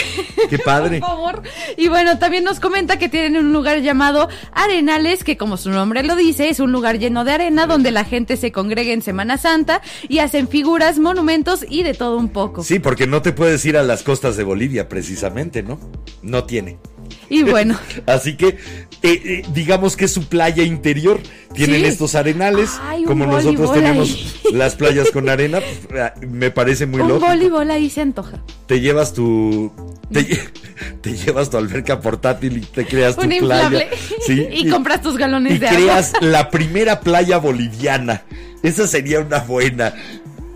[0.48, 1.00] Qué padre.
[1.00, 1.42] Por favor.
[1.76, 6.02] Y bueno, también nos comenta que tienen un lugar llamado Arenales, que como su nombre
[6.02, 9.38] lo dice, es un lugar lleno de arena donde la gente se congrega en Semana
[9.38, 12.62] Santa y hacen figuras, monumentos y de todo un poco.
[12.62, 15.78] Sí, porque no te puedes ir a las costas de Bolivia, precisamente, ¿no?
[16.22, 16.78] No tiene.
[17.28, 18.58] Y bueno, Así que, eh,
[19.02, 21.20] eh, digamos que es su playa interior.
[21.54, 21.86] Tienen Sí.
[21.86, 22.70] estos arenales.
[22.82, 24.32] Ay, un como nosotros tenemos ahí.
[24.52, 27.26] las playas con arena, pues, me parece muy un lógico.
[27.28, 28.42] voleibol ahí se antoja.
[28.66, 29.72] Te llevas tu.
[30.12, 30.50] Te, lle-
[31.02, 33.86] te llevas tu alberca portátil y te creas tu Un playa.
[34.26, 36.28] Sí, y, compras tus galones y de creas agua.
[36.28, 38.22] la primera playa boliviana.
[38.62, 39.92] Esa sería una buena.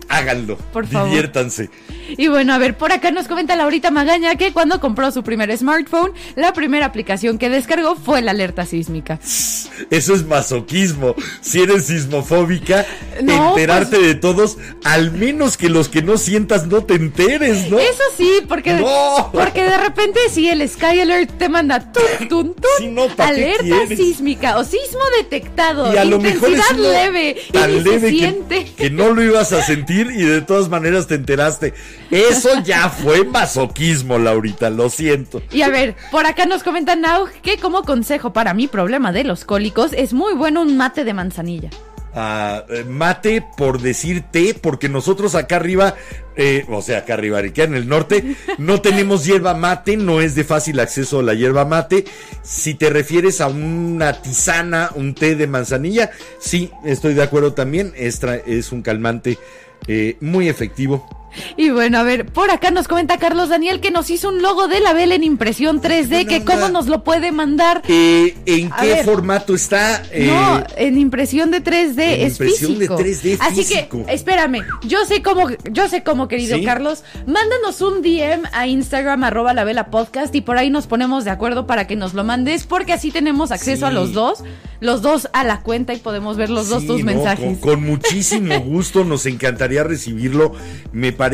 [0.08, 0.56] Háganlo.
[0.72, 1.08] Por favor.
[1.08, 1.70] Diviértanse.
[2.16, 5.56] Y bueno, a ver, por acá nos comenta Laurita Magaña que cuando compró su primer
[5.58, 9.18] smartphone, la primera aplicación que descargó fue la alerta sísmica.
[9.90, 11.14] Eso es masoquismo.
[11.40, 12.86] Si eres sismofóbica,
[13.22, 17.68] No, enterarte pues- de todos, al menos que los que no sientas no te enteres,
[17.70, 17.78] ¿no?
[17.78, 19.30] Eso sí, porque, No.
[19.32, 23.32] porque de repente si el Sky Alert te manda tun, tun, tun, Sí, no, ¿pa'
[23.32, 27.80] qué alerta sísmica o sismo detectado, Y a lo mejor es intensidad leve tan y
[27.80, 28.16] leve se
[28.48, 31.74] que, que no lo ibas a sentir y de todas maneras te enteraste.
[32.10, 35.42] Eso ya fue masoquismo, Laurita, lo siento.
[35.52, 39.24] Y a ver, por acá nos comenta Naug que como consejo para mi problema de
[39.24, 41.70] los cólicos es muy bueno un mate de manzanilla.
[42.18, 45.96] Ah, eh, mate por decir té, porque nosotros acá arriba,
[46.34, 50.42] eh, o sea, acá arriba, en el norte, no tenemos hierba mate, no es de
[50.42, 52.06] fácil acceso la hierba mate.
[52.42, 57.92] Si te refieres a una tisana, un té de manzanilla, sí, estoy de acuerdo también,
[57.94, 59.38] es un calmante
[59.88, 61.06] eh, muy efectivo.
[61.56, 64.68] Y bueno, a ver, por acá nos comenta Carlos Daniel que nos hizo un logo
[64.68, 67.82] de la vela en impresión 3D, que cómo nos lo puede mandar.
[67.88, 69.04] Eh, ¿En A qué ver.
[69.04, 70.02] formato está?
[70.10, 72.96] Eh, No, en impresión de 3D en es impresión de físico.
[72.98, 74.04] 3D Así físico.
[74.06, 76.64] que, espérame, yo sé cómo, yo sé cómo, querido ¿Sí?
[76.64, 81.24] Carlos, mándanos un DM a Instagram arroba la vela podcast y por ahí nos ponemos
[81.24, 84.42] de acuerdo para que nos lo mandes, porque así tenemos acceso a los dos,
[84.80, 87.44] los dos a la cuenta y podemos ver los dos tus no, mensajes.
[87.44, 90.52] Con, con muchísimo gusto, nos encantaría recibirlo.
[90.92, 91.25] Me parece.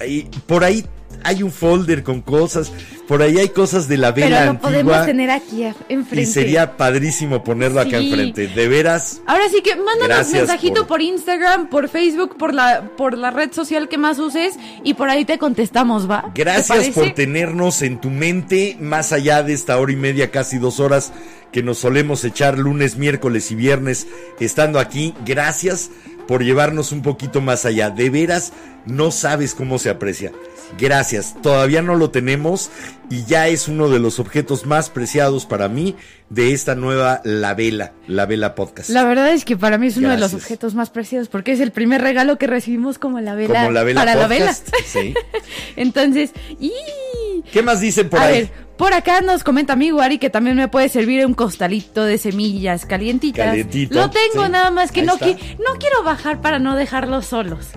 [0.00, 0.84] Ahí- por ahí
[1.24, 2.70] hay un folder con cosas.
[3.08, 4.70] Por ahí hay cosas de la Pero vela lo antigua.
[4.70, 6.20] podemos tener aquí enfrente.
[6.20, 8.46] y sería padrísimo ponerlo acá enfrente.
[8.48, 9.22] De veras.
[9.26, 11.02] Ahora sí que mándanos mensajito por- por...
[11.02, 15.24] Instagram, por Facebook, por la, por la red social que más uses y por ahí
[15.24, 16.30] te contestamos, ¿va?
[16.34, 16.92] ¿Te Gracias parece?
[16.92, 21.12] por tenernos en tu mente, más allá de esta hora y media, casi dos horas
[21.50, 24.06] que nos solemos echar lunes, miércoles y viernes
[24.38, 25.14] estando aquí.
[25.24, 25.90] Gracias
[26.28, 27.90] por llevarnos un poquito más allá.
[27.90, 28.52] De veras,
[28.86, 30.30] no sabes cómo se aprecia.
[30.78, 32.70] Gracias, todavía no lo tenemos
[33.08, 35.96] y ya es uno de los objetos más preciados para mí
[36.28, 38.90] de esta nueva La Vela, La Vela Podcast.
[38.90, 41.60] La verdad es que para mí es uno de los objetos más preciados porque es
[41.60, 44.54] el primer regalo que recibimos como la vela, Como La Vela para la vela.
[44.84, 45.14] Sí.
[45.76, 46.70] Entonces, y
[47.50, 48.40] ¿Qué más dicen por a ahí?
[48.42, 52.16] ver, por acá nos comenta mi Ari que también me puede servir un costalito de
[52.16, 53.56] semillas calientitas.
[53.90, 54.50] Lo tengo sí.
[54.50, 57.66] nada más que Ahí no, qui- no quiero bajar para no dejarlos solos.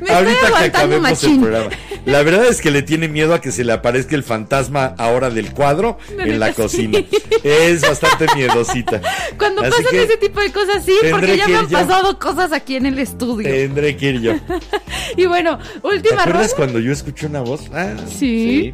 [0.00, 1.40] me estoy Ahorita que aguantando acabemos el machín.
[1.40, 1.70] programa.
[2.04, 5.30] La verdad es que le tiene miedo a que se le aparezca el fantasma ahora
[5.30, 6.98] del cuadro en la cocina.
[6.98, 7.08] sí.
[7.44, 9.00] Es bastante miedosita.
[9.38, 11.78] Cuando Así pasan ese tipo de cosas, sí, porque ya me han yo.
[11.78, 13.48] pasado cosas aquí en el estudio.
[13.48, 14.32] Tendré que ir yo.
[15.16, 16.56] Y bueno, ¿Te última acuerdas ronda.
[16.56, 17.62] cuando yo escuché una voz?
[17.74, 18.72] Ah, Sí.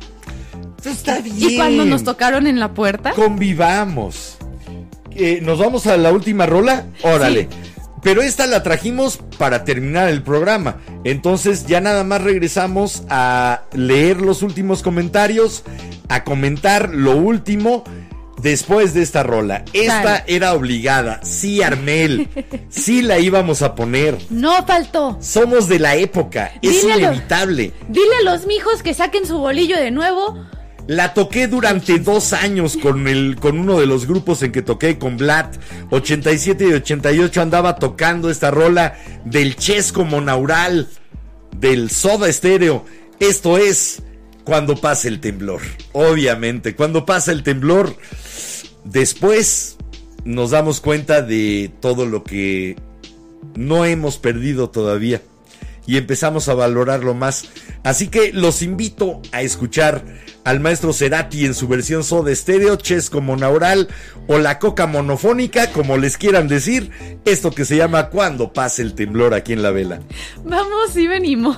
[0.81, 1.37] Eso está bien.
[1.39, 3.13] Y cuando nos tocaron en la puerta.
[3.13, 4.37] Convivamos.
[5.15, 6.87] Eh, ¿Nos vamos a la última rola?
[7.03, 7.49] Órale.
[8.03, 10.77] Pero esta la trajimos para terminar el programa.
[11.03, 15.65] Entonces ya nada más regresamos a leer los últimos comentarios,
[16.09, 17.83] a comentar lo último
[18.41, 19.65] después de esta rola.
[19.73, 21.21] Esta era obligada.
[21.23, 22.29] Sí, Armel.
[22.71, 24.17] Sí la íbamos a poner.
[24.31, 25.19] No faltó.
[25.21, 26.53] Somos de la época.
[26.63, 27.73] Es a inevitable.
[27.89, 30.47] Dile a los mijos que saquen su bolillo de nuevo.
[30.89, 34.99] La toqué durante dos años con, el, con uno de los grupos en que toqué,
[34.99, 35.55] con Vlad.
[35.91, 40.89] 87 y 88 andaba tocando esta rola del Chesco Monaural,
[41.55, 42.87] del Soda Estéreo.
[43.21, 44.03] Esto es
[44.45, 45.61] cuando pasa el temblor.
[45.93, 47.95] Obviamente, cuando pasa el temblor,
[48.85, 49.77] después
[50.25, 52.77] nos damos cuenta de todo lo que
[53.55, 55.21] no hemos perdido todavía
[55.89, 57.49] y empezamos a valorarlo más.
[57.83, 60.05] Así que los invito a escuchar
[60.45, 63.89] al maestro Cerati en su versión Soda Stereo, Chesco Monaural
[64.27, 66.91] o la Coca Monofónica, como les quieran decir,
[67.25, 70.01] esto que se llama Cuando pase el temblor aquí en la vela.
[70.45, 71.57] Vamos y venimos.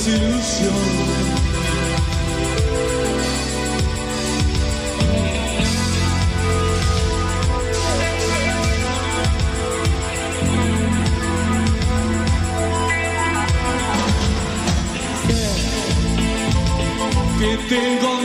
[0.00, 1.20] Desilusión.
[17.38, 18.19] que te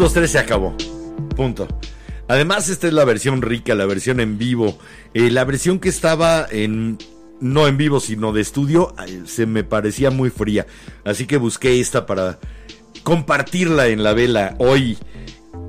[0.00, 0.74] 2, 3 se acabó.
[1.36, 1.68] Punto.
[2.26, 4.78] Además, esta es la versión rica, la versión en vivo.
[5.12, 6.96] Eh, la versión que estaba en.
[7.38, 8.94] No en vivo, sino de estudio.
[9.26, 10.66] Se me parecía muy fría.
[11.04, 12.38] Así que busqué esta para
[13.02, 14.96] compartirla en la vela hoy.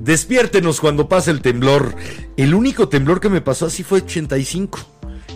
[0.00, 1.94] Despiértenos cuando pase el temblor.
[2.38, 4.78] El único temblor que me pasó así fue 85.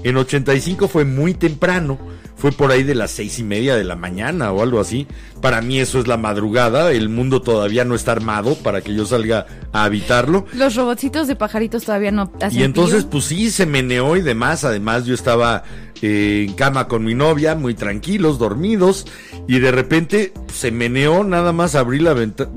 [0.04, 1.98] En 85 fue muy temprano.
[2.46, 5.08] Fue por ahí de las seis y media de la mañana o algo así.
[5.42, 6.92] Para mí eso es la madrugada.
[6.92, 10.46] El mundo todavía no está armado para que yo salga a habitarlo.
[10.54, 13.10] Los robotcitos de pajaritos todavía no hacen Y entonces, pío.
[13.10, 14.62] pues sí, se meneó y demás.
[14.62, 15.64] Además, yo estaba
[16.02, 19.08] eh, en cama con mi novia, muy tranquilos, dormidos.
[19.48, 22.52] Y de repente pues, se meneó, nada más abrí la ventana,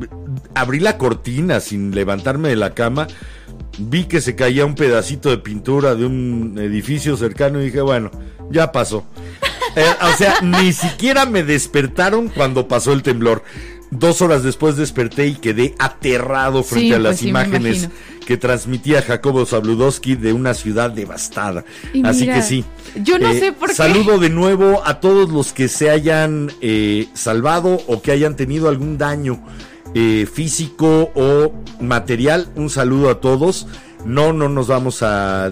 [0.53, 3.07] abrí la cortina sin levantarme de la cama.
[3.79, 8.11] Vi que se caía un pedacito de pintura de un edificio cercano y dije, bueno,
[8.51, 9.03] ya pasó.
[9.75, 13.43] Eh, o sea, ni siquiera me despertaron cuando pasó el temblor.
[13.91, 17.89] Dos horas después desperté y quedé aterrado frente Sí, a las pues sí, imágenes
[18.27, 21.65] que transmitía Jacobo Zabludowski de una ciudad devastada.
[21.91, 22.63] Y Así mira, que sí.
[22.95, 23.75] Eh, yo no sé por qué.
[23.75, 28.69] Saludo de nuevo a todos los que se hayan eh, salvado o que hayan tenido
[28.69, 29.43] algún daño
[29.95, 31.51] eh, físico o
[31.81, 32.49] material.
[32.55, 33.65] Un saludo a todos.
[34.05, 35.51] No, no nos vamos a, a-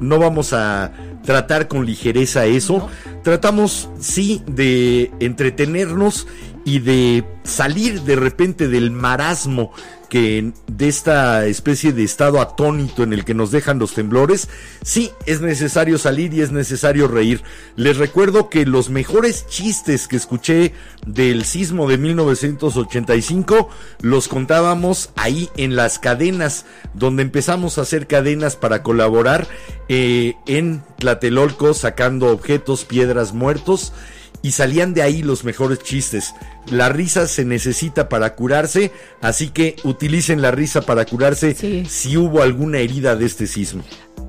[0.00, 0.90] no vamos a
[1.24, 2.88] tratar con ligereza eso.
[3.22, 6.26] Tratamos, sí, de entretenernos
[6.64, 9.72] y de salir de repente del marasmo
[10.12, 14.50] que de esta especie de estado atónito en el que nos dejan los temblores,
[14.82, 17.42] sí es necesario salir y es necesario reír.
[17.76, 20.74] Les recuerdo que los mejores chistes que escuché
[21.06, 23.70] del sismo de 1985
[24.02, 29.48] los contábamos ahí en las cadenas, donde empezamos a hacer cadenas para colaborar
[29.88, 33.94] eh, en Tlatelolco sacando objetos, piedras muertos
[34.42, 36.34] y salían de ahí los mejores chistes.
[36.70, 41.84] La risa se necesita para curarse, así que utilicen la risa para curarse Sí.
[41.88, 43.82] si hubo alguna herida de este sismo.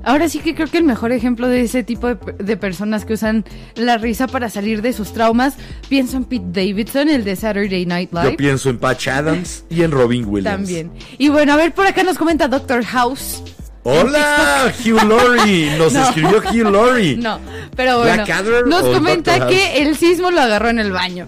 [0.05, 3.13] Ahora sí que creo que el mejor ejemplo de ese tipo de, de personas que
[3.13, 3.45] usan
[3.75, 5.53] la risa para salir de sus traumas,
[5.87, 8.31] pienso en Pete Davidson, el de Saturday Night Live.
[8.31, 10.57] Yo pienso en Patch Adams y en Robin Williams.
[10.57, 10.91] También.
[11.17, 13.41] Y bueno, a ver, por acá nos comenta Doctor House.
[13.83, 15.77] Hola, Hugh Laurie.
[15.77, 16.03] Nos No.
[16.03, 17.17] escribió Hugh Laurie.
[17.17, 17.39] No,
[17.75, 18.23] pero bueno,
[18.65, 21.27] nos comenta que el sismo lo agarró en el baño.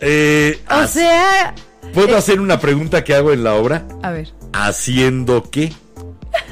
[0.00, 1.54] Eh, O sea,
[1.92, 3.84] ¿Puedo hacer una pregunta que hago en la obra?
[4.02, 4.28] a ver.
[4.52, 5.72] ¿Haciendo qué?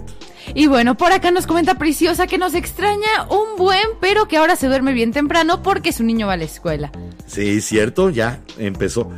[0.54, 4.56] Y bueno, por acá nos comenta Preciosa que nos extraña un buen, pero que ahora
[4.56, 6.92] se duerme bien temprano porque su niño va a la escuela.
[7.26, 9.10] Sí, cierto, ya empezó.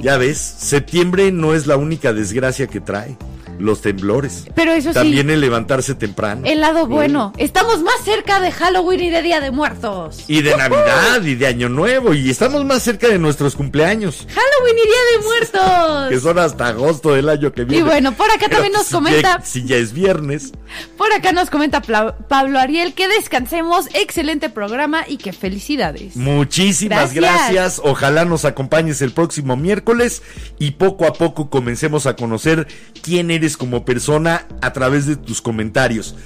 [0.00, 3.16] Ya ves, septiembre no es la única desgracia que trae.
[3.58, 4.44] Los temblores.
[4.54, 6.42] Pero eso sí, También el levantarse temprano.
[6.44, 7.32] el lado bueno.
[7.38, 10.24] Estamos más cerca de Halloween y de Día de Muertos.
[10.28, 12.14] Y de Navidad y de Año Nuevo.
[12.14, 14.26] Y estamos más cerca de nuestros cumpleaños.
[14.28, 16.08] Halloween y Día de Muertos.
[16.10, 17.80] Que son hasta agosto del año que viene.
[17.80, 20.52] Y bueno, por acá Pero también nos si comenta- ya- si ya es viernes.
[20.96, 26.16] Por acá nos comenta Pla- Pablo Ariel que descansemos, excelente programa y que felicidades.
[26.16, 27.50] Muchísimas Gracias.
[27.52, 27.80] gracias.
[27.84, 30.22] Ojalá nos acompañes el próximo miércoles
[30.58, 32.66] y poco a poco comencemos a conocer
[33.02, 36.16] quién eres como persona a través de tus comentarios.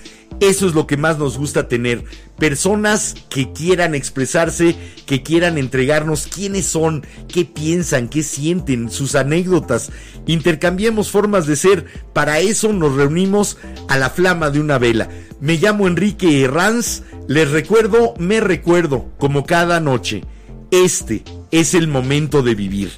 [0.41, 2.05] Eso es lo que más nos gusta tener.
[2.39, 9.91] Personas que quieran expresarse, que quieran entregarnos quiénes son, qué piensan, qué sienten, sus anécdotas.
[10.27, 11.87] Intercambiemos formas de ser.
[12.13, 13.57] Para eso nos reunimos
[13.89, 15.09] a la flama de una vela.
[15.41, 17.03] Me llamo Enrique Herranz.
[17.27, 20.23] Les recuerdo, me recuerdo, como cada noche.
[20.71, 22.93] Este es el momento de vivir.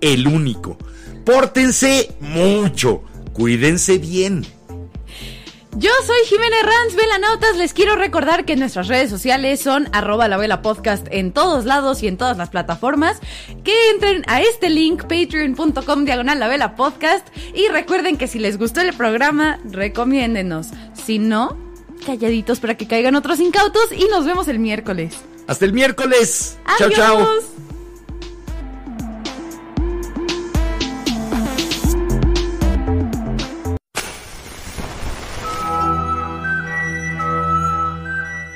[0.00, 0.78] El único.
[1.24, 3.04] Pórtense mucho.
[3.32, 4.46] Cuídense bien.
[5.74, 7.56] Yo soy Jimena Ranz, Velanautas.
[7.56, 12.02] Les quiero recordar que nuestras redes sociales son arroba la vela podcast en todos lados
[12.02, 13.20] y en todas las plataformas.
[13.64, 17.26] Que entren a este link, patreon.com diagonal la vela podcast.
[17.54, 20.68] Y recuerden que si les gustó el programa, recomiéndenos.
[20.92, 21.56] Si no,
[22.04, 25.14] calladitos para que caigan otros incautos y nos vemos el miércoles.
[25.46, 26.58] Hasta el miércoles.
[26.76, 27.28] Chao, chao.